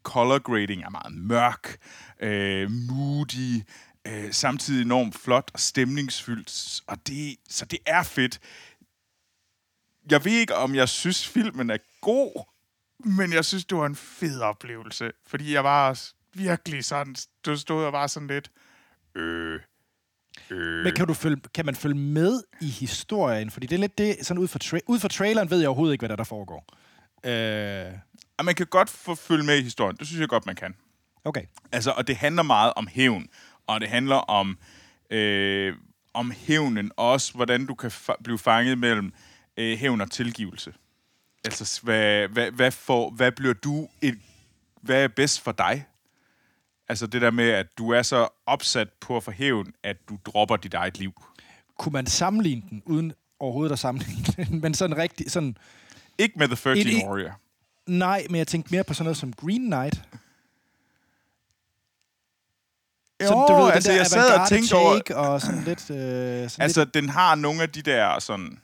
color 0.02 0.38
grading 0.38 0.82
er 0.82 0.90
meget 0.90 1.12
mørk, 1.12 1.76
øh, 2.20 2.70
moody, 2.70 3.62
øh, 4.06 4.32
samtidig 4.32 4.82
enormt 4.82 5.14
flot 5.14 5.50
og 5.54 5.60
stemningsfyldt. 5.60 6.80
Og 6.86 7.06
det, 7.06 7.36
så 7.48 7.64
det 7.64 7.78
er 7.86 8.02
fedt. 8.02 8.40
Jeg 10.10 10.24
ved 10.24 10.32
ikke, 10.32 10.54
om 10.54 10.74
jeg 10.74 10.88
synes, 10.88 11.28
filmen 11.28 11.70
er 11.70 11.78
god, 12.00 12.44
men 13.04 13.32
jeg 13.32 13.44
synes, 13.44 13.64
det 13.64 13.78
var 13.78 13.86
en 13.86 13.96
fed 13.96 14.40
oplevelse. 14.40 15.12
Fordi 15.26 15.52
jeg 15.52 15.64
var 15.64 15.88
også 15.88 16.14
virkelig 16.34 16.84
sådan... 16.84 17.16
Du 17.46 17.56
stod 17.56 17.84
og 17.84 17.92
var 17.92 18.06
sådan 18.06 18.28
lidt... 18.28 18.50
Øh, 19.14 19.60
øh, 20.50 20.84
Men 20.84 20.94
kan, 20.94 21.06
du 21.06 21.14
følge, 21.14 21.40
kan 21.54 21.66
man 21.66 21.74
følge 21.74 21.94
med 21.94 22.42
i 22.60 22.68
historien? 22.68 23.50
Fordi 23.50 23.66
det 23.66 23.76
er 23.76 23.80
lidt 23.80 23.98
det, 23.98 24.26
sådan 24.26 24.42
ud 24.42 24.48
fra, 24.48 24.58
tra- 24.64 24.84
ud 24.86 25.00
fra 25.00 25.08
traileren 25.08 25.50
ved 25.50 25.58
jeg 25.58 25.68
overhovedet 25.68 25.92
ikke, 25.92 26.02
hvad 26.02 26.08
der, 26.08 26.16
der 26.16 26.24
foregår. 26.24 26.66
Øh, 27.24 27.92
Og 28.38 28.44
man 28.44 28.54
kan 28.54 28.66
godt 28.66 28.90
få 28.90 29.14
følge 29.14 29.44
med 29.44 29.58
i 29.58 29.62
historien. 29.62 29.96
Det 29.96 30.06
synes 30.06 30.20
jeg 30.20 30.28
godt, 30.28 30.46
man 30.46 30.56
kan. 30.56 30.74
okay. 31.24 31.42
Altså, 31.72 31.90
og 31.90 32.06
det 32.06 32.16
handler 32.16 32.42
meget 32.42 32.72
om 32.76 32.86
hævn. 32.86 33.26
Og 33.66 33.80
det 33.80 33.88
handler 33.88 34.16
om, 34.16 34.58
øh, 35.10 35.74
om 36.14 36.30
hævnen. 36.36 36.90
Også 36.96 37.32
hvordan 37.34 37.66
du 37.66 37.74
kan 37.74 37.90
fa- 37.90 38.22
blive 38.24 38.38
fanget 38.38 38.78
mellem 38.78 39.12
øh, 39.56 39.78
hævn 39.78 40.00
og 40.00 40.10
tilgivelse. 40.10 40.72
Altså, 41.44 41.80
hvad, 41.82 42.28
hvad, 42.28 42.50
hvad, 42.50 42.70
får, 42.70 43.10
hvad 43.10 43.32
bliver 43.32 43.54
du... 43.54 43.88
Et, 44.02 44.18
hvad 44.82 45.04
er 45.04 45.08
bedst 45.08 45.40
for 45.40 45.52
dig? 45.52 45.86
Altså 46.88 47.06
det 47.06 47.22
der 47.22 47.30
med, 47.30 47.50
at 47.50 47.66
du 47.78 47.90
er 47.90 48.02
så 48.02 48.28
opsat 48.46 48.88
på 49.00 49.16
at 49.16 49.22
få 49.24 49.30
hævn, 49.30 49.72
at 49.82 49.96
du 50.08 50.18
dropper 50.26 50.56
dit 50.56 50.74
eget 50.74 50.98
liv. 50.98 51.22
Kunne 51.78 51.92
man 51.92 52.06
sammenligne 52.06 52.62
den, 52.70 52.82
uden 52.86 53.12
overhovedet 53.40 53.72
at 53.72 53.78
sammenligne 53.78 54.24
den? 54.36 54.60
Men 54.62 54.74
sådan 54.74 54.96
rigtig... 54.96 55.30
Sådan, 55.30 55.56
Ikke 56.18 56.38
med 56.38 56.46
The 56.48 56.56
13 56.56 56.86
Et- 56.86 57.04
Warrior. 57.06 57.40
nej, 57.86 58.26
men 58.30 58.36
jeg 58.38 58.46
tænkte 58.46 58.74
mere 58.74 58.84
på 58.84 58.94
sådan 58.94 59.04
noget 59.04 59.16
som 59.16 59.32
Green 59.32 59.66
Knight. 59.66 60.02
Jo, 63.22 63.66
altså, 63.66 63.92
jeg 63.92 64.06
sad 64.06 64.40
og 64.40 64.48
tænkte 64.48 64.74
over... 64.74 65.00
Og 65.14 65.40
sådan 65.40 65.62
lidt... 65.64 65.90
Øh, 65.90 66.50
sådan 66.50 66.62
Altså, 66.66 66.84
den 66.84 67.08
har 67.08 67.34
nogle 67.34 67.62
af 67.62 67.70
de 67.70 67.82
der 67.82 68.18
sådan... 68.18 68.58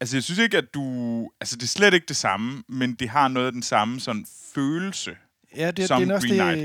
Altså, 0.00 0.16
jeg 0.16 0.22
synes 0.24 0.38
ikke, 0.38 0.56
at 0.58 0.74
du... 0.74 1.30
Altså, 1.40 1.56
det 1.56 1.62
er 1.62 1.66
slet 1.66 1.94
ikke 1.94 2.06
det 2.06 2.16
samme, 2.16 2.62
men 2.68 2.94
det 2.94 3.08
har 3.08 3.28
noget 3.28 3.46
af 3.46 3.52
den 3.52 3.62
samme 3.62 4.00
sådan 4.00 4.26
følelse. 4.54 5.10
lidt, 5.10 5.60
ja, 5.60 5.70
det, 5.70 5.88
som 5.88 6.00
det 6.02 6.10
er 6.10 6.20
Green 6.20 6.30
det... 6.32 6.38
Knight. 6.40 6.60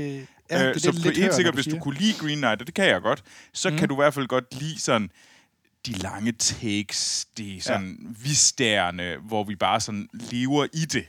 Ja, 0.50 0.56
det, 0.58 0.62
øh, 0.62 0.68
er 0.68 0.72
det, 0.72 0.82
så 0.82 0.90
lidt 0.92 1.18
når 1.44 1.52
hvis 1.52 1.64
du 1.64 1.70
siger. 1.70 1.80
kunne 1.82 1.94
lide 1.98 2.14
Green 2.18 2.38
Knight, 2.38 2.60
og 2.60 2.66
det 2.66 2.74
kan 2.74 2.84
jeg 2.86 3.00
godt, 3.02 3.22
så 3.52 3.70
Mm. 3.70 3.76
kan 3.78 3.88
du 3.88 3.94
i 3.94 3.96
hvert 3.96 4.14
fald 4.14 4.26
godt 4.26 4.54
lide 4.60 4.80
sådan 4.80 5.10
de 5.86 5.92
lange 5.92 6.32
takes, 6.32 7.26
de 7.38 7.60
sådan 7.60 7.98
ja. 8.02 8.08
vistærende, 8.22 9.16
hvor 9.16 9.44
vi 9.44 9.56
bare 9.56 9.80
sådan 9.80 10.08
lever 10.12 10.66
i 10.72 10.84
det. 10.84 11.06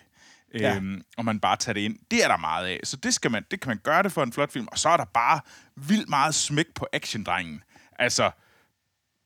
Ja. 0.59 0.75
Øhm, 0.75 1.01
og 1.17 1.25
man 1.25 1.39
bare 1.39 1.57
tager 1.57 1.73
det 1.73 1.81
ind. 1.81 1.97
Det 2.11 2.23
er 2.23 2.27
der 2.27 2.37
meget 2.37 2.67
af. 2.67 2.79
Så 2.83 2.97
det, 2.97 3.13
skal 3.13 3.31
man, 3.31 3.45
det 3.51 3.61
kan 3.61 3.69
man 3.69 3.79
gøre 3.83 4.03
det 4.03 4.11
for 4.11 4.23
en 4.23 4.33
flot 4.33 4.51
film. 4.51 4.67
Og 4.71 4.79
så 4.79 4.89
er 4.89 4.97
der 4.97 5.05
bare 5.05 5.39
vildt 5.75 6.09
meget 6.09 6.35
smæk 6.35 6.65
på 6.75 6.87
actiondrengen. 6.93 7.63
Altså, 7.99 8.31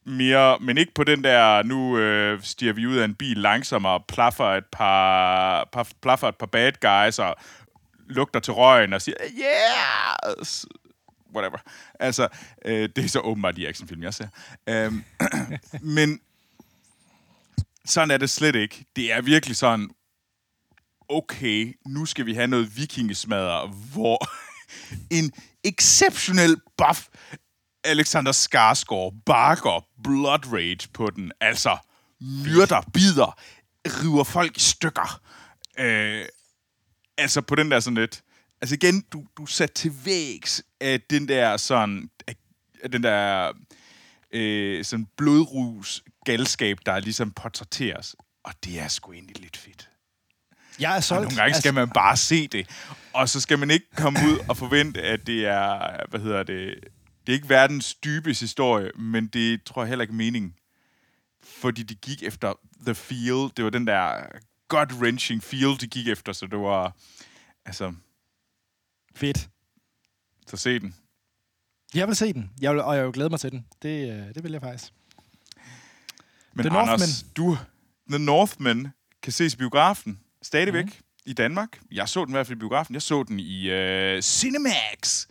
mere, 0.06 0.60
men 0.60 0.78
ikke 0.78 0.94
på 0.94 1.04
den 1.04 1.24
der, 1.24 1.64
nu 1.64 1.98
øh, 1.98 2.42
stiger 2.44 2.74
vi 2.74 2.88
ud 2.88 2.96
af 2.96 3.06
en 3.06 3.16
bil 3.16 3.38
langsommere, 3.38 3.94
og 3.94 4.06
plaffer 4.08 4.46
et 4.46 4.66
par, 4.72 5.70
par, 5.72 5.88
plaffer 6.02 6.28
et 6.28 6.36
par 6.36 6.46
bad 6.46 6.72
guys, 6.82 7.20
og 7.20 7.36
lugter 8.08 8.40
til 8.40 8.54
røgen 8.54 8.94
og 8.94 9.02
siger, 9.02 9.18
yeah! 9.40 10.46
Whatever. 11.36 11.58
Altså, 12.00 12.28
øh, 12.66 12.90
det 12.96 13.06
er 13.06 13.10
så 13.10 13.20
åbenbart 13.20 13.56
de 13.56 13.68
actionfilm, 13.68 14.04
jeg 14.04 14.14
ser. 14.14 14.28
Øhm, 14.70 15.04
men 15.98 16.20
sådan 17.86 18.12
er 18.12 18.18
det 18.18 18.30
slet 18.30 18.56
ikke. 18.56 18.86
Det 18.96 19.12
er 19.14 19.22
virkelig 19.22 19.56
sådan, 19.56 19.90
okay, 21.10 21.80
nu 21.88 22.06
skal 22.06 22.26
vi 22.26 22.34
have 22.34 22.48
noget 22.48 22.78
vikingesmadder, 22.78 23.68
hvor 23.68 24.28
en 25.18 25.32
exceptionel 25.64 26.58
buff 26.78 27.08
Alexander 27.84 28.32
Skarsgård 28.32 29.14
barker 29.26 29.86
blood 30.04 30.54
rage 30.54 30.88
på 30.94 31.10
den. 31.10 31.32
Altså, 31.42 31.78
myrder, 32.20 32.82
bider, 32.94 33.40
river 33.86 34.24
folk 34.24 34.58
i 34.58 34.60
stykker. 34.60 35.22
Øh, 35.80 36.26
altså 37.18 37.42
på 37.42 37.56
den 37.56 37.72
der 37.72 37.80
sådan 37.80 37.98
lidt... 37.98 38.22
Altså 38.62 38.76
igen, 38.76 39.02
du, 39.02 39.26
du 39.38 39.46
sat 39.46 39.72
til 39.72 39.92
vægs 40.06 40.64
af 40.82 41.02
den 41.02 41.28
der 41.28 41.58
sådan... 41.58 42.10
Af 42.84 42.92
den 42.92 43.04
der 43.04 43.52
øh, 44.32 44.86
sådan 44.86 45.08
blodrus 45.18 46.04
galskab, 46.26 46.78
der 46.86 47.00
ligesom 47.00 47.32
portrætteres. 47.32 48.16
Og 48.44 48.54
det 48.64 48.80
er 48.80 48.88
sgu 48.88 49.14
egentlig 49.14 49.40
lidt 49.40 49.58
fedt. 49.58 49.90
Jeg 50.80 50.92
er 50.92 50.96
Og 50.96 51.04
solgt. 51.04 51.24
nogle 51.24 51.36
gange 51.36 51.56
skal 51.56 51.74
man 51.74 51.90
bare 51.90 52.18
se 52.18 52.48
det. 52.48 52.70
Og 53.14 53.30
så 53.30 53.42
skal 53.42 53.60
man 53.60 53.72
ikke 53.72 53.86
komme 53.98 54.20
ud 54.20 54.38
og 54.50 54.58
forvente, 54.58 55.02
at 55.02 55.28
det 55.28 55.46
er, 55.46 55.98
hvad 56.10 56.20
hedder 56.20 56.44
det, 56.44 56.76
det 57.28 57.34
er 57.34 57.34
ikke 57.34 57.50
verdens 57.50 57.96
dybeste 57.96 58.44
historie, 58.44 58.92
men 58.96 59.28
det 59.28 59.64
tror 59.64 59.82
jeg 59.82 59.90
heller 59.90 60.04
ikke 60.04 60.16
meningen. 60.16 60.56
Fordi 61.44 61.84
de 61.84 61.96
gik 61.96 62.24
efter 62.24 62.54
the 62.86 62.96
feel. 62.96 63.52
Det 63.58 63.64
var 63.64 63.70
den 63.70 63.88
der 63.88 64.26
gut-wrenching 64.74 65.42
feel, 65.42 65.82
de 65.82 65.88
gik 65.88 66.08
efter, 66.08 66.34
så 66.34 66.48
det 66.48 66.60
var, 66.60 66.96
altså, 67.66 67.94
Fedt. 69.16 69.50
så 70.48 70.58
se 70.58 70.80
den. 70.80 70.96
Jeg 71.96 72.08
vil 72.08 72.16
se 72.16 72.34
den, 72.34 72.52
jeg 72.62 72.74
vil, 72.74 72.82
og 72.82 72.96
jeg 72.96 73.06
vil 73.06 73.14
glæde 73.14 73.30
mig 73.30 73.40
til 73.40 73.52
den. 73.52 73.66
Det, 73.82 74.12
øh, 74.12 74.36
det 74.36 74.44
vil 74.44 74.52
jeg 74.52 74.62
faktisk. 74.62 74.94
Men 76.54 76.66
The 76.66 76.78
Anders, 76.78 77.26
du, 77.38 77.58
The 78.10 78.20
Northman 78.20 78.88
kan 79.22 79.34
ses 79.34 79.54
i 79.54 79.58
biografen 79.58 80.20
stadigvæk 80.42 80.86
mm. 80.86 81.06
i 81.26 81.34
Danmark. 81.34 81.80
Jeg 81.92 82.10
så 82.10 82.26
den 82.26 82.30
i 82.30 82.36
hvert 82.36 82.48
fald 82.48 82.58
i 82.58 82.60
biografen. 82.60 82.94
Jeg 82.94 83.02
så 83.02 83.24
den 83.24 83.40
i 83.40 83.70
øh, 83.70 84.22
Cinemax. 84.22 85.28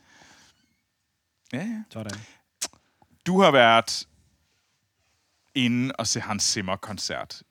Ja, 1.53 1.59
ja. 1.59 1.83
Sådan. 1.91 2.21
Du 3.27 3.41
har 3.41 3.51
været 3.51 4.09
inde 5.55 5.95
og 5.99 6.07
se 6.07 6.21
Hans 6.21 6.43
Zimmer-koncert. 6.43 7.43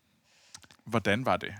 Hvordan 0.85 1.25
var 1.25 1.37
det? 1.37 1.53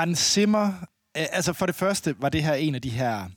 Hans 0.00 0.18
Zimmer, 0.18 0.66
øh, 1.16 1.26
altså 1.32 1.52
for 1.52 1.66
det 1.66 1.74
første 1.74 2.14
var 2.18 2.28
det 2.28 2.42
her 2.42 2.54
en 2.54 2.74
af 2.74 2.82
de 2.82 2.90
her 2.90 3.28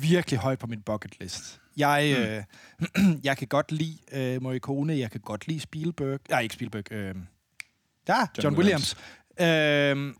virkelig 0.00 0.38
højt 0.38 0.58
på 0.58 0.66
min 0.66 0.82
bucket 0.82 1.20
list. 1.20 1.60
Jeg, 1.76 2.16
øh, 2.18 3.14
jeg 3.28 3.36
kan 3.36 3.48
godt 3.48 3.72
lide 3.72 3.98
øh, 4.12 4.42
Morricone, 4.42 4.98
jeg 4.98 5.10
kan 5.10 5.20
godt 5.20 5.48
lide 5.48 5.60
Spielberg. 5.60 6.20
Nej, 6.28 6.40
ikke 6.40 6.54
Spielberg. 6.54 6.92
Øh, 6.92 7.14
ja, 8.08 8.18
John, 8.18 8.28
John 8.42 8.56
Williams. 8.56 8.96
Williams. 9.40 10.08
Øh, 10.08 10.14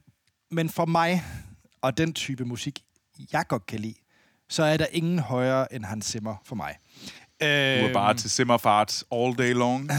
men 0.50 0.68
for 0.68 0.86
mig, 0.86 1.22
og 1.80 1.98
den 1.98 2.12
type 2.12 2.44
musik, 2.44 2.84
jeg 3.32 3.44
godt 3.48 3.66
kan 3.66 3.80
lide, 3.80 3.94
så 4.48 4.62
er 4.62 4.76
der 4.76 4.86
ingen 4.92 5.18
højere 5.18 5.74
end 5.74 5.84
Hans 5.84 6.06
Zimmer 6.06 6.36
for 6.44 6.56
mig. 6.56 6.74
Du 7.80 7.86
var 7.86 7.92
bare 7.92 8.14
til 8.14 8.30
Zimmerfart 8.30 9.04
all 9.12 9.34
day 9.38 9.52
long. 9.52 9.90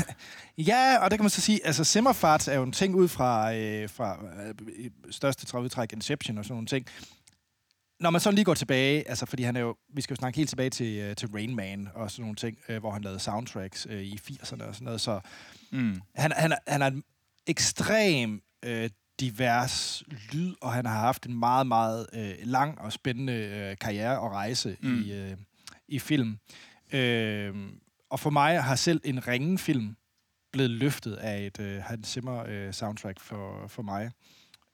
Ja, 0.57 0.97
og 0.97 1.11
det 1.11 1.19
kan 1.19 1.23
man 1.23 1.29
så 1.29 1.41
sige, 1.41 1.65
altså 1.65 1.83
Simmerfart 1.83 2.47
er 2.47 2.55
jo 2.55 2.63
en 2.63 2.71
ting 2.71 2.95
ud 2.95 3.07
fra, 3.07 3.53
øh, 3.55 3.89
fra 3.89 4.17
øh, 4.47 4.89
største 5.11 5.45
træudtræk 5.45 5.93
Inception 5.93 6.37
og 6.37 6.45
sådan 6.45 6.53
nogle 6.53 6.67
ting. 6.67 6.85
Når 7.99 8.09
man 8.09 8.21
så 8.21 8.31
lige 8.31 8.45
går 8.45 8.53
tilbage, 8.53 9.09
altså 9.09 9.25
fordi 9.25 9.43
han 9.43 9.55
er 9.55 9.59
jo, 9.59 9.75
vi 9.93 10.01
skal 10.01 10.13
jo 10.13 10.17
snakke 10.19 10.37
helt 10.37 10.49
tilbage 10.49 10.69
til, 10.69 10.97
øh, 10.97 11.15
til 11.15 11.27
Rain 11.33 11.55
Man 11.55 11.87
og 11.95 12.11
sådan 12.11 12.21
nogle 12.23 12.35
ting, 12.35 12.57
øh, 12.69 12.79
hvor 12.79 12.91
han 12.91 13.01
lavede 13.01 13.19
soundtracks 13.19 13.87
øh, 13.89 14.01
i 14.03 14.19
80'erne 14.31 14.63
og 14.63 14.75
sådan 14.75 14.85
noget, 14.85 15.01
så 15.01 15.19
Mm. 15.71 16.01
han, 16.15 16.31
han, 16.35 16.51
er- 16.51 16.57
han 16.71 16.81
er 16.81 16.87
en 16.87 17.03
ekstrem 17.47 18.41
øh, 18.65 18.89
divers 19.19 20.03
lyd, 20.33 20.53
og 20.61 20.73
han 20.73 20.85
har 20.85 20.99
haft 20.99 21.25
en 21.25 21.39
meget, 21.39 21.67
meget 21.67 22.07
øh, 22.13 22.33
lang 22.43 22.79
og 22.81 22.93
spændende 22.93 23.33
øh, 23.33 23.77
karriere 23.81 24.19
og 24.19 24.31
rejse 24.31 24.77
mm. 24.81 25.01
i, 25.01 25.11
øh, 25.13 25.37
i 25.87 25.99
film. 25.99 26.37
Øh, 26.93 27.55
og 28.09 28.19
for 28.19 28.29
mig 28.29 28.63
har 28.63 28.75
selv 28.75 29.01
en 29.03 29.27
ringefilm 29.27 29.95
blevet 30.51 30.71
løftet 30.71 31.13
af 31.15 31.45
et 31.45 31.59
øh, 31.59 31.81
Hans 31.83 32.07
Zimmer 32.07 32.43
øh, 32.47 32.73
soundtrack 32.73 33.19
for, 33.19 33.67
for 33.67 33.81
mig. 33.83 34.11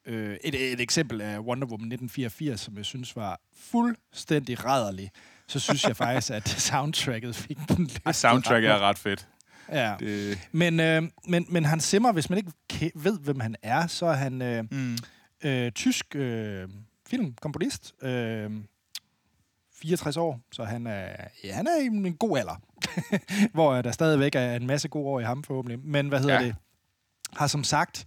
Øh, 0.05 0.37
et, 0.43 0.71
et 0.73 0.81
eksempel 0.81 1.21
er 1.21 1.39
Wonder 1.39 1.67
Woman 1.67 1.91
1984, 1.91 2.59
som 2.61 2.77
jeg 2.77 2.85
synes 2.85 3.15
var 3.15 3.41
fuldstændig 3.57 4.65
rædderlig. 4.65 5.11
Så 5.47 5.59
synes 5.59 5.83
jeg 5.83 5.95
faktisk, 5.97 6.31
at 6.31 6.49
soundtracket 6.69 7.35
fik 7.35 7.57
den 7.67 7.77
løftet. 7.77 8.01
Ah, 8.05 8.13
Soundtrack 8.13 8.63
ret 8.63 8.71
er 8.71 8.79
ret 8.79 8.97
fedt. 8.97 9.27
Ja. 9.71 9.95
Det, 9.99 10.39
Men, 10.51 10.79
øh, 10.79 11.03
men, 11.27 11.45
men 11.49 11.65
Hans 11.65 11.83
Zimmer, 11.83 12.11
hvis 12.11 12.29
man 12.29 12.37
ikke 12.37 12.51
ke- 12.73 12.91
ved, 12.95 13.19
hvem 13.19 13.39
han 13.39 13.55
er, 13.63 13.87
så 13.87 14.05
er 14.05 14.13
han 14.13 14.41
øh, 14.41 14.63
mm. 14.71 14.97
øh, 15.43 15.71
tysk 15.71 16.15
øh, 16.15 16.69
filmkomponist. 17.07 17.93
Øh, 18.03 18.51
64 19.83 20.17
år, 20.17 20.39
så 20.51 20.63
han 20.63 20.87
er, 20.87 21.09
ja, 21.43 21.53
han 21.53 21.67
er 21.67 21.81
i 21.81 21.85
en 21.85 22.13
god 22.17 22.37
alder. 22.37 22.61
Hvor 23.53 23.81
der 23.81 23.91
stadigvæk 23.91 24.35
er 24.35 24.55
en 24.55 24.67
masse 24.67 24.87
gode 24.87 25.05
år 25.07 25.19
i 25.19 25.23
ham 25.23 25.43
forhåbentlig. 25.43 25.79
Men 25.83 26.07
hvad 26.07 26.19
hedder 26.19 26.39
Ja. 26.41 26.45
det? 26.45 26.55
Har 27.35 27.47
som 27.47 27.63
sagt 27.63 28.05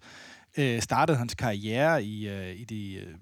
øh, 0.59 0.81
startet 0.83 1.17
hans 1.19 1.35
karriere 1.35 2.05
i, 2.05 2.29
øh, 2.29 2.55
i 2.57 2.65
de 2.65 2.95
øh, 2.95 3.15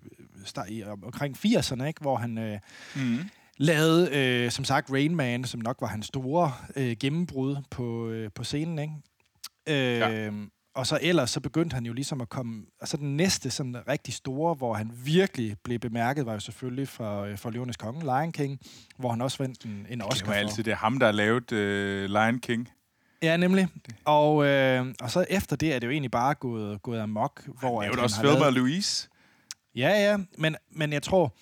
start, 0.45 0.67
i, 0.71 0.85
om- 0.85 1.05
omkring 1.05 1.37
80'erne, 1.37 1.85
ikke? 1.85 2.01
hvor 2.01 2.17
han 2.17 2.39
øh, 2.39 2.59
Mm. 2.97 3.19
lavede, 3.57 4.09
øh, 4.17 4.51
som 4.51 4.65
sagt, 4.65 4.91
Rain 4.93 5.17
Man, 5.17 5.45
som 5.45 5.61
nok 5.61 5.77
var 5.81 5.87
hans 5.87 6.07
store 6.07 6.53
øh, 6.77 6.97
gennembrud 7.01 7.57
på, 7.71 8.09
øh, 8.09 8.31
på 8.35 8.45
scenen, 8.45 8.79
ikke? 8.79 8.95
Øh, 9.69 9.99
Ja. 9.99 10.31
Og 10.75 10.87
så 10.87 10.99
ellers, 11.03 11.31
så 11.31 11.41
begyndte 11.41 11.75
han 11.75 11.87
jo 11.87 11.93
ligesom 11.93 12.21
at 12.21 12.29
komme... 12.29 12.63
Altså 12.81 12.97
den 12.97 13.17
næste 13.17 13.51
sådan 13.51 13.77
rigtig 13.89 14.15
store, 14.15 14.55
hvor 14.55 14.75
han 14.75 14.91
virkelig 15.05 15.57
blev 15.65 15.79
bemærket, 15.79 16.27
var 16.27 16.33
jo 16.33 16.41
selvfølgelig 16.41 16.89
for, 16.89 17.23
øh, 17.23 17.39
for 17.39 17.51
Løvernes 17.51 17.77
Konge, 17.77 18.01
Lion 18.01 18.33
King, 18.33 18.61
hvor 18.99 19.11
han 19.11 19.21
også 19.21 19.39
vandt 19.39 19.65
en, 19.65 19.87
en 19.91 19.99
Det 19.99 20.07
Oscar 20.07 20.27
for. 20.27 20.33
altid 20.33 20.65
det 20.65 20.71
er 20.71 20.77
ham, 20.77 20.99
der 20.99 21.07
har 21.07 21.13
lavet 21.13 21.53
uh, 21.53 21.59
Lion 22.11 22.39
King. 22.39 22.69
Ja, 23.23 23.37
nemlig. 23.37 23.69
Og, 24.05 24.47
øh, 24.47 24.87
og 25.01 25.11
så 25.11 25.27
efter 25.31 25.57
det 25.57 25.75
er 25.75 25.79
det 25.79 25.87
jo 25.87 25.91
egentlig 25.91 26.11
bare 26.11 26.35
gået, 26.35 26.83
gået 26.83 27.01
amok, 27.01 27.49
hvor 27.61 27.81
Han 27.81 27.91
lavede 27.91 28.03
også 28.03 28.17
Thelma 28.17 28.33
lavet- 28.33 28.47
og 28.47 28.53
Louise. 28.53 29.09
Ja, 29.77 29.89
ja, 29.89 30.19
men, 30.39 30.57
men 30.71 30.93
jeg 30.93 31.03
tror, 31.03 31.35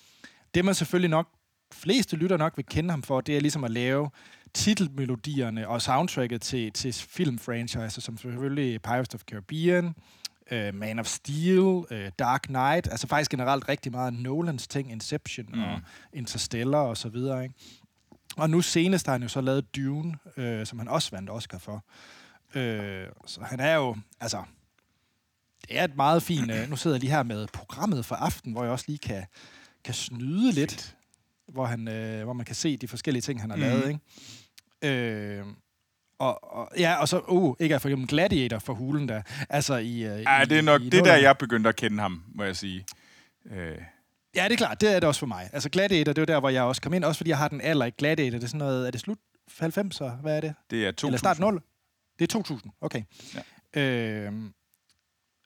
det 0.53 0.65
man 0.65 0.75
selvfølgelig 0.75 1.09
nok, 1.09 1.27
fleste 1.73 2.15
lytter 2.15 2.37
nok 2.37 2.57
vil 2.57 2.65
kende 2.65 2.89
ham 2.89 3.03
for, 3.03 3.21
det 3.21 3.37
er 3.37 3.41
ligesom 3.41 3.63
at 3.63 3.71
lave 3.71 4.09
titelmelodierne 4.53 5.67
og 5.67 5.81
soundtracket 5.81 6.41
til, 6.41 6.71
til 6.71 6.93
filmfranchiser, 6.93 8.01
som 8.01 8.17
selvfølgelig 8.17 8.81
Pirates 8.81 9.15
of 9.15 9.21
Caribbean, 9.21 9.85
uh, 10.51 10.75
Man 10.75 10.99
of 10.99 11.05
Steel, 11.05 11.59
uh, 11.59 11.85
Dark 12.19 12.41
Knight, 12.41 12.87
altså 12.91 13.07
faktisk 13.07 13.31
generelt 13.31 13.69
rigtig 13.69 13.91
meget 13.91 14.13
Nolans 14.13 14.67
ting, 14.67 14.91
Inception 14.91 15.45
mm. 15.53 15.63
og 15.63 15.79
Interstellar 16.13 16.79
og 16.79 16.97
så 16.97 17.09
videre, 17.09 17.43
ikke? 17.43 17.55
Og 18.37 18.49
nu 18.49 18.61
senest 18.61 19.05
har 19.05 19.13
han 19.13 19.21
jo 19.21 19.27
så 19.27 19.41
lavet 19.41 19.75
Dune, 19.75 20.13
øh, 20.37 20.65
som 20.65 20.79
han 20.79 20.87
også 20.87 21.11
vandt 21.11 21.29
Oscar 21.29 21.57
for. 21.57 21.83
Øh, 22.55 23.07
så 23.25 23.41
han 23.43 23.59
er 23.59 23.75
jo, 23.75 23.95
altså, 24.19 24.43
det 25.67 25.79
er 25.79 25.83
et 25.83 25.95
meget 25.95 26.23
fint... 26.23 26.51
Øh, 26.51 26.69
nu 26.69 26.75
sidder 26.75 26.95
jeg 26.95 27.01
lige 27.01 27.11
her 27.11 27.23
med 27.23 27.47
programmet 27.53 28.05
for 28.05 28.15
aften, 28.15 28.51
hvor 28.51 28.63
jeg 28.63 28.71
også 28.71 28.85
lige 28.87 28.97
kan, 28.97 29.23
kan 29.83 29.93
snyde 29.93 30.51
lidt, 30.51 30.95
hvor, 31.47 31.65
han, 31.65 31.87
øh, 31.87 32.23
hvor 32.23 32.33
man 32.33 32.45
kan 32.45 32.55
se 32.55 32.77
de 32.77 32.87
forskellige 32.87 33.21
ting, 33.21 33.41
han 33.41 33.49
har 33.49 33.57
Mhm. 33.57 33.65
lavet. 33.65 33.87
Ikke? 33.87 33.99
Øh, 34.83 35.45
og, 36.19 36.53
og, 36.53 36.71
ja, 36.77 36.95
og 36.95 37.07
så, 37.07 37.19
uh, 37.27 37.55
ikke 37.59 37.79
for 37.79 37.89
eksempel 37.89 38.07
Gladiator 38.07 38.59
for 38.59 38.73
hulen 38.73 39.09
der. 39.09 39.21
Altså 39.49 39.75
i... 39.75 40.11
Uh, 40.11 40.21
Ja, 40.21 40.41
i, 40.41 40.45
det 40.45 40.57
er 40.57 40.61
nok 40.61 40.81
i 40.81 40.89
det 40.89 40.99
er 40.99 41.03
der, 41.03 41.15
jeg 41.15 41.37
begyndte 41.37 41.69
at 41.69 41.75
kende 41.75 42.01
ham, 42.01 42.23
må 42.35 42.43
jeg 42.43 42.55
sige. 42.55 42.85
Øh, 43.51 43.77
Ja, 44.35 44.43
det 44.43 44.51
er 44.51 44.57
klart. 44.57 44.81
Det 44.81 44.95
er 44.95 44.99
det 44.99 45.03
også 45.07 45.19
for 45.19 45.27
mig. 45.27 45.49
Altså 45.53 45.69
Gladiator, 45.69 46.13
det 46.13 46.17
er 46.17 46.21
jo 46.21 46.33
der, 46.35 46.39
hvor 46.39 46.49
jeg 46.49 46.63
også 46.63 46.81
kom 46.81 46.93
ind. 46.93 47.03
Også 47.03 47.19
fordi 47.19 47.29
jeg 47.29 47.37
har 47.37 47.47
den 47.47 47.61
alder 47.61 47.85
i 47.85 47.89
Gladiator. 47.89 48.37
Det 48.37 48.43
er 48.43 48.47
sådan 48.47 48.57
noget... 48.57 48.87
Er 48.87 48.91
det 48.91 48.99
slut 49.01 49.17
90'er? 49.51 50.09
Hvad 50.21 50.37
er 50.37 50.41
det? 50.41 50.53
det 50.69 50.85
er 50.87 50.91
2000. 50.91 51.07
Eller 51.07 51.17
start 51.17 51.39
0? 51.39 51.61
Det 52.19 52.23
er 52.23 52.27
2000, 52.27 52.71
okay. 52.81 53.03
Ja, 53.75 53.81
øhm, 53.81 54.53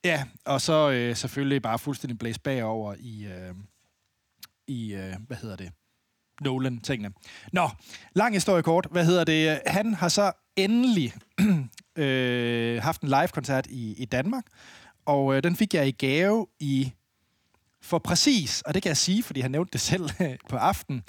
ja 0.06 0.24
og 0.46 0.62
så 0.62 0.92
øh, 0.92 1.16
selvfølgelig 1.16 1.62
bare 1.62 1.80
fuldstændig 1.80 2.20
blæst 2.20 2.44
bagover 2.44 2.96
i, 3.00 3.26
øh, 3.26 3.56
i 4.68 4.94
øh, 4.94 5.14
hvad 5.28 5.38
hedder 5.38 5.56
det, 5.56 5.72
Nolan-tingene. 6.42 7.14
Nå, 7.54 7.70
lang 8.16 8.34
historie 8.34 8.64
kort. 8.64 8.88
Hvad 8.92 9.06
hedder 9.06 9.24
det? 9.24 9.62
Han 9.68 9.94
har 9.94 10.10
så 10.10 10.32
endelig 10.56 11.14
øh, 11.96 12.82
haft 12.84 13.02
en 13.02 13.08
live-koncert 13.10 13.68
i, 13.70 13.94
i 13.98 14.06
Danmark, 14.06 14.44
og 15.06 15.36
øh, 15.36 15.44
den 15.44 15.56
fik 15.56 15.74
jeg 15.74 15.88
i 15.88 15.92
gave 15.92 16.48
i 16.60 16.92
for 17.82 18.00
præcis, 18.00 18.62
og 18.62 18.74
det 18.74 18.84
kan 18.84 18.90
jeg 18.90 18.98
sige, 18.98 19.24
fordi 19.24 19.42
han 19.42 19.52
nævnte 19.52 19.72
det 19.72 19.82
selv 19.82 20.10
på 20.50 20.58
aften, 20.58 21.04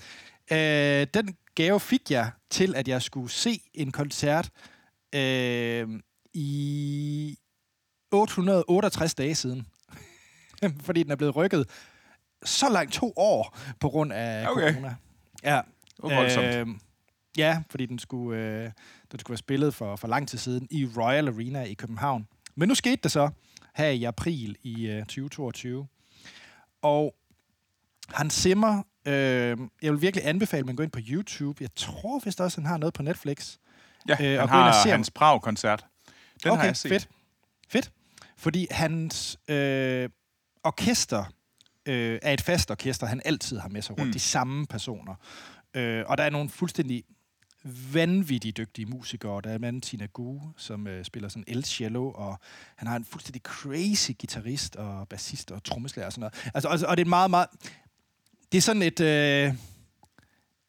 øh, 0.53 1.07
den 1.15 1.37
gave 1.55 1.81
fik 1.81 2.11
jeg 2.11 2.31
til, 2.51 2.75
at 2.75 2.89
jeg 2.89 3.03
skulle 3.03 3.31
se 3.31 3.61
en 3.75 3.93
koncert 3.93 4.51
øh, 5.15 5.89
i 6.35 7.37
868 8.13 9.15
dage 9.15 9.35
siden. 9.35 9.67
fordi 10.87 11.03
den 11.03 11.11
er 11.11 11.17
blevet 11.17 11.37
rykket 11.37 11.71
så 12.45 12.69
langt 12.69 12.93
to 12.93 13.13
år 13.17 13.57
på 13.81 13.89
grund 13.89 14.13
af 14.13 14.49
Okay. 14.51 14.73
corona. 14.73 14.95
Ja. 15.45 15.61
Det 15.97 16.17
var. 16.17 16.61
Øh, 16.61 16.67
ja, 17.37 17.63
fordi 17.71 17.87
den 17.87 17.99
skulle, 17.99 18.41
øh, 18.41 18.71
den 19.13 19.19
skulle 19.21 19.33
være 19.33 19.39
spillet 19.39 19.75
for, 19.75 19.97
for 19.97 20.09
lang 20.09 20.29
tid 20.29 20.39
siden 20.39 20.69
i 20.71 20.89
Royal 20.97 21.29
Arena 21.29 21.63
i 21.63 21.75
København. 21.75 22.29
Men 22.55 22.69
nu 22.69 22.75
skete 22.75 22.99
det 23.03 23.13
så 23.13 23.31
her 23.75 23.89
i 23.89 24.05
april 24.05 24.57
i 24.63 24.87
øh, 24.87 25.01
2022. 25.01 25.87
Og 26.83 27.15
han 28.09 28.31
simmer. 28.31 28.83
Øh, 29.07 29.59
jeg 29.83 29.93
vil 29.93 30.03
virkelig 30.03 30.27
anbefale, 30.27 30.61
at 30.61 30.67
man 30.67 30.77
går 30.77 30.85
ind 30.85 30.93
på 30.93 31.01
YouTube. 31.09 31.63
Jeg 31.63 31.71
tror 31.77 32.21
vist 32.25 32.41
også, 32.41 32.61
han 32.61 32.67
har 32.67 32.77
noget 32.77 32.95
på 32.95 33.03
Netflix. 33.03 33.57
Ja, 34.09 34.13
øh, 34.13 34.43
og 34.43 34.49
han 34.49 34.59
og 34.59 34.65
har 34.65 34.73
se 34.73 34.89
ham. 34.89 34.99
hans 34.99 35.11
Prag-koncert. 35.11 35.87
Den 36.45 36.51
okay, 36.51 36.61
har 36.61 36.67
jeg 36.67 36.77
set. 36.77 36.89
fedt. 36.89 37.09
Fedt. 37.69 37.93
Fordi 38.37 38.67
hans 38.71 39.39
øh, 39.49 40.09
orkester 40.65 41.25
øh, 41.89 42.19
er 42.23 42.33
et 42.33 42.41
fast 42.41 42.71
orkester, 42.71 43.07
han 43.07 43.21
altid 43.25 43.59
har 43.59 43.69
med 43.69 43.83
sig 43.83 43.99
rundt. 43.99 44.09
Mm. 44.09 44.13
De 44.13 44.19
samme 44.19 44.67
personer. 44.67 45.15
Øh, 45.75 46.05
og 46.07 46.19
der 46.19 46.25
er 46.25 46.31
nogle 46.31 46.49
fuldstændig 46.49 47.05
vanvittigt 47.93 48.57
dygtige 48.57 48.87
musikere. 48.87 49.41
Der 49.45 49.51
er 49.51 49.55
andet 49.55 49.83
Tina 49.83 50.07
Gu, 50.07 50.41
som 50.57 50.87
øh, 50.87 51.05
spiller 51.05 51.29
sådan 51.29 51.45
el-cello, 51.47 52.11
og 52.11 52.39
han 52.77 52.89
har 52.89 52.97
en 52.97 53.05
fuldstændig 53.05 53.43
crazy 53.43 54.11
guitarist 54.21 54.77
og 54.77 55.09
bassist 55.09 55.51
og 55.51 55.65
trommeslager 55.65 56.07
og 56.07 56.13
sådan 56.13 56.21
noget. 56.21 56.51
Altså, 56.55 56.69
og, 56.69 56.91
og 56.91 56.97
det 56.97 57.05
er 57.05 57.09
meget, 57.09 57.31
meget... 57.31 57.49
Det 58.53 58.59
er 58.59 58.63
sådan 58.63 58.83
et... 58.83 59.01
Øh, 59.01 59.55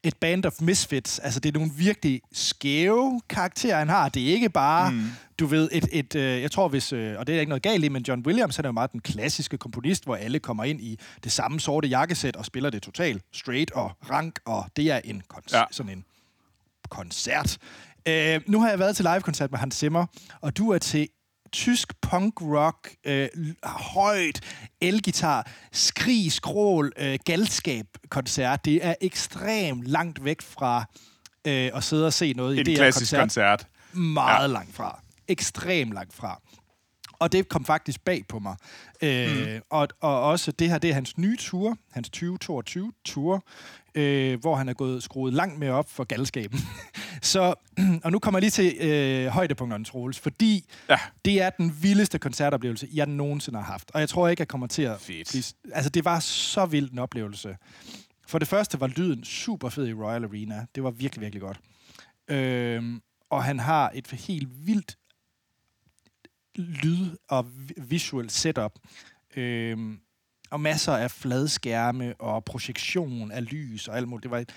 et 0.04 0.18
band 0.18 0.46
of 0.46 0.62
misfits. 0.62 1.20
Altså, 1.20 1.40
det 1.40 1.50
er 1.50 1.60
nogle 1.60 1.72
virkelig 1.78 2.22
skæve 2.32 3.22
karakterer, 3.30 3.80
han 3.80 3.90
har. 3.90 4.10
Det 4.10 4.30
er 4.30 4.34
ikke 4.34 4.50
bare, 4.50 4.92
mm. 4.92 5.06
du 5.40 5.46
ved, 5.46 5.70
et... 5.72 5.86
et 5.92 6.16
øh, 6.16 6.42
jeg 6.42 6.52
tror, 6.52 6.68
hvis... 6.68 6.94
Øh, 6.94 7.20
og 7.20 7.28
det 7.28 7.36
er 7.36 7.40
ikke 7.40 7.50
noget 7.50 7.64
galt 7.64 7.84
i, 7.84 7.90
men 7.90 8.04
John 8.08 8.26
Williams, 8.26 8.56
han 8.56 8.66
er 8.66 8.70
jo 8.70 8.74
meget 8.74 8.92
den 8.92 9.00
klassiske 9.00 9.58
komponist, 9.58 10.04
hvor 10.04 10.16
alle 10.16 10.40
kommer 10.40 10.64
ind 10.64 10.82
i 10.82 11.00
det 11.24 11.32
samme 11.32 11.60
sorte 11.60 11.88
jakkesæt 11.88 12.36
og 12.36 12.46
spiller 12.46 12.70
det 12.70 12.82
totalt 12.82 13.24
straight 13.34 13.72
og 13.72 13.92
rank, 14.10 14.40
og 14.46 14.66
det 14.76 14.92
er 14.92 15.02
en 15.04 15.24
Ja. 15.52 15.58
ja. 15.58 15.64
sådan 15.72 15.92
en 15.92 16.06
koncert. 16.90 17.58
Øh, 18.08 18.42
nu 18.48 18.62
har 18.62 18.70
jeg 18.70 18.80
været 18.80 18.96
til 18.96 19.06
live-koncert 19.06 19.52
med 19.52 19.60
Hans 19.60 19.76
Zimmer, 19.76 20.06
og 20.42 20.58
du 20.58 20.70
er 20.70 20.78
til 20.78 21.08
tysk 21.52 21.94
punk-rock, 22.02 22.96
øh, 23.06 23.28
højt, 23.64 24.42
elgitar, 24.82 25.52
skrig, 25.72 26.32
skrål, 26.32 26.92
øh, 26.98 27.20
galskab-koncert. 27.26 28.66
Det 28.66 28.86
er 28.86 28.96
ekstremt 29.02 29.84
langt 29.88 30.24
væk 30.24 30.42
fra 30.42 30.86
øh, 31.48 31.72
at 31.76 31.84
sidde 31.84 32.06
og 32.06 32.14
se 32.14 32.34
noget 32.34 32.56
i 32.56 32.60
En 32.60 32.66
det 32.66 32.74
her 32.74 32.78
klassisk 32.78 33.16
koncert. 33.16 33.60
koncert. 33.60 33.68
Meget 33.94 34.42
ja. 34.42 34.48
langt 34.48 34.76
fra. 34.76 35.00
Ekstremt 35.28 35.94
langt 35.94 36.14
fra. 36.16 36.42
Og 37.19 37.32
det 37.32 37.49
kom 37.49 37.65
faktisk 37.65 38.01
bag 38.05 38.23
på 38.27 38.39
mig. 38.39 38.55
Øh, 39.01 39.55
mm. 39.55 39.62
og, 39.69 39.88
og 40.01 40.21
også 40.21 40.51
det 40.51 40.69
her, 40.69 40.77
det 40.77 40.89
er 40.89 40.93
hans 40.93 41.17
nye 41.17 41.38
tour, 41.38 41.77
hans 41.91 42.12
2022-tour, 42.17 43.43
øh, 43.95 44.39
hvor 44.39 44.55
han 44.55 44.69
er 44.69 44.73
gået 44.73 45.03
skruet 45.03 45.34
langt 45.34 45.60
mere 45.60 45.71
op 45.71 45.89
for 45.89 46.03
galskaben. 46.03 46.60
Så, 47.21 47.53
og 48.03 48.12
nu 48.12 48.19
kommer 48.19 48.39
jeg 48.39 48.41
lige 48.41 48.51
til 48.51 48.88
øh, 48.89 49.27
højdepunkterne, 49.27 49.86
Troels, 49.86 50.19
fordi 50.19 50.65
Ja. 50.89 50.99
det 51.25 51.41
er 51.41 51.49
den 51.49 51.77
vildeste 51.82 52.19
koncertoplevelse, 52.19 52.88
jeg 52.93 53.05
nogensinde 53.05 53.60
har 53.60 53.65
haft. 53.71 53.91
Og 53.93 53.99
jeg 53.99 54.10
tror 54.10 54.27
ikke, 54.27 54.41
jeg 54.41 54.47
kommer 54.47 54.67
til 54.67 54.82
at... 54.82 55.01
Fedt. 55.01 55.29
Blive, 55.29 55.43
altså, 55.73 55.89
det 55.89 56.05
var 56.05 56.19
så 56.19 56.65
vild 56.65 56.91
en 56.91 56.99
oplevelse. 56.99 57.58
For 58.27 58.39
det 58.39 58.47
første 58.47 58.79
var 58.79 58.88
lyden 58.88 59.23
super 59.23 59.69
fed 59.69 59.88
i 59.88 59.93
Royal 59.93 60.23
Arena. 60.23 60.65
Det 60.75 60.84
var 60.84 60.91
virkelig, 60.91 61.21
virkelig 61.21 61.41
godt. 61.41 61.60
Øhm, 62.27 63.01
og 63.29 63.43
han 63.43 63.60
har 63.60 63.91
et 63.93 64.12
helt 64.12 64.47
vildt 64.67 64.97
lyd- 66.60 67.17
og 67.30 67.48
vi- 67.67 67.74
visual 67.78 68.30
setup. 68.30 68.72
Øhm, 69.36 70.00
og 70.52 70.60
masser 70.62 70.93
af 70.93 71.12
fladskærme 71.12 72.13
og 72.22 72.45
projektion 72.45 73.32
af 73.32 73.52
lys 73.52 73.88
og 73.88 73.98
alt 73.98 74.08
muligt. 74.08 74.24
Det 74.24 74.32
var 74.32 74.38
et 74.39 74.56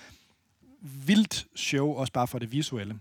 vildt 0.81 1.45
show, 1.55 1.93
også 1.93 2.13
bare 2.13 2.27
for 2.27 2.39
det 2.39 2.51
visuelle. 2.51 2.99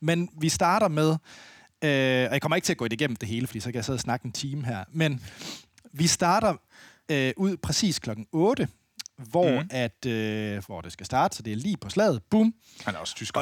Men 0.00 0.28
vi 0.40 0.48
starter 0.48 0.88
med, 0.88 1.08
øh, 1.10 2.26
og 2.28 2.32
jeg 2.32 2.42
kommer 2.42 2.56
ikke 2.56 2.66
til 2.66 2.72
at 2.72 2.76
gå 2.76 2.84
det 2.84 2.92
igennem 2.92 3.16
det 3.16 3.28
hele, 3.28 3.46
fordi 3.46 3.60
så 3.60 3.68
kan 3.68 3.74
jeg 3.74 3.84
sidde 3.84 3.96
og 3.96 4.00
snakke 4.00 4.26
en 4.26 4.32
time 4.32 4.64
her, 4.66 4.84
men 4.90 5.22
vi 5.92 6.06
starter 6.06 6.54
øh, 7.08 7.32
ud 7.36 7.56
præcis 7.56 7.98
klokken 7.98 8.26
8, 8.32 8.68
hvor, 9.16 9.60
mm. 9.60 9.68
at, 9.70 10.06
øh, 10.06 10.62
hvor 10.66 10.80
det 10.80 10.92
skal 10.92 11.06
starte, 11.06 11.36
så 11.36 11.42
det 11.42 11.52
er 11.52 11.56
lige 11.56 11.76
på 11.76 11.90
slaget. 11.90 12.22
Boom. 12.30 12.54
Han 12.84 12.94
er 12.94 12.98
også 12.98 13.14
tysker. 13.14 13.40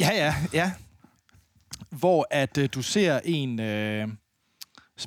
Ja, 0.00 0.10
ja, 0.14 0.34
ja. 0.52 0.72
Hvor 1.90 2.26
at 2.30 2.58
øh, 2.58 2.68
du 2.74 2.82
ser 2.82 3.20
en, 3.24 3.60
øh, 3.60 4.08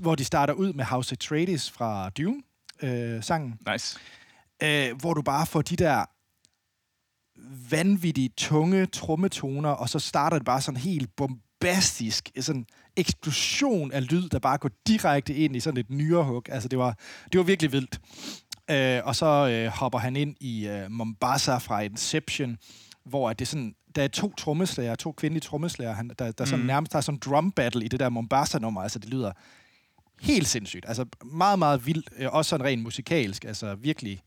hvor 0.02 0.16
de 0.16 0.26
starter 0.26 0.54
ud 0.54 0.74
med 0.74 0.86
House 0.86 1.14
Atreides 1.14 1.72
fra 1.72 2.10
Dune, 2.10 2.42
øh, 2.82 3.24
sangen, 3.24 3.60
Nice. 3.72 4.00
øh, 4.64 4.98
hvor 5.00 5.14
du 5.14 5.22
bare 5.22 5.46
får 5.46 5.62
de 5.62 5.76
der 5.76 6.06
vanvittigt 7.70 8.38
tunge 8.38 8.86
trommetoner, 8.86 9.70
og 9.70 9.90
så 9.90 10.00
starter 10.00 10.38
det 10.38 10.46
bare 10.46 10.62
sådan 10.62 10.80
helt 10.80 11.16
bombastisk, 11.16 12.30
sådan 12.40 12.66
eksplosion 12.96 13.92
af 13.92 14.12
lyd, 14.12 14.30
der 14.30 14.40
bare 14.40 14.58
går 14.58 14.70
direkte 14.88 15.34
ind 15.36 15.56
i 15.56 15.60
sådan 15.60 15.80
et 15.80 15.90
nyrehug. 15.90 16.50
Altså, 16.50 16.70
det 16.70 16.80
var, 16.80 16.98
det 17.32 17.38
var 17.38 17.44
virkelig 17.44 17.72
vildt. 17.72 18.00
Øh, 18.72 19.02
og 19.04 19.16
så 19.16 19.26
øh, 19.26 19.68
hopper 19.68 20.00
han 20.00 20.16
ind 20.16 20.36
i 20.40 20.68
øh, 20.68 20.92
Mombasa 20.92 21.58
fra 21.58 21.82
Inception, 21.82 22.58
hvor 23.06 23.30
at 23.30 23.40
det 23.40 23.46
er 23.46 23.50
sådan, 23.50 23.76
der 23.96 24.04
er 24.04 24.08
to 24.08 24.34
trommeslager, 24.36 24.96
to 24.96 25.12
kvindelige 25.12 25.42
trommeslager, 25.42 25.94
han, 25.94 26.12
der, 26.20 26.32
der 26.32 26.46
sådan 26.46 26.60
Mm. 26.60 26.66
nærmest 26.66 26.94
har 26.94 27.02
sådan 27.02 27.20
drum 27.20 27.52
battle 27.52 27.86
i 27.86 27.88
det 27.88 28.00
der 28.00 28.10
Mombasa-nummer. 28.10 28.82
Altså, 28.82 29.00
det 29.00 29.10
lyder 29.10 29.32
helt 30.22 30.48
sindssygt. 30.48 30.86
Altså, 30.88 31.06
meget, 31.26 31.60
meget 31.60 31.86
vildt. 31.86 32.10
Øh, 32.18 32.34
også 32.34 32.50
sådan 32.50 32.66
rent 32.66 32.84
musikalsk. 32.84 33.46
Altså, 33.46 33.76
virkelig 33.76 34.22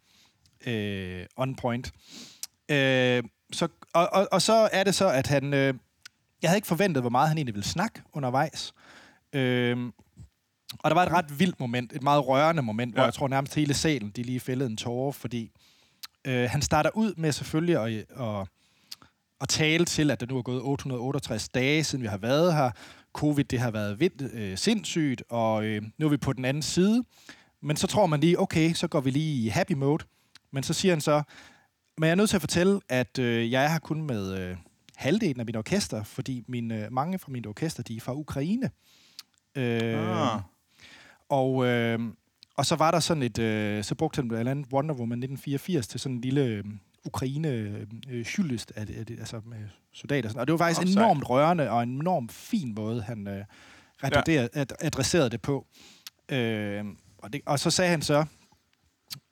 øh, 0.66 1.26
on 1.36 1.56
point. 1.56 1.92
Øh, 2.68 3.22
så, 3.52 3.68
og, 3.94 4.08
og, 4.12 4.28
og 4.32 4.42
så 4.42 4.68
er 4.72 4.84
det 4.84 4.94
så, 4.94 5.08
at 5.10 5.26
han... 5.26 5.54
Øh, 5.54 5.74
jeg 6.42 6.50
havde 6.50 6.58
ikke 6.58 6.68
forventet, 6.68 7.02
hvor 7.02 7.10
meget 7.10 7.28
han 7.28 7.38
egentlig 7.38 7.54
ville 7.54 7.66
snakke 7.68 8.02
undervejs. 8.12 8.74
Øh, 9.32 9.92
og 10.78 10.90
der 10.90 10.94
var 10.94 11.02
et 11.02 11.12
ret 11.12 11.38
vildt 11.38 11.60
moment, 11.60 11.92
et 11.92 12.02
meget 12.02 12.26
rørende 12.28 12.62
moment, 12.62 12.92
ja. 12.92 12.94
hvor 12.94 13.04
jeg 13.04 13.14
tror 13.14 13.28
nærmest 13.28 13.54
hele 13.54 13.74
salen, 13.74 14.10
de 14.10 14.22
lige 14.22 14.40
fældede 14.40 14.70
en 14.70 14.76
tårer, 14.76 15.12
fordi 15.12 15.50
øh, 16.24 16.50
han 16.50 16.62
starter 16.62 16.90
ud 16.94 17.14
med 17.16 17.32
selvfølgelig 17.32 17.76
at, 17.76 18.06
at, 18.20 18.48
at 19.40 19.48
tale 19.48 19.84
til, 19.84 20.10
at 20.10 20.20
der 20.20 20.26
nu 20.26 20.38
er 20.38 20.42
gået 20.42 20.62
868 20.62 21.48
dage, 21.48 21.84
siden 21.84 22.02
vi 22.02 22.08
har 22.08 22.16
været 22.18 22.54
her. 22.54 22.70
Covid, 23.12 23.44
det 23.44 23.58
har 23.60 23.70
været 23.70 24.00
vildt, 24.00 24.34
øh, 24.34 24.58
sindssygt, 24.58 25.22
og 25.28 25.64
øh, 25.64 25.82
nu 25.98 26.06
er 26.06 26.10
vi 26.10 26.16
på 26.16 26.32
den 26.32 26.44
anden 26.44 26.62
side. 26.62 27.04
Men 27.62 27.76
så 27.76 27.86
tror 27.86 28.06
man 28.06 28.20
lige, 28.20 28.40
okay, 28.40 28.72
så 28.72 28.88
går 28.88 29.00
vi 29.00 29.10
lige 29.10 29.44
i 29.44 29.48
happy 29.48 29.72
mode. 29.72 30.04
Men 30.50 30.62
så 30.62 30.72
siger 30.74 30.92
han 30.92 31.00
så, 31.00 31.22
men 31.98 32.04
jeg 32.06 32.10
er 32.10 32.14
nødt 32.14 32.30
til 32.30 32.36
at 32.36 32.42
fortælle, 32.42 32.80
at 32.88 33.18
øh, 33.18 33.52
jeg 33.52 33.64
er 33.64 33.68
her 33.68 33.78
kun 33.78 34.02
med 34.02 34.38
øh, 34.38 34.56
halvdelen 34.96 35.40
af 35.40 35.46
mit 35.46 35.56
orkester, 35.56 36.02
fordi 36.02 36.44
mine, 36.48 36.88
mange 36.90 37.18
fra 37.18 37.32
mit 37.32 37.46
orkester, 37.46 37.82
de 37.82 37.96
er 37.96 38.00
fra 38.00 38.14
Ukraine. 38.14 38.70
Øh, 39.54 40.32
Ah. 40.34 40.40
og, 41.28 41.66
øh, 41.66 41.98
og 42.56 42.66
så 42.66 42.76
var 42.76 42.90
der 42.90 43.00
sådan 43.00 43.22
et, 43.22 43.38
øh, 43.38 43.84
så 43.84 43.94
brugte 43.94 44.16
han 44.16 44.28
blandt 44.28 44.48
andet 44.50 44.66
Wonder 44.72 44.94
Woman 44.94 45.18
1984 45.18 45.86
til 45.86 46.00
sådan 46.00 46.16
en 46.16 46.20
lille 46.20 46.44
øh, 46.44 46.64
Ukraine 47.06 47.48
øh, 48.08 48.24
hyldest 48.24 48.72
af, 48.76 48.80
af 48.80 49.06
det, 49.06 49.18
altså 49.18 49.40
med 49.44 49.58
soldater. 49.92 50.28
og 50.28 50.30
Sådan. 50.30 50.40
Og 50.40 50.46
det 50.46 50.52
var 50.52 50.58
faktisk 50.58 50.80
sejt. 50.80 50.96
enormt 50.96 51.30
rørende 51.30 51.70
og 51.70 51.82
en 51.82 51.88
enormt 51.88 52.32
fin 52.32 52.74
måde, 52.74 53.02
han 53.02 53.28
øh, 53.28 53.44
ja. 54.02 54.48
ad, 54.52 54.66
adresserede 54.80 55.30
det 55.30 55.42
på. 55.42 55.66
Øh, 56.28 56.84
og, 57.18 57.32
det, 57.32 57.40
og 57.46 57.58
så 57.58 57.70
sagde 57.70 57.90
han 57.90 58.02
så, 58.02 58.24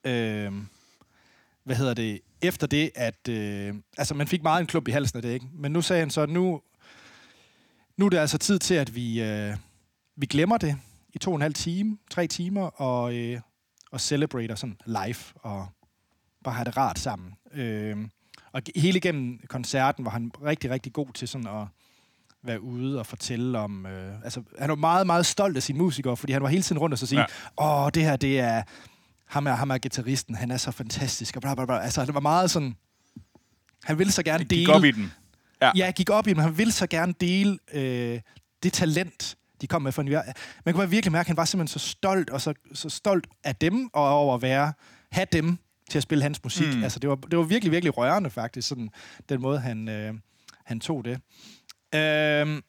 øh, 0.03 0.53
hvad 1.63 1.75
hedder 1.75 1.93
det, 1.93 2.19
efter 2.41 2.67
det, 2.67 2.91
at 2.95 3.27
øh, 3.29 3.75
altså 3.97 4.13
man 4.13 4.27
fik 4.27 4.43
meget 4.43 4.61
en 4.61 4.67
klump 4.67 4.87
i 4.87 4.91
halsen 4.91 5.17
af 5.17 5.21
det, 5.21 5.29
ikke? 5.29 5.47
Men 5.53 5.71
nu 5.71 5.81
sagde 5.81 5.99
han 5.99 6.09
så, 6.09 6.25
nu 6.25 6.61
nu 7.97 8.05
er 8.05 8.09
det 8.09 8.17
altså 8.17 8.37
tid 8.37 8.59
til, 8.59 8.73
at 8.73 8.95
vi, 8.95 9.21
øh, 9.21 9.55
vi 10.15 10.25
glemmer 10.25 10.57
det 10.57 10.77
i 11.13 11.17
to 11.17 11.31
og 11.31 11.35
en 11.35 11.41
halv 11.41 11.53
time, 11.53 11.97
tre 12.09 12.27
timer, 12.27 12.61
og, 12.61 13.15
øh, 13.15 13.41
og 13.91 14.01
celebrater 14.01 14.55
sådan 14.55 14.77
live, 14.85 15.15
og 15.35 15.67
bare 16.43 16.55
have 16.55 16.65
det 16.65 16.77
rart 16.77 16.99
sammen. 16.99 17.33
Øh, 17.55 17.97
og 18.53 18.61
hele 18.75 18.97
igennem 18.97 19.39
koncerten 19.47 20.05
var 20.05 20.11
han 20.11 20.31
rigtig, 20.45 20.71
rigtig 20.71 20.93
god 20.93 21.07
til 21.13 21.27
sådan 21.27 21.47
at 21.47 21.67
være 22.43 22.61
ude 22.61 22.99
og 22.99 23.05
fortælle 23.05 23.59
om... 23.59 23.85
Øh, 23.85 24.15
altså, 24.23 24.43
han 24.59 24.69
var 24.69 24.75
meget, 24.75 25.07
meget 25.07 25.25
stolt 25.25 25.57
af 25.57 25.63
sine 25.63 25.77
musikere, 25.79 26.17
fordi 26.17 26.33
han 26.33 26.43
var 26.43 26.49
hele 26.49 26.63
tiden 26.63 26.79
rundt 26.79 26.93
og 26.93 26.99
så 26.99 27.05
sige, 27.07 27.25
Ja. 27.59 27.65
åh, 27.85 27.89
det 27.93 28.03
her, 28.03 28.15
det 28.15 28.39
er... 28.39 28.63
Ham 29.25 29.47
er, 29.47 29.53
ham 29.53 29.69
er 29.69 29.77
gitarristen, 29.77 30.35
han 30.35 30.51
er 30.51 30.57
så 30.57 30.71
fantastisk, 30.71 31.35
og 31.35 31.41
bla, 31.41 31.55
bla, 31.55 31.65
bla. 31.65 31.79
Altså, 31.79 32.03
han 32.03 32.13
var 32.13 32.19
meget 32.19 32.51
sådan... 32.51 32.75
Han 33.83 33.99
ville 33.99 34.11
så 34.11 34.23
gerne 34.23 34.43
dele... 34.43 34.59
gik 34.59 34.69
op 34.69 34.83
i 34.83 34.91
den. 34.91 35.11
Ja. 35.61 35.71
Ja, 35.75 35.91
gik 35.91 36.09
op 36.09 36.27
i 36.27 36.29
det, 36.29 36.37
men 36.37 36.43
han 36.43 36.57
ville 36.57 36.73
så 36.73 36.87
gerne 36.87 37.13
dele 37.21 37.57
øh, 37.73 38.19
det 38.63 38.73
talent, 38.73 39.37
de 39.61 39.67
kom 39.67 39.81
med 39.81 39.91
for 39.91 40.01
en 40.01 40.09
Man 40.65 40.73
kunne 40.73 40.89
virkelig 40.89 41.11
mærke, 41.11 41.25
at 41.25 41.27
han 41.27 41.37
var 41.37 41.45
simpelthen 41.45 41.79
så 41.79 41.87
stolt, 41.89 42.29
og 42.29 42.41
så, 42.41 42.53
så 42.73 42.89
stolt 42.89 43.27
af 43.43 43.55
dem, 43.55 43.89
og 43.93 44.09
over 44.09 44.35
at 44.35 44.41
være, 44.41 44.73
have 45.11 45.27
dem 45.31 45.57
til 45.89 45.99
at 45.99 46.03
spille 46.03 46.21
hans 46.21 46.43
musik. 46.43 46.75
Mm. 46.75 46.83
Altså, 46.83 46.99
det 46.99 47.09
var, 47.09 47.15
det 47.15 47.37
var 47.37 47.43
virkelig, 47.43 47.71
virkelig 47.71 47.97
rørende, 47.97 48.29
faktisk, 48.29 48.67
sådan, 48.67 48.89
den 49.29 49.41
måde, 49.41 49.59
han, 49.59 49.89
øh, 49.89 50.13
han 50.65 50.79
tog 50.79 51.05
det. 51.05 51.19
Øh, 51.95 52.61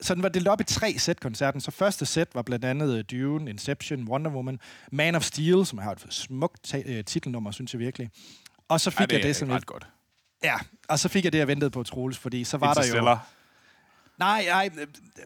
så 0.00 0.14
den 0.14 0.22
var 0.22 0.28
delt 0.28 0.48
op 0.48 0.60
i 0.60 0.64
tre 0.64 0.94
sæt 0.98 1.20
koncerten. 1.20 1.60
Så 1.60 1.70
første 1.70 2.06
sæt 2.06 2.28
var 2.34 2.42
blandt 2.42 2.64
andet 2.64 2.98
øh, 2.98 3.04
Dune, 3.10 3.50
Inception, 3.50 4.08
Wonder 4.08 4.30
Woman, 4.30 4.60
Man 4.92 5.14
of 5.14 5.22
Steel, 5.22 5.66
som 5.66 5.78
har 5.78 5.92
et 5.92 6.06
smukt 6.10 6.74
øh, 6.74 7.04
titelnummer, 7.04 7.50
synes 7.50 7.72
jeg 7.72 7.78
virkelig. 7.78 8.10
Og 8.68 8.80
så 8.80 8.90
fik 8.90 9.00
Ej, 9.00 9.06
det 9.06 9.14
jeg 9.14 9.22
det 9.22 9.36
som 9.36 9.48
ret 9.48 9.58
et, 9.58 9.66
godt. 9.66 9.86
Ja, 10.44 10.56
og 10.88 10.98
så 10.98 11.08
fik 11.08 11.24
jeg 11.24 11.32
det, 11.32 11.38
jeg 11.38 11.48
ventede 11.48 11.70
på, 11.70 11.82
Troels, 11.82 12.18
fordi 12.18 12.44
så 12.44 12.56
var 12.56 12.74
der 12.74 12.96
jo... 12.96 13.16
Nej, 14.18 14.44
nej, 14.46 14.70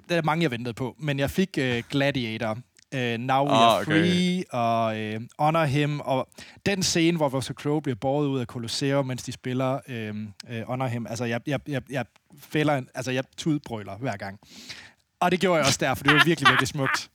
der 0.09 0.17
er 0.17 0.23
mange, 0.23 0.43
jeg 0.43 0.51
ventede 0.51 0.75
på. 0.75 0.97
Men 0.99 1.19
jeg 1.19 1.31
fik 1.31 1.59
uh, 1.59 1.79
Gladiator, 1.91 2.59
uh, 2.95 3.01
Now 3.27 3.45
We 3.47 3.53
Ah, 3.53 3.73
Are 3.73 3.81
okay. 3.81 3.85
Free, 3.85 4.45
og 4.51 4.97
uh, 5.17 5.23
Honor 5.39 5.65
Him, 5.65 6.01
og 6.01 6.29
den 6.67 6.83
scene, 6.83 7.17
hvor 7.17 7.29
Russell 7.29 7.57
Crowe 7.57 7.83
bliver 7.83 7.97
båret 7.97 8.27
ud 8.27 8.41
af 8.41 8.47
Colosseum, 8.47 9.07
mens 9.07 9.23
de 9.23 9.33
spiller 9.33 9.73
uh, 9.89 10.55
uh, 10.57 10.63
Honor 10.67 10.87
Him. 10.87 11.07
Altså, 11.07 11.25
jeg, 11.25 11.41
jeg, 11.47 11.61
jeg, 11.69 11.83
jeg 11.91 12.05
fælder 12.41 12.75
en, 12.77 12.89
altså, 12.95 13.11
jeg 13.11 13.25
tudbrøler 13.37 13.97
hver 13.97 14.17
gang. 14.17 14.39
Og 15.21 15.31
det 15.31 15.41
gjorde 15.41 15.59
jeg 15.59 15.67
også 15.67 15.79
der, 15.81 15.95
for 15.95 16.05
det 16.05 16.13
var 16.15 16.25
virkelig, 16.25 16.49
virkelig 16.51 16.69
smukt. 16.69 17.11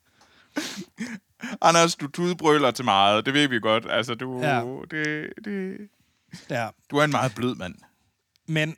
Anders, 1.61 1.95
du 1.95 2.07
tudbrøler 2.07 2.71
til 2.71 2.85
meget. 2.85 3.25
Det 3.25 3.33
ved 3.33 3.47
vi 3.47 3.59
godt. 3.59 3.85
Altså, 3.89 4.15
du, 4.15 4.41
Ja. 4.41 4.61
det, 4.91 5.29
det, 5.45 5.77
Ja. 6.49 6.67
du 6.91 6.97
er 6.97 7.03
en 7.03 7.11
meget 7.11 7.35
blød 7.35 7.55
mand. 7.55 7.75
Men, 8.47 8.75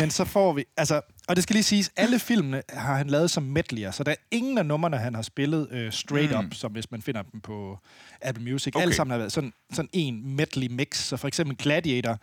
men 0.00 0.10
så 0.10 0.24
får 0.24 0.52
vi... 0.52 0.64
Altså, 0.76 1.00
og 1.28 1.36
det 1.36 1.42
skal 1.42 1.54
lige 1.54 1.62
siges, 1.64 1.90
alle 1.96 2.18
filmene 2.18 2.62
har 2.68 2.96
han 2.96 3.06
lavet 3.06 3.30
som 3.30 3.42
medleyer, 3.42 3.90
så 3.90 4.04
der 4.04 4.10
er 4.10 4.16
ingen 4.30 4.58
af 4.58 4.66
numrene, 4.66 4.98
han 4.98 5.14
har 5.14 5.22
spillet 5.22 5.68
øh, 5.70 5.92
straight 5.92 6.32
Mm. 6.32 6.46
up, 6.46 6.54
som 6.54 6.72
hvis 6.72 6.90
man 6.90 7.02
finder 7.02 7.22
dem 7.22 7.40
på 7.40 7.78
Apple 8.22 8.44
Music. 8.52 8.74
Okay. 8.74 8.82
Alle 8.82 8.94
sammen 8.94 9.10
har 9.10 9.18
været 9.18 9.32
sådan, 9.32 9.52
sådan 9.72 9.88
en 9.92 10.36
medley 10.36 10.66
mix. 10.70 10.96
Så 10.98 11.16
for 11.16 11.28
eksempel 11.28 11.56
Gladiator, 11.56 12.18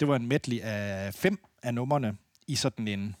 det 0.00 0.08
var 0.08 0.16
en 0.16 0.26
medley 0.26 0.60
af 0.60 1.14
fem 1.14 1.38
af 1.62 1.74
numrene 1.74 2.16
i 2.46 2.54
sådan 2.56 2.88
en 2.88 3.16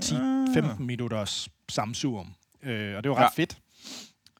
10-15 0.00 0.82
minutters 0.82 1.48
samsum. 1.68 2.34
Øh, 2.62 2.96
og 2.96 3.02
det 3.04 3.10
var 3.10 3.16
ret 3.16 3.22
Ja. 3.38 3.42
fedt. 3.42 3.58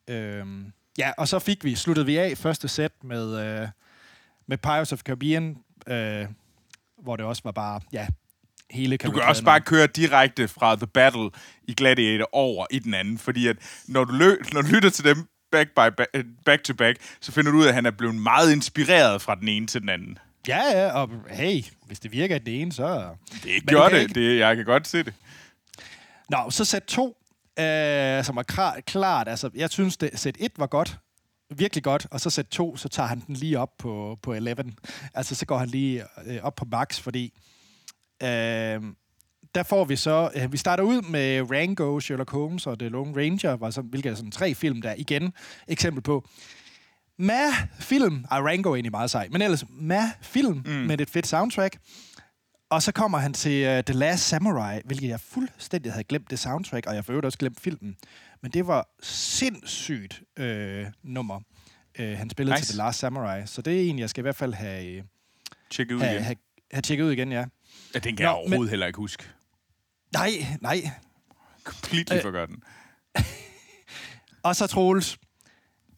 Øhm, 0.08 0.72
ja, 0.98 1.12
og 1.18 1.28
så 1.28 1.38
fik 1.38 1.64
vi, 1.64 1.74
sluttede 1.74 2.06
vi 2.06 2.16
af 2.16 2.38
første 2.38 2.68
sæt 2.68 2.92
med, 3.02 3.38
øh, 3.62 3.68
med 4.46 4.58
Pirates 4.58 4.92
of 4.92 5.00
Caribbean, 5.00 5.56
øh, 5.86 6.26
hvor 7.02 7.16
det 7.16 7.26
også 7.26 7.42
var 7.44 7.52
bare, 7.52 7.80
ja, 7.92 8.06
hele 8.70 8.96
Du 8.96 9.10
kan 9.10 9.22
også 9.22 9.44
bare 9.44 9.60
køre 9.60 9.86
direkte 9.86 10.48
fra 10.48 10.76
The 10.76 10.86
Battle 10.86 11.30
i 11.68 11.74
Gladiator 11.74 12.28
over 12.32 12.66
i 12.70 12.78
den 12.78 12.94
anden, 12.94 13.18
fordi 13.18 13.46
at 13.46 13.56
når 13.88 14.04
du, 14.04 14.12
lø- 14.12 14.50
når 14.52 14.62
du 14.62 14.68
lytter 14.68 14.90
til 14.90 15.04
dem 15.04 15.28
back, 15.52 15.70
by 15.70 15.94
back, 15.96 16.10
back 16.44 16.62
to 16.64 16.74
back, 16.74 16.98
så 17.20 17.32
finder 17.32 17.50
du 17.52 17.58
ud 17.58 17.64
af, 17.64 17.68
at 17.68 17.74
han 17.74 17.86
er 17.86 17.90
blevet 17.90 18.14
meget 18.14 18.52
inspireret 18.52 19.22
fra 19.22 19.34
den 19.34 19.48
ene 19.48 19.66
til 19.66 19.80
den 19.80 19.88
anden. 19.88 20.18
Ja, 20.48 20.60
ja, 20.80 20.92
og 20.92 21.10
hey, 21.30 21.62
hvis 21.86 22.00
det 22.00 22.12
virker 22.12 22.36
i 22.36 22.38
det 22.38 22.60
ene, 22.60 22.72
så... 22.72 23.08
Det 23.42 23.66
kan 23.68 23.78
det. 23.92 24.00
ikke- 24.00 24.14
det. 24.14 24.38
Jeg 24.38 24.56
kan 24.56 24.64
godt 24.64 24.88
se 24.88 25.02
det. 25.02 25.14
Nå, 26.28 26.50
så 26.50 26.64
sæt 26.64 26.82
to, 26.82 27.16
øh, 27.58 28.24
som 28.24 28.36
er 28.36 28.42
klar, 28.48 28.80
klart, 28.86 29.28
altså, 29.28 29.50
jeg 29.54 29.70
synes, 29.70 29.96
det, 29.96 30.10
sæt 30.14 30.36
et 30.40 30.52
var 30.56 30.66
godt, 30.66 30.98
virkelig 31.56 31.84
godt, 31.84 32.06
og 32.10 32.20
så 32.20 32.30
sæt 32.30 32.46
to, 32.46 32.76
så 32.76 32.88
tager 32.88 33.06
han 33.06 33.20
den 33.26 33.34
lige 33.34 33.58
op 33.58 33.76
på, 33.78 34.18
på 34.22 34.32
11. 34.34 34.64
Altså, 35.14 35.34
så 35.34 35.46
går 35.46 35.58
han 35.58 35.68
lige 35.68 36.02
øh, 36.26 36.38
op 36.42 36.54
på 36.54 36.64
max, 36.70 37.00
fordi 37.00 37.32
øh, 38.22 38.92
der 39.54 39.62
får 39.62 39.84
vi 39.84 39.96
så, 39.96 40.30
øh, 40.34 40.52
vi 40.52 40.56
starter 40.56 40.84
ud 40.84 41.02
med 41.02 41.50
Rango, 41.50 42.00
Sherlock 42.00 42.30
Holmes 42.30 42.66
og 42.66 42.78
The 42.78 42.88
Lone 42.88 43.16
Ranger, 43.16 43.56
var 43.56 43.70
så, 43.70 43.82
hvilket 43.82 44.10
er 44.10 44.14
sådan 44.14 44.30
tre 44.30 44.54
film, 44.54 44.82
der 44.82 44.94
igen 44.98 45.32
eksempel 45.68 46.02
på, 46.02 46.28
med 47.18 47.52
film, 47.80 48.24
ej, 48.30 48.40
Rango 48.40 48.70
er 48.70 48.74
egentlig 48.74 48.90
meget 48.90 49.10
sej, 49.10 49.28
men 49.32 49.42
ellers 49.42 49.64
med 49.70 50.02
film 50.22 50.62
mm. 50.66 50.72
med 50.72 51.00
et 51.00 51.10
fedt 51.10 51.26
soundtrack, 51.26 51.78
og 52.70 52.82
så 52.82 52.92
kommer 52.92 53.18
han 53.18 53.32
til 53.32 53.78
uh, 53.78 53.84
The 53.84 53.94
Last 53.94 54.28
Samurai, 54.28 54.80
hvilket 54.84 55.08
jeg 55.08 55.20
fuldstændig 55.20 55.92
havde 55.92 56.04
glemt 56.04 56.30
det 56.30 56.38
soundtrack, 56.38 56.86
og 56.86 56.94
jeg 56.94 57.04
for 57.04 57.12
øvrigt 57.12 57.26
også 57.26 57.38
glemt 57.38 57.60
filmen. 57.60 57.96
Men 58.42 58.50
det 58.50 58.66
var 58.66 58.88
sindssygt 59.02 60.22
øh, 60.38 60.86
nummer, 61.02 61.40
øh, 61.98 62.18
han 62.18 62.30
spillede 62.30 62.56
Nice. 62.56 62.66
til 62.66 62.74
The 62.74 62.84
Last 62.84 62.98
Samurai. 62.98 63.46
Så 63.46 63.62
det 63.62 63.76
er 63.76 63.90
en, 63.90 63.98
jeg 63.98 64.10
skal 64.10 64.20
i 64.20 64.22
hvert 64.22 64.36
fald 64.36 64.54
have, 64.54 64.96
øh, 64.96 65.02
Tjek 65.70 65.90
ud 65.90 66.00
have, 66.00 66.12
igen. 66.12 66.24
have, 66.24 66.36
have 66.72 66.82
tjekket 66.82 67.04
ud 67.04 67.12
igen, 67.12 67.32
ja. 67.32 67.44
Ja, 67.94 67.98
den 67.98 68.16
kan 68.16 68.24
Nå, 68.24 68.30
jeg 68.30 68.36
overhovedet 68.36 68.70
heller 68.70 68.86
ikke 68.86 68.96
huske. 68.96 69.24
Nej, 70.12 70.30
nej. 70.60 70.90
Completely 71.64 72.16
Øh, 72.16 72.22
forgotten. 72.22 72.62
Og 74.42 74.56
så 74.56 74.66
Troels. 74.66 75.18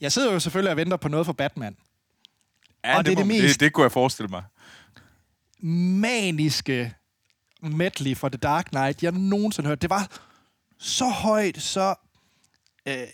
Jeg 0.01 0.13
sidder 0.13 0.33
jo 0.33 0.41
selvfølgelig 0.41 0.71
og 0.71 0.77
venter 0.77 0.97
på 0.97 1.09
noget 1.09 1.27
fra 1.27 1.33
Batman. 1.33 1.77
Ja, 2.85 2.97
og 2.99 3.05
det 3.05 3.13
er 3.13 3.17
det 3.17 3.27
må- 3.27 3.33
mest- 3.33 3.43
det, 3.53 3.61
det 3.61 3.73
kunne 3.73 3.85
jeg 3.85 3.93
forestille 3.93 4.29
mig. 4.29 4.43
maniske 6.01 6.95
medley 7.63 8.17
fra 8.17 8.29
The 8.29 8.37
Dark 8.39 8.65
Knight, 8.65 9.03
jeg 9.03 9.13
nogensinde 9.13 9.69
hørt. 9.69 9.83
Det 9.83 9.91
var 9.91 10.21
så 10.79 11.09
højt, 11.09 11.63
så 11.63 11.95
øh, 12.87 13.07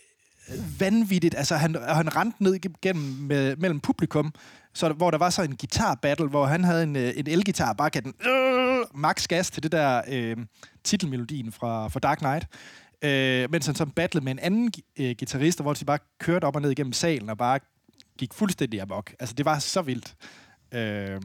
vanvittigt. 0.80 1.34
Altså, 1.34 1.56
han, 1.56 1.74
han 1.74 2.16
rendte 2.16 2.42
ned 2.42 2.80
gennem 2.82 3.04
med, 3.04 3.56
mellem 3.56 3.80
publikum, 3.80 4.34
så, 4.78 4.88
hvor 4.92 5.10
der 5.10 5.18
var 5.18 5.30
så 5.30 5.42
en 5.42 5.56
guitar 5.56 5.94
battle, 5.94 6.28
hvor 6.28 6.46
han 6.46 6.64
havde 6.64 6.82
en, 6.82 6.96
øh, 6.96 7.12
en 7.16 7.26
elgitar, 7.26 7.72
bare 7.72 7.90
gav 7.90 8.00
den 8.00 8.14
øh, 8.30 8.84
max 8.94 9.26
gas 9.26 9.50
til 9.50 9.62
det 9.62 9.72
der 9.72 10.02
øh, 10.08 10.36
titelmelodien 10.84 11.52
fra, 11.52 11.88
fra 11.88 12.00
Dark 12.00 12.18
Knight. 12.18 12.46
Øh, 13.02 13.50
mens 13.50 13.66
han 13.66 13.74
så 13.74 13.86
battlede 13.86 14.24
med 14.24 14.32
en 14.32 14.38
anden 14.38 14.72
øh, 14.98 15.14
guitarist, 15.18 15.60
hvor 15.62 15.74
de 15.74 15.84
bare 15.84 15.98
kørte 16.20 16.44
op 16.44 16.56
og 16.56 16.62
ned 16.62 16.70
igennem 16.70 16.92
salen 16.92 17.30
og 17.30 17.38
bare 17.38 17.58
gik 18.18 18.34
fuldstændig 18.34 18.80
amok. 18.80 19.14
Altså, 19.20 19.34
det 19.34 19.44
var 19.44 19.58
så 19.58 19.82
vildt. 19.82 20.14
Øh, 20.72 20.80
Det 20.80 21.20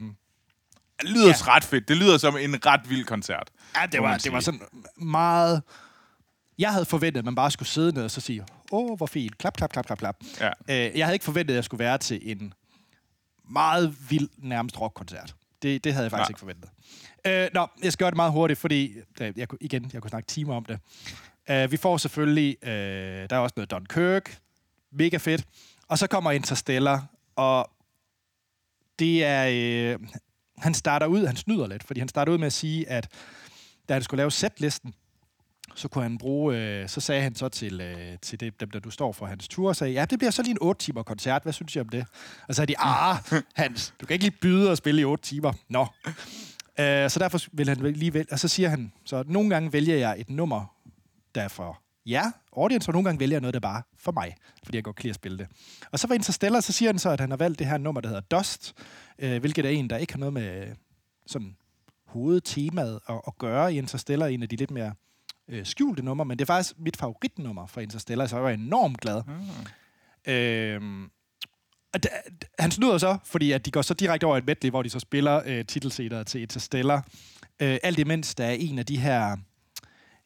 lyder 1.03 1.27
ja. 1.27 1.33
ret 1.55 1.63
fedt. 1.63 1.87
Det 1.87 1.97
lyder 1.97 2.17
som 2.17 2.37
en 2.37 2.65
ret 2.65 2.89
vild 2.89 3.05
koncert. 3.05 3.49
Ja, 3.81 3.85
det 3.85 4.01
var, 4.01 4.17
det 4.17 4.31
var 4.33 4.39
sådan 4.39 4.61
meget... 4.97 5.61
Jeg 6.57 6.71
havde 6.71 6.85
forventet, 6.85 7.19
at 7.19 7.25
man 7.25 7.35
bare 7.35 7.51
skulle 7.51 7.69
sidde 7.69 7.93
ned 7.93 8.03
og 8.03 8.11
så 8.11 8.21
sige, 8.21 8.45
åh, 8.71 8.97
hvor 8.97 9.05
fint, 9.05 9.37
klap, 9.37 9.57
klap, 9.57 9.71
klap, 9.71 9.85
klap, 9.85 9.97
klap. 9.97 10.15
Ja. 10.39 10.49
Øh, 10.69 10.97
jeg 10.97 11.05
havde 11.05 11.15
ikke 11.15 11.25
forventet, 11.25 11.53
at 11.53 11.55
jeg 11.55 11.63
skulle 11.63 11.83
være 11.83 11.97
til 11.97 12.19
en 12.23 12.53
meget 13.49 13.95
vild, 14.10 14.29
nærmest 14.38 14.82
rockkoncert. 14.82 15.36
Det, 15.62 15.84
det 15.84 15.93
havde 15.93 16.03
jeg 16.03 16.12
faktisk 16.12 16.29
Nej. 16.29 16.32
ikke 16.32 16.39
forventet. 16.39 16.69
Øh, 17.27 17.49
nå, 17.53 17.67
jeg 17.84 17.93
skal 17.93 18.03
gøre 18.03 18.12
det 18.12 18.15
meget 18.15 18.32
hurtigt, 18.32 18.60
fordi 18.60 18.93
øh, 19.21 19.34
jeg, 19.38 19.47
kunne- 19.47 19.58
igen, 19.62 19.89
jeg 19.93 20.01
kunne 20.01 20.10
snakke 20.10 20.27
timer 20.27 20.56
om 20.56 20.65
det. 20.65 20.79
Øh, 21.49 21.71
vi 21.71 21.77
får 21.77 21.97
selvfølgelig, 21.97 22.58
øh, 22.63 23.29
der 23.29 23.36
er 23.36 23.39
også 23.39 23.53
noget 23.56 23.71
Dunkirk, 23.71 24.38
mega 24.91 25.17
fedt. 25.17 25.45
Og 25.88 25.97
så 25.97 26.08
kommer 26.08 26.32
Interstellar, 26.32 27.06
og 27.36 27.69
det 28.99 29.23
er... 29.23 29.47
Øh, 29.93 29.99
han 30.58 30.73
starter 30.73 31.06
ud, 31.06 31.25
han 31.25 31.36
snyder 31.36 31.67
lidt, 31.67 31.84
fordi 31.84 31.99
han 31.99 32.08
starter 32.10 32.32
ud 32.34 32.38
med 32.38 32.47
at 32.47 32.53
sige, 32.53 32.89
at 32.89 33.08
da 33.89 33.93
han 33.93 34.03
skulle 34.03 34.19
lave 34.19 34.32
setlisten, 34.32 34.93
så 35.75 35.88
kunne 35.88 36.03
han 36.03 36.17
bruge, 36.17 36.57
øh, 36.57 36.89
så 36.89 37.01
sagde 37.01 37.21
han 37.21 37.36
så 37.36 37.49
til, 37.49 37.81
øh, 37.81 38.19
til 38.21 38.39
det, 38.39 38.59
dem, 38.59 38.71
der 38.71 38.79
du 38.79 38.89
står 38.89 39.12
for 39.12 39.25
hans 39.25 39.47
tur, 39.47 39.69
og 39.69 39.75
sagde, 39.75 39.93
ja, 39.93 40.05
det 40.05 40.19
bliver 40.19 40.32
så 40.32 40.41
lige 40.41 40.51
en 40.51 40.57
8 40.61 40.86
timer 40.86 41.03
koncert, 41.03 41.43
hvad 41.43 41.53
synes 41.53 41.76
I 41.76 41.80
om 41.80 41.89
det? 41.89 42.05
Og 42.47 42.55
så 42.55 42.57
sagde 42.57 42.74
de, 42.74 42.80
ah, 42.80 43.17
Hans, 43.55 43.93
du 44.01 44.05
kan 44.05 44.13
ikke 44.13 44.26
lige 44.26 44.38
byde 44.41 44.71
at 44.71 44.78
spille 44.78 45.01
i 45.01 45.05
8 45.05 45.24
timer. 45.24 45.53
Nå. 45.69 45.88
Øh, 46.80 47.09
så 47.09 47.19
derfor 47.19 47.39
vil 47.51 47.69
han 47.69 47.78
lige 47.78 48.13
vælge, 48.13 48.28
og 48.32 48.39
så 48.39 48.47
siger 48.47 48.69
han, 48.69 48.93
så 49.05 49.24
nogle 49.28 49.49
gange 49.49 49.74
vælger 49.74 49.95
jeg 49.95 50.15
et 50.17 50.30
nummer, 50.30 50.76
der 51.36 51.41
er 51.41 51.47
for 51.47 51.80
jer, 52.05 52.32
audience, 52.57 52.89
og 52.89 52.93
nogle 52.93 53.05
gange 53.05 53.19
vælger 53.19 53.36
jeg 53.36 53.41
noget, 53.41 53.53
der 53.53 53.59
bare 53.59 53.82
for 53.97 54.11
mig, 54.11 54.36
fordi 54.63 54.76
jeg 54.76 54.84
godt 54.84 54.95
kan 54.95 55.03
lide 55.03 55.11
at 55.11 55.15
spille 55.15 55.38
det. 55.38 55.47
Og 55.91 55.99
så 55.99 56.07
var 56.07 56.15
Interstellar, 56.15 56.59
så 56.59 56.74
siger 56.74 56.89
han 56.89 56.99
så, 56.99 57.09
at 57.09 57.19
han 57.19 57.30
har 57.30 57.38
valgt 57.38 57.59
det 57.59 57.67
her 57.67 57.78
nummer, 57.78 58.01
der 58.01 58.07
hedder 58.07 58.21
Dust, 58.21 58.74
øh, 59.19 59.39
hvilket 59.39 59.65
er 59.65 59.69
en, 59.69 59.89
der 59.89 59.97
ikke 59.97 60.13
har 60.13 60.19
noget 60.19 60.34
med 60.34 60.76
sådan 61.28 61.55
hovedtemaet 62.05 62.99
at, 63.09 63.21
at 63.28 63.38
gøre 63.38 63.74
i 63.74 63.78
Interstellar, 63.78 64.28
en 64.28 64.43
af 64.43 64.49
de 64.49 64.55
lidt 64.55 64.71
mere 64.71 64.93
øh, 65.49 65.65
skjulte 65.65 66.03
numre, 66.03 66.25
men 66.25 66.39
det 66.39 66.43
er 66.49 66.53
faktisk 66.53 66.73
mit 66.79 66.97
favoritnummer 66.97 67.67
fra 67.67 67.81
Interstellar, 67.81 68.27
så 68.27 68.35
jeg 68.35 68.43
var 68.43 68.49
enormt 68.51 69.01
glad. 69.01 69.21
Mm. 69.27 70.31
Øhm, 70.33 71.09
og 71.93 72.03
da, 72.03 72.09
han 72.59 72.71
snyder 72.71 72.97
så, 72.97 73.17
fordi 73.25 73.51
at 73.51 73.65
de 73.65 73.71
går 73.71 73.81
så 73.81 73.93
direkte 73.93 74.25
over 74.25 74.37
et 74.37 74.45
medley, 74.45 74.69
hvor 74.69 74.83
de 74.83 74.89
så 74.89 74.99
spiller 74.99 75.41
øh, 75.45 75.65
titelscener 75.65 76.23
til 76.23 76.41
Interstellar. 76.41 77.05
Øh, 77.59 77.77
alt 77.83 77.99
imens 77.99 78.35
der 78.35 78.45
er 78.45 78.51
en 78.51 78.79
af 78.79 78.85
de 78.85 78.97
her 78.97 79.37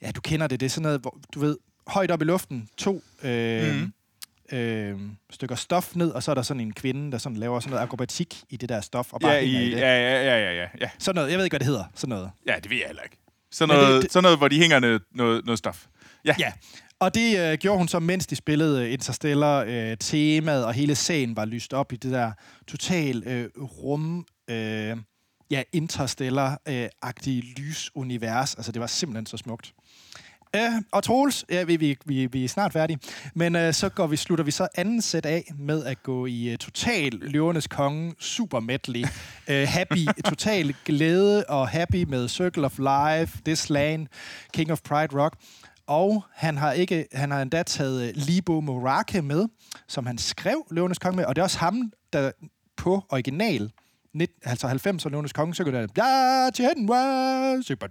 ja, 0.02 0.12
du 0.12 0.22
kender 0.22 0.48
det, 0.48 0.60
det 0.60 0.66
er 0.66 0.70
sådan 0.70 0.82
noget, 0.84 1.02
hvor, 1.02 1.18
du 1.34 1.40
ved, 1.40 1.58
højt 1.88 2.12
op 2.12 2.22
i 2.22 2.26
luften, 2.26 2.70
to 2.78 3.02
øh, 3.24 3.76
mm. 3.76 4.58
øh, 4.58 5.00
stykker 5.30 5.56
stof 5.56 5.96
ned, 5.96 6.12
og 6.12 6.24
så 6.24 6.32
er 6.32 6.36
der 6.36 6.42
sådan 6.42 6.62
en 6.62 6.74
kvinde, 6.74 7.12
der 7.12 7.18
sådan 7.18 7.38
laver 7.38 7.60
sådan 7.60 7.72
noget 7.72 7.84
akrobatik 7.84 8.44
i 8.50 8.58
det 8.58 8.70
der 8.70 8.82
stof, 8.82 9.14
og 9.14 9.22
bare 9.22 9.32
Ja, 9.32 9.40
i 9.40 9.50
i, 9.50 9.66
det. 9.66 9.72
ja, 9.72 9.78
ja, 9.80 10.24
ja, 10.24 10.38
ja, 10.40 10.62
ja, 10.64 10.68
ja. 10.82 10.90
Sådan 11.00 11.16
noget, 11.16 11.30
jeg 11.32 11.38
ved 11.38 11.46
ikke, 11.46 11.54
hvad 11.54 11.60
det 11.60 11.68
hedder, 11.68 11.84
sådan 11.96 12.10
noget. 12.10 12.32
Ja, 12.48 12.56
det 12.64 12.70
ved 12.72 12.78
jeg 12.78 12.88
heller 12.88 13.04
ikke. 13.04 13.18
Sådan 13.52 13.76
det- 13.76 13.84
noget, 13.88 14.04
det- 14.04 14.12
sådan 14.12 14.24
noget 14.24 14.38
hvor 14.38 14.48
de 14.48 14.58
hænger 14.60 14.80
noget, 14.80 15.02
noget, 15.16 15.46
noget 15.46 15.60
stof. 15.60 15.86
Ja. 16.26 16.36
Ja, 16.40 16.52
og 17.00 17.16
det 17.16 17.40
øh, 17.40 17.58
gjorde 17.58 17.78
hun 17.78 17.88
så, 17.88 18.00
mens 18.00 18.28
de 18.28 18.36
spillede 18.36 18.86
øh, 18.86 18.94
Interstellar. 18.94 19.64
Øh, 19.68 19.98
temaet 20.00 20.66
og 20.66 20.74
hele 20.74 20.96
scenen 20.96 21.36
var 21.36 21.46
lyst 21.46 21.74
op 21.74 21.94
i 21.94 21.96
det 21.96 22.12
der 22.12 22.32
total 22.68 23.24
øh, 23.28 23.50
rum... 23.58 24.26
Øh, 24.50 24.98
ja, 25.52 25.64
interstellar-agtige 25.74 27.54
lysunivers. 27.58 28.56
Altså, 28.56 28.72
det 28.72 28.80
var 28.82 28.88
simpelthen 28.88 29.26
så 29.26 29.38
smukt. 29.38 29.74
Øh, 30.56 30.72
og 30.92 31.04
Troels, 31.04 31.46
ja, 31.50 31.64
vi, 31.64 31.76
vi, 31.76 31.98
vi, 32.06 32.26
vi 32.26 32.44
er 32.44 32.48
snart 32.48 32.74
færdige, 32.74 33.00
men 33.34 33.56
øh, 33.56 33.74
så 33.74 33.90
går 33.90 34.08
vi, 34.08 34.16
slutter 34.16 34.46
vi 34.46 34.52
så 34.52 34.68
anden 34.76 35.02
sæt 35.02 35.26
af 35.26 35.52
med 35.60 35.86
at 35.86 36.04
gå 36.04 36.26
i 36.26 36.50
øh, 36.50 36.58
total 36.58 37.14
Løvernes 37.14 37.68
Konge 37.68 38.16
super 38.20 38.60
medley. 38.60 39.06
Øh, 39.50 39.68
happy, 39.68 40.06
total 40.26 40.76
glæde 40.86 41.46
og 41.50 41.68
happy 41.68 42.04
med 42.04 42.28
Circle 42.28 42.66
of 42.66 42.78
Life, 42.80 43.38
This 43.46 43.70
Land, 43.70 44.08
King 44.54 44.72
of 44.72 44.82
Pride 44.82 45.22
Rock. 45.22 45.36
Og 45.88 46.24
han 46.34 46.58
har, 46.58 46.72
ikke, 46.72 47.08
han 47.14 47.32
har 47.32 47.42
endda 47.42 47.64
taget 47.64 48.08
øh, 48.08 48.14
Libo 48.16 48.62
Morake 48.62 49.22
med, 49.22 49.46
som 49.88 50.06
han 50.06 50.18
skrev 50.18 50.66
Løvernes 50.72 51.00
Konge 51.00 51.16
med, 51.16 51.26
og 51.26 51.36
det 51.36 51.42
er 51.42 51.44
også 51.44 51.60
ham, 51.60 51.92
der 52.14 52.32
på 52.78 53.04
original 53.10 53.72
19, 54.14 54.36
altså 54.44 54.68
90 54.68 55.06
og 55.06 55.12
Løvernes 55.12 55.34
Konge, 55.34 55.56
så 55.56 55.64
går 55.64 55.72
det 55.72 55.92
ja, 55.98 56.50
Tianwa, 56.54 57.62
super. 57.62 57.88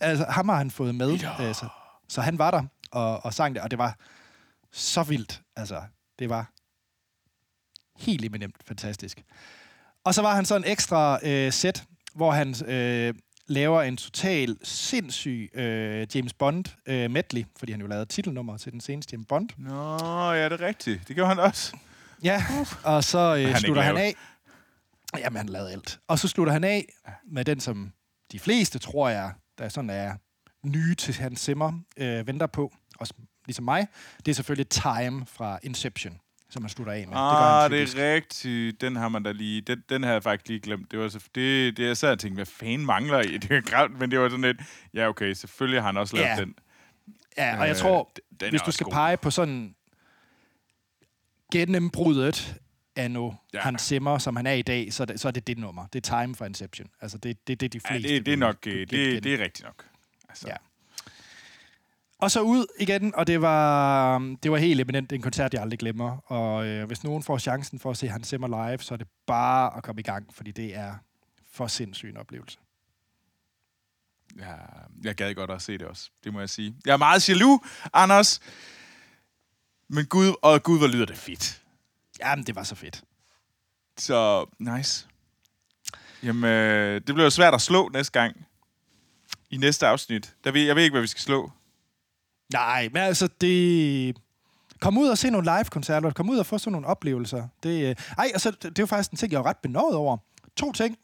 Altså, 0.00 0.24
ham 0.28 0.48
har 0.48 0.56
han 0.56 0.70
fået 0.70 0.94
med. 0.94 1.12
Øh, 1.12 1.54
så, 1.54 1.68
så 2.08 2.20
han 2.20 2.38
var 2.38 2.50
der 2.50 2.62
og, 2.90 3.24
og 3.24 3.34
sang 3.34 3.54
det, 3.54 3.62
og 3.62 3.70
det 3.70 3.78
var 3.78 3.96
så 4.72 5.02
vildt. 5.02 5.42
Altså, 5.56 5.82
det 6.18 6.28
var 6.28 6.50
helt 7.96 8.24
eminent 8.24 8.56
fantastisk. 8.66 9.22
Og 10.04 10.14
så 10.14 10.22
var 10.22 10.34
han 10.34 10.44
så 10.44 10.56
en 10.56 10.64
ekstra 10.66 11.18
øh, 11.22 11.52
sæt, 11.52 11.84
hvor 12.14 12.30
han 12.30 12.54
øh, 12.66 13.14
laver 13.46 13.82
en 13.82 13.96
total 13.96 14.56
sindssyg 14.62 15.50
øh, 15.54 16.06
James 16.14 16.32
Bond 16.32 16.64
øh, 16.86 17.10
medley, 17.10 17.44
fordi 17.58 17.72
han 17.72 17.80
jo 17.80 17.86
lavede 17.86 18.06
titelnummer 18.06 18.56
til 18.56 18.72
den 18.72 18.80
seneste 18.80 19.14
James 19.14 19.26
Bond. 19.28 19.48
Nå, 19.58 20.32
ja, 20.32 20.48
det 20.48 20.60
er 20.60 20.66
rigtigt. 20.66 21.08
Det 21.08 21.16
gjorde 21.16 21.28
han 21.28 21.38
også. 21.38 21.76
Ja, 22.22 22.42
og 22.82 23.04
så 23.04 23.34
øh, 23.34 23.40
ikke 23.40 23.60
slutter 23.60 23.82
han 23.82 23.96
af. 23.96 24.14
Jamen, 25.18 25.36
han 25.36 25.48
lavede 25.48 25.72
alt. 25.72 25.98
Og 26.08 26.18
så 26.18 26.28
slutter 26.28 26.52
han 26.52 26.64
af 26.64 26.84
med 27.26 27.44
den, 27.44 27.60
som 27.60 27.92
de 28.32 28.38
fleste, 28.38 28.78
tror 28.78 29.08
jeg, 29.08 29.32
der 29.58 29.68
sådan 29.68 29.90
er 29.90 30.14
nye 30.66 30.94
til 30.94 31.14
Hans 31.14 31.40
Zimmer, 31.40 31.72
øh, 31.96 32.26
venter 32.26 32.46
på. 32.46 32.72
Også 32.98 33.14
ligesom 33.46 33.64
mig. 33.64 33.86
Det 34.26 34.28
er 34.32 34.34
selvfølgelig 34.34 34.68
Time 34.68 35.26
fra 35.26 35.58
Inception, 35.62 36.18
som 36.50 36.62
han 36.62 36.68
slutter 36.70 36.92
af 36.92 37.08
med. 37.08 37.16
Ah, 37.16 37.70
det, 37.70 37.78
typisk. 37.78 37.96
er 37.98 38.14
rigtigt. 38.14 38.80
Den 38.80 38.96
har 38.96 39.08
man 39.08 39.22
da 39.22 39.32
lige... 39.32 39.60
Den, 39.60 39.82
den 39.88 40.02
havde 40.02 40.14
jeg 40.14 40.22
faktisk 40.22 40.48
lige 40.48 40.60
glemt. 40.60 40.90
Det 40.90 40.98
var 40.98 41.08
så, 41.08 41.18
det, 41.34 41.76
det 41.76 41.86
jeg 41.86 41.96
sad 41.96 42.12
og 42.12 42.18
tænkte, 42.18 42.34
hvad 42.36 42.46
fanden 42.46 42.86
mangler 42.86 43.20
i? 43.20 43.38
Det 43.38 43.50
er 43.50 43.60
gravt, 43.60 43.98
men 43.98 44.10
det 44.10 44.18
var 44.20 44.28
sådan 44.28 44.40
lidt... 44.44 44.56
Ja, 44.94 45.08
okay, 45.08 45.32
selvfølgelig 45.32 45.80
har 45.80 45.86
han 45.86 45.96
også 45.96 46.16
lavet 46.16 46.28
Ja. 46.28 46.36
den. 46.36 46.54
Ja, 47.38 47.60
og 47.60 47.66
jeg 47.66 47.70
Øh, 47.76 47.76
tror, 47.76 48.10
d- 48.18 48.36
den 48.40 48.50
hvis 48.50 48.62
du 48.62 48.70
skal 48.70 48.84
god. 48.84 48.92
pege 48.92 49.16
på 49.16 49.30
sådan 49.30 49.74
gennembruddet 51.52 52.56
af 52.96 53.10
nu 53.10 53.26
Ja. 53.52 53.58
ja. 53.58 53.62
Hans 53.62 53.82
Zimmer, 53.82 54.18
som 54.18 54.36
han 54.36 54.46
er 54.46 54.52
i 54.52 54.62
dag, 54.62 54.92
så 54.92 55.02
er 55.02 55.04
det, 55.04 55.20
så 55.20 55.28
er 55.28 55.32
det 55.32 55.46
det 55.46 55.58
nummer. 55.58 55.86
Det 55.86 56.10
er 56.10 56.22
Time 56.22 56.34
fra 56.34 56.46
Inception. 56.46 56.88
Altså, 57.00 57.18
det, 57.18 57.46
det, 57.46 57.60
det 57.60 57.66
er 57.66 57.70
de 57.70 57.80
Ja, 57.84 57.94
fleste. 57.94 58.08
det, 58.14 58.26
det 58.26 58.32
er 58.32 58.36
nok... 58.36 58.56
kunne 58.62 58.72
øh. 58.74 58.80
Det, 58.90 59.24
det 59.24 59.34
er 59.34 59.38
rigtigt 59.44 59.64
nok. 59.64 59.86
Altså, 60.28 60.48
Ja. 60.48 60.56
Og 62.18 62.30
så 62.30 62.40
ud 62.40 62.66
igen, 62.80 63.14
og 63.14 63.26
det 63.26 63.40
var, 63.42 64.18
det 64.42 64.50
var 64.50 64.56
helt 64.58 64.80
eminent. 64.80 65.10
Det 65.10 65.16
en 65.16 65.22
koncert, 65.22 65.54
jeg 65.54 65.62
aldrig 65.62 65.78
glemmer. 65.78 66.32
Og 66.32 66.66
øh, 66.66 66.86
hvis 66.86 67.04
nogen 67.04 67.22
får 67.22 67.38
chancen 67.38 67.78
for 67.78 67.90
at 67.90 67.96
se 67.96 68.08
Hans 68.08 68.28
Zimmer 68.28 68.68
live, 68.68 68.78
så 68.78 68.94
er 68.94 68.98
det 68.98 69.08
bare 69.26 69.76
at 69.76 69.82
komme 69.82 70.00
i 70.00 70.02
gang, 70.02 70.34
fordi 70.34 70.50
det 70.50 70.76
er 70.76 70.94
for 71.52 71.66
sindssyg 71.66 72.08
en 72.10 72.16
oplevelse. 72.16 72.58
Ja, 74.38 74.52
jeg 75.04 75.14
gad 75.14 75.34
godt 75.34 75.50
at 75.50 75.62
se 75.62 75.72
det 75.78 75.86
også. 75.86 76.10
Det 76.24 76.32
må 76.32 76.40
jeg 76.40 76.48
sige. 76.50 76.74
Jeg 76.86 76.92
er 76.92 76.96
meget 76.96 77.28
jaloux, 77.28 77.62
Anders. 77.92 78.40
Men 79.88 80.06
gud, 80.06 80.34
og 80.42 80.62
gud, 80.62 80.78
hvor 80.78 80.86
lyder 80.86 81.06
det 81.06 81.16
fedt. 81.16 81.62
Jamen, 82.20 82.46
det 82.46 82.54
var 82.54 82.62
så 82.62 82.74
fedt. 82.74 83.04
Så, 83.98 84.46
nice. 84.58 85.06
Jamen, 86.22 86.44
øh, 86.44 86.94
det 86.94 87.04
bliver 87.04 87.24
jo 87.24 87.30
svært 87.30 87.54
at 87.54 87.62
slå 87.62 87.88
næste 87.88 88.12
gang. 88.20 88.46
I 89.50 89.56
næste 89.56 89.86
afsnit. 89.86 90.34
Der 90.44 90.52
ved, 90.52 90.62
jeg 90.62 90.76
ved 90.76 90.82
ikke, 90.82 90.94
hvad 90.94 91.00
vi 91.00 91.06
skal 91.06 91.22
slå. 91.22 91.50
Nej, 92.52 92.88
men 92.92 93.02
altså, 93.02 93.28
det... 93.40 94.16
Kom 94.80 94.98
ud 94.98 95.08
og 95.08 95.18
se 95.18 95.30
nogle 95.30 95.56
live-koncerter. 95.56 96.10
Kom 96.10 96.30
ud 96.30 96.38
og 96.38 96.46
få 96.46 96.58
sådan 96.58 96.72
nogle 96.72 96.86
oplevelser. 96.86 97.48
Det, 97.62 97.90
øh... 97.90 97.96
Ej, 98.18 98.30
altså, 98.32 98.50
det, 98.50 98.78
er 98.78 98.82
jo 98.82 98.86
faktisk 98.86 99.10
en 99.10 99.16
ting, 99.16 99.32
jeg 99.32 99.38
er 99.38 99.46
ret 99.46 99.56
benådet 99.56 99.96
over. 99.96 100.16
To 100.56 100.72
ting. 100.72 100.98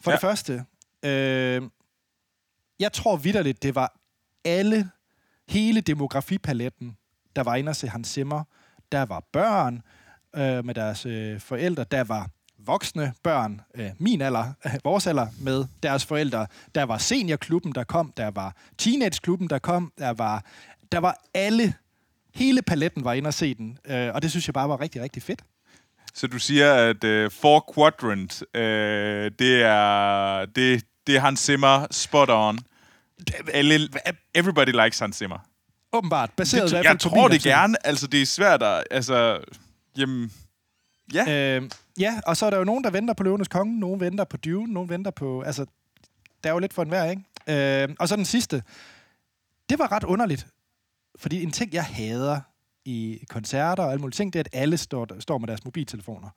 For 0.00 0.10
ja. 0.10 0.14
det 0.14 0.20
første, 0.20 0.64
øh... 1.02 1.62
jeg 2.78 2.92
tror 2.92 3.16
vidderligt, 3.16 3.62
det 3.62 3.74
var 3.74 3.96
alle, 4.44 4.90
hele 5.48 5.80
demografipaletten, 5.80 6.96
der 7.36 7.42
var 7.42 7.54
inde 7.54 7.70
og 7.70 7.76
se 7.76 7.88
Hans 7.88 8.08
Zimmer. 8.08 8.44
Der 8.92 9.02
var 9.04 9.20
børn 9.32 9.82
øh, 10.36 10.64
med 10.64 10.74
deres 10.74 11.06
øh, 11.06 11.40
forældre. 11.40 11.84
Der 11.90 12.04
var 12.04 12.28
voksne 12.58 13.12
børn, 13.22 13.60
øh, 13.74 13.90
min 13.98 14.20
alder, 14.20 14.52
øh, 14.66 14.72
vores 14.84 15.06
alder, 15.06 15.26
med 15.40 15.64
deres 15.82 16.04
forældre. 16.04 16.46
Der 16.74 16.82
var 16.82 16.98
seniorklubben, 16.98 17.72
der 17.72 17.84
kom. 17.84 18.12
Der 18.16 18.30
var 18.30 18.56
teenageklubben, 18.78 19.50
der 19.50 19.58
kom. 19.58 19.92
Der 19.98 20.10
var, 20.10 20.44
der 20.92 20.98
var 20.98 21.16
alle, 21.34 21.74
hele 22.34 22.62
paletten 22.62 23.04
var 23.04 23.12
inde 23.12 23.28
og 23.28 23.34
se 23.34 23.54
den. 23.54 23.78
Øh, 23.86 24.14
og 24.14 24.22
det 24.22 24.30
synes 24.30 24.48
jeg 24.48 24.54
bare 24.54 24.68
var 24.68 24.80
rigtig, 24.80 25.02
rigtig 25.02 25.22
fedt. 25.22 25.42
Så 26.14 26.26
du 26.26 26.38
siger, 26.38 26.74
at 26.74 27.04
uh, 27.04 27.32
Four 27.32 27.72
Quadrant, 27.74 28.42
uh, 28.42 28.60
det 29.38 29.62
er 29.62 30.44
det, 30.44 30.84
det 31.06 31.16
er 31.16 31.20
Hans 31.20 31.40
Zimmer 31.40 31.86
spot 31.90 32.30
on. 32.30 32.58
Alle, 33.52 33.88
everybody 34.34 34.84
likes 34.84 34.98
Hans 34.98 35.16
Zimmer. 35.16 35.38
Åbenbart, 35.92 36.30
baseret 36.36 36.62
Det, 36.62 36.68
i 36.68 36.74
hvert 36.74 36.84
jeg 36.84 36.92
på 36.92 36.98
tror 36.98 37.28
det 37.28 37.42
gerne. 37.42 37.86
Altså, 37.86 38.06
det 38.06 38.22
er 38.22 38.26
svært 38.26 38.62
at... 38.62 38.84
Altså, 38.90 39.40
jamen, 39.98 40.32
ja. 41.14 41.56
Øh, 41.56 41.70
ja, 41.98 42.20
og 42.26 42.36
så 42.36 42.46
er 42.46 42.50
der 42.50 42.58
jo 42.58 42.64
nogen, 42.64 42.84
der 42.84 42.90
venter 42.90 43.14
på 43.14 43.22
Løvenes 43.22 43.48
Konge, 43.48 43.80
nogen 43.80 44.00
venter 44.00 44.24
på 44.24 44.36
Dune, 44.36 44.72
nogen 44.72 44.88
venter 44.88 45.10
på... 45.10 45.42
Altså, 45.42 45.66
der 46.44 46.50
er 46.50 46.54
jo 46.54 46.58
lidt 46.58 46.72
for 46.72 46.82
enhver, 46.82 47.10
ikke? 47.10 47.82
Øh, 47.82 47.94
og 47.98 48.08
så 48.08 48.16
den 48.16 48.24
sidste. 48.24 48.62
Det 49.68 49.78
var 49.78 49.92
ret 49.92 50.04
underligt, 50.04 50.46
fordi 51.18 51.42
en 51.42 51.50
ting, 51.50 51.72
jeg 51.72 51.84
hader 51.84 52.40
i 52.84 53.24
koncerter 53.28 53.82
og 53.82 53.90
alle 53.90 54.00
mulige 54.00 54.14
ting, 54.14 54.32
det 54.32 54.38
er, 54.38 54.44
at 54.44 54.60
alle 54.60 54.76
står, 54.76 55.20
står 55.20 55.38
med 55.38 55.48
deres 55.48 55.64
mobiltelefoner. 55.64 56.28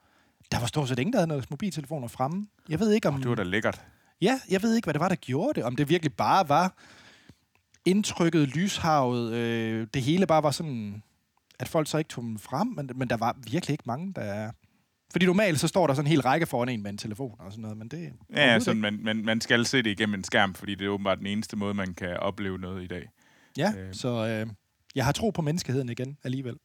Der 0.52 0.60
var 0.60 0.68
stort 0.68 0.90
set 0.90 1.00
ingen, 1.00 1.14
der 1.14 1.20
havde 1.20 1.30
deres 1.30 1.50
mobiltelefoner 1.50 2.08
fremme. 2.08 2.48
Jeg 2.70 2.80
ved 2.80 2.92
ikke, 2.92 3.08
om... 3.08 3.22
Det 3.22 3.30
var 3.30 3.36
da 3.36 3.44
lækkert. 3.44 3.82
Ja, 4.22 4.40
jeg 4.50 4.62
ved 4.62 4.76
ikke, 4.76 4.86
hvad 4.86 4.94
det 4.94 5.00
var, 5.00 5.08
der 5.08 5.16
gjorde 5.16 5.54
det. 5.56 5.64
Om 5.64 5.76
det 5.76 5.90
virkelig 5.90 6.14
bare 6.14 6.50
var 6.50 6.78
indtrykket, 7.86 8.48
lyshavet, 8.48 9.34
øh, 9.34 9.88
det 9.94 10.02
hele 10.02 10.28
bare 10.28 10.44
var 10.44 10.52
sådan, 10.52 11.04
at 11.60 11.68
folk 11.68 11.90
så 11.90 11.98
ikke 11.98 12.08
tog 12.10 12.24
dem 12.24 12.40
frem, 12.40 12.68
men, 12.68 12.90
men 12.96 13.10
der 13.10 13.18
var 13.18 13.38
virkelig 13.52 13.74
ikke 13.74 13.84
mange, 13.88 14.14
der... 14.14 14.52
Fordi 15.12 15.26
normalt 15.26 15.60
så 15.60 15.68
står 15.68 15.88
der 15.88 15.94
sådan 15.94 16.06
en 16.06 16.10
hel 16.10 16.22
række 16.22 16.46
foran 16.46 16.70
en 16.70 16.84
med 16.84 16.92
en 16.92 16.98
telefon 16.98 17.36
og 17.40 17.52
sådan 17.52 17.62
noget, 17.62 17.78
men 17.78 17.88
det... 17.88 18.14
Ja, 18.36 18.60
sådan, 18.60 18.86
ikke. 18.86 18.98
man, 18.98 19.04
man, 19.18 19.26
man 19.26 19.42
skal 19.42 19.66
se 19.66 19.78
det 19.78 19.88
igennem 19.90 20.14
en 20.16 20.24
skærm, 20.24 20.54
fordi 20.54 20.76
det 20.76 20.86
er 20.86 20.90
åbenbart 20.90 21.18
den 21.18 21.28
eneste 21.28 21.56
måde, 21.58 21.74
man 21.74 21.94
kan 21.94 22.18
opleve 22.18 22.58
noget 22.58 22.84
i 22.84 22.88
dag. 22.88 23.10
Ja, 23.58 23.74
øh. 23.78 23.94
så 23.94 24.28
øh, 24.28 24.48
jeg 24.96 25.06
har 25.06 25.12
tro 25.12 25.30
på 25.30 25.42
menneskeheden 25.42 25.90
igen 25.90 26.18
alligevel. 26.24 26.56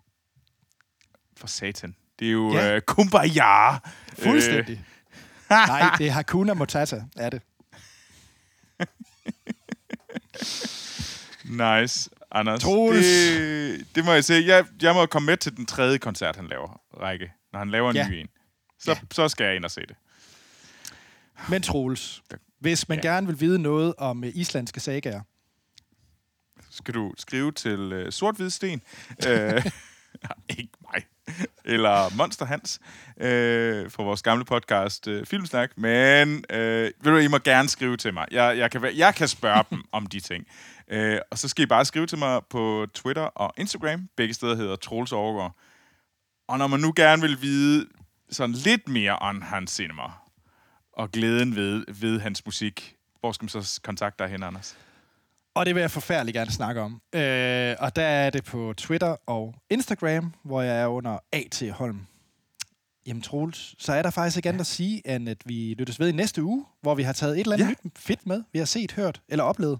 For 1.36 1.46
satan. 1.46 1.94
Det 2.18 2.28
er 2.28 2.32
jo 2.32 2.52
Ja. 2.52 2.76
uh, 2.76 2.82
kumbaya. 2.86 3.78
Fuldstændig. 4.18 4.72
Øh. 4.72 5.50
Nej, 5.50 5.82
det 5.98 6.06
er 6.06 6.10
Hakuna 6.10 6.54
Matata, 6.54 7.02
er 7.16 7.30
det. 7.30 7.42
Nice, 11.44 12.10
Anders. 12.34 12.62
Troels. 12.62 13.06
Det, 13.06 13.86
det 13.94 14.04
må 14.04 14.12
jeg 14.12 14.24
sige. 14.24 14.46
Jeg, 14.46 14.64
jeg 14.82 14.94
må 14.94 15.06
komme 15.06 15.26
med 15.26 15.36
til 15.36 15.56
den 15.56 15.66
tredje 15.66 15.98
koncert, 15.98 16.36
han 16.36 16.46
laver, 16.46 16.80
Række. 17.00 17.32
Når 17.52 17.58
han 17.58 17.70
laver 17.70 17.90
en 17.90 17.96
Ja. 17.96 18.08
ny 18.08 18.12
en. 18.14 18.28
Så, 18.80 18.90
Ja. 18.90 18.98
så 19.12 19.28
skal 19.28 19.44
jeg 19.44 19.56
ind 19.56 19.64
og 19.64 19.70
se 19.70 19.80
det. 19.80 19.96
Men 21.48 21.62
Troels, 21.62 22.22
hvis 22.60 22.88
man 22.88 23.00
Ja. 23.04 23.08
gerne 23.10 23.26
vil 23.26 23.40
vide 23.40 23.58
noget 23.58 23.94
om 23.98 24.24
øh, 24.24 24.30
islandske 24.34 24.80
sagaer, 24.80 25.20
Skal 26.70 26.94
du 26.94 27.14
skrive 27.18 27.52
til 27.52 27.92
uh, 28.06 28.10
Sort 28.12 28.36
Hvid 28.36 28.50
Sten? 28.50 28.82
uh, 29.28 29.64
ikke. 30.58 30.68
Eller 31.64 32.16
Monster 32.16 32.46
Hans. 32.46 32.80
Uh, 33.16 33.90
for 33.90 34.04
vores 34.04 34.22
gamle 34.22 34.44
podcast 34.44 35.06
uh, 35.06 35.26
Filmsnak. 35.26 35.78
Men 35.78 36.44
uh, 36.52 36.56
ved 36.56 36.92
du, 37.04 37.16
I 37.16 37.26
må 37.26 37.38
gerne 37.38 37.68
skrive 37.68 37.96
til 37.96 38.14
mig. 38.14 38.26
Jeg, 38.30 38.58
jeg, 38.58 38.70
kan, 38.70 38.96
jeg 38.96 39.14
kan 39.14 39.28
spørge 39.28 39.64
dem 39.70 39.84
om 39.92 40.06
de 40.06 40.20
ting. 40.20 40.46
Uh, 40.94 41.18
og 41.30 41.38
så 41.38 41.48
skal 41.48 41.62
I 41.62 41.66
bare 41.66 41.84
skrive 41.84 42.06
til 42.06 42.18
mig 42.18 42.40
på 42.50 42.86
Twitter 42.94 43.22
og 43.22 43.54
Instagram. 43.56 44.08
Begge 44.16 44.34
steder 44.34 44.56
hedder 44.56 44.76
Troels 44.76 45.12
Overgaard. 45.12 45.56
Og 46.48 46.58
når 46.58 46.66
man 46.66 46.80
nu 46.80 46.92
gerne 46.96 47.22
vil 47.22 47.42
vide 47.42 47.86
sådan 48.30 48.54
lidt 48.54 48.88
mere 48.88 49.16
om 49.16 49.42
hans 49.42 49.70
cinema, 49.70 50.02
og 50.92 51.10
glæden 51.10 51.56
ved, 51.56 51.84
ved 51.88 52.20
hans 52.20 52.46
musik, 52.46 52.96
hvor 53.20 53.32
skal 53.32 53.44
man 53.44 53.48
så 53.48 53.80
kontakte 53.84 54.24
dig 54.24 54.30
hen, 54.30 54.42
Anders? 54.42 54.76
Og 55.54 55.66
det 55.66 55.74
vil 55.74 55.80
jeg 55.80 55.90
forfærdeligt 55.90 56.34
gerne 56.34 56.50
snakke 56.50 56.80
om. 56.80 56.92
Øh, 57.14 57.76
og 57.78 57.96
der 57.96 58.02
er 58.02 58.30
det 58.30 58.44
på 58.44 58.74
Twitter 58.76 59.16
og 59.26 59.54
Instagram, 59.70 60.32
hvor 60.44 60.62
jeg 60.62 60.80
er 60.82 60.86
under 60.86 61.18
A.T. 61.32 61.62
Holm. 61.70 62.00
Jamen 63.06 63.22
Troels, 63.22 63.74
så 63.78 63.92
er 63.92 64.02
der 64.02 64.10
faktisk 64.10 64.36
ikke 64.36 64.48
andet 64.48 64.60
at 64.60 64.66
sige, 64.66 65.14
end 65.14 65.28
at 65.28 65.38
vi 65.44 65.74
lyttes 65.78 66.00
ved 66.00 66.08
i 66.08 66.12
næste 66.12 66.42
uge, 66.42 66.64
hvor 66.82 66.94
vi 66.94 67.02
har 67.02 67.12
taget 67.12 67.34
et 67.34 67.40
eller 67.40 67.52
andet 67.52 67.66
Ja. 67.66 67.74
nyt 67.84 67.98
fedt 67.98 68.26
med, 68.26 68.42
vi 68.52 68.58
har 68.58 68.66
set, 68.66 68.92
hørt 68.92 69.20
eller 69.28 69.44
oplevet. 69.44 69.78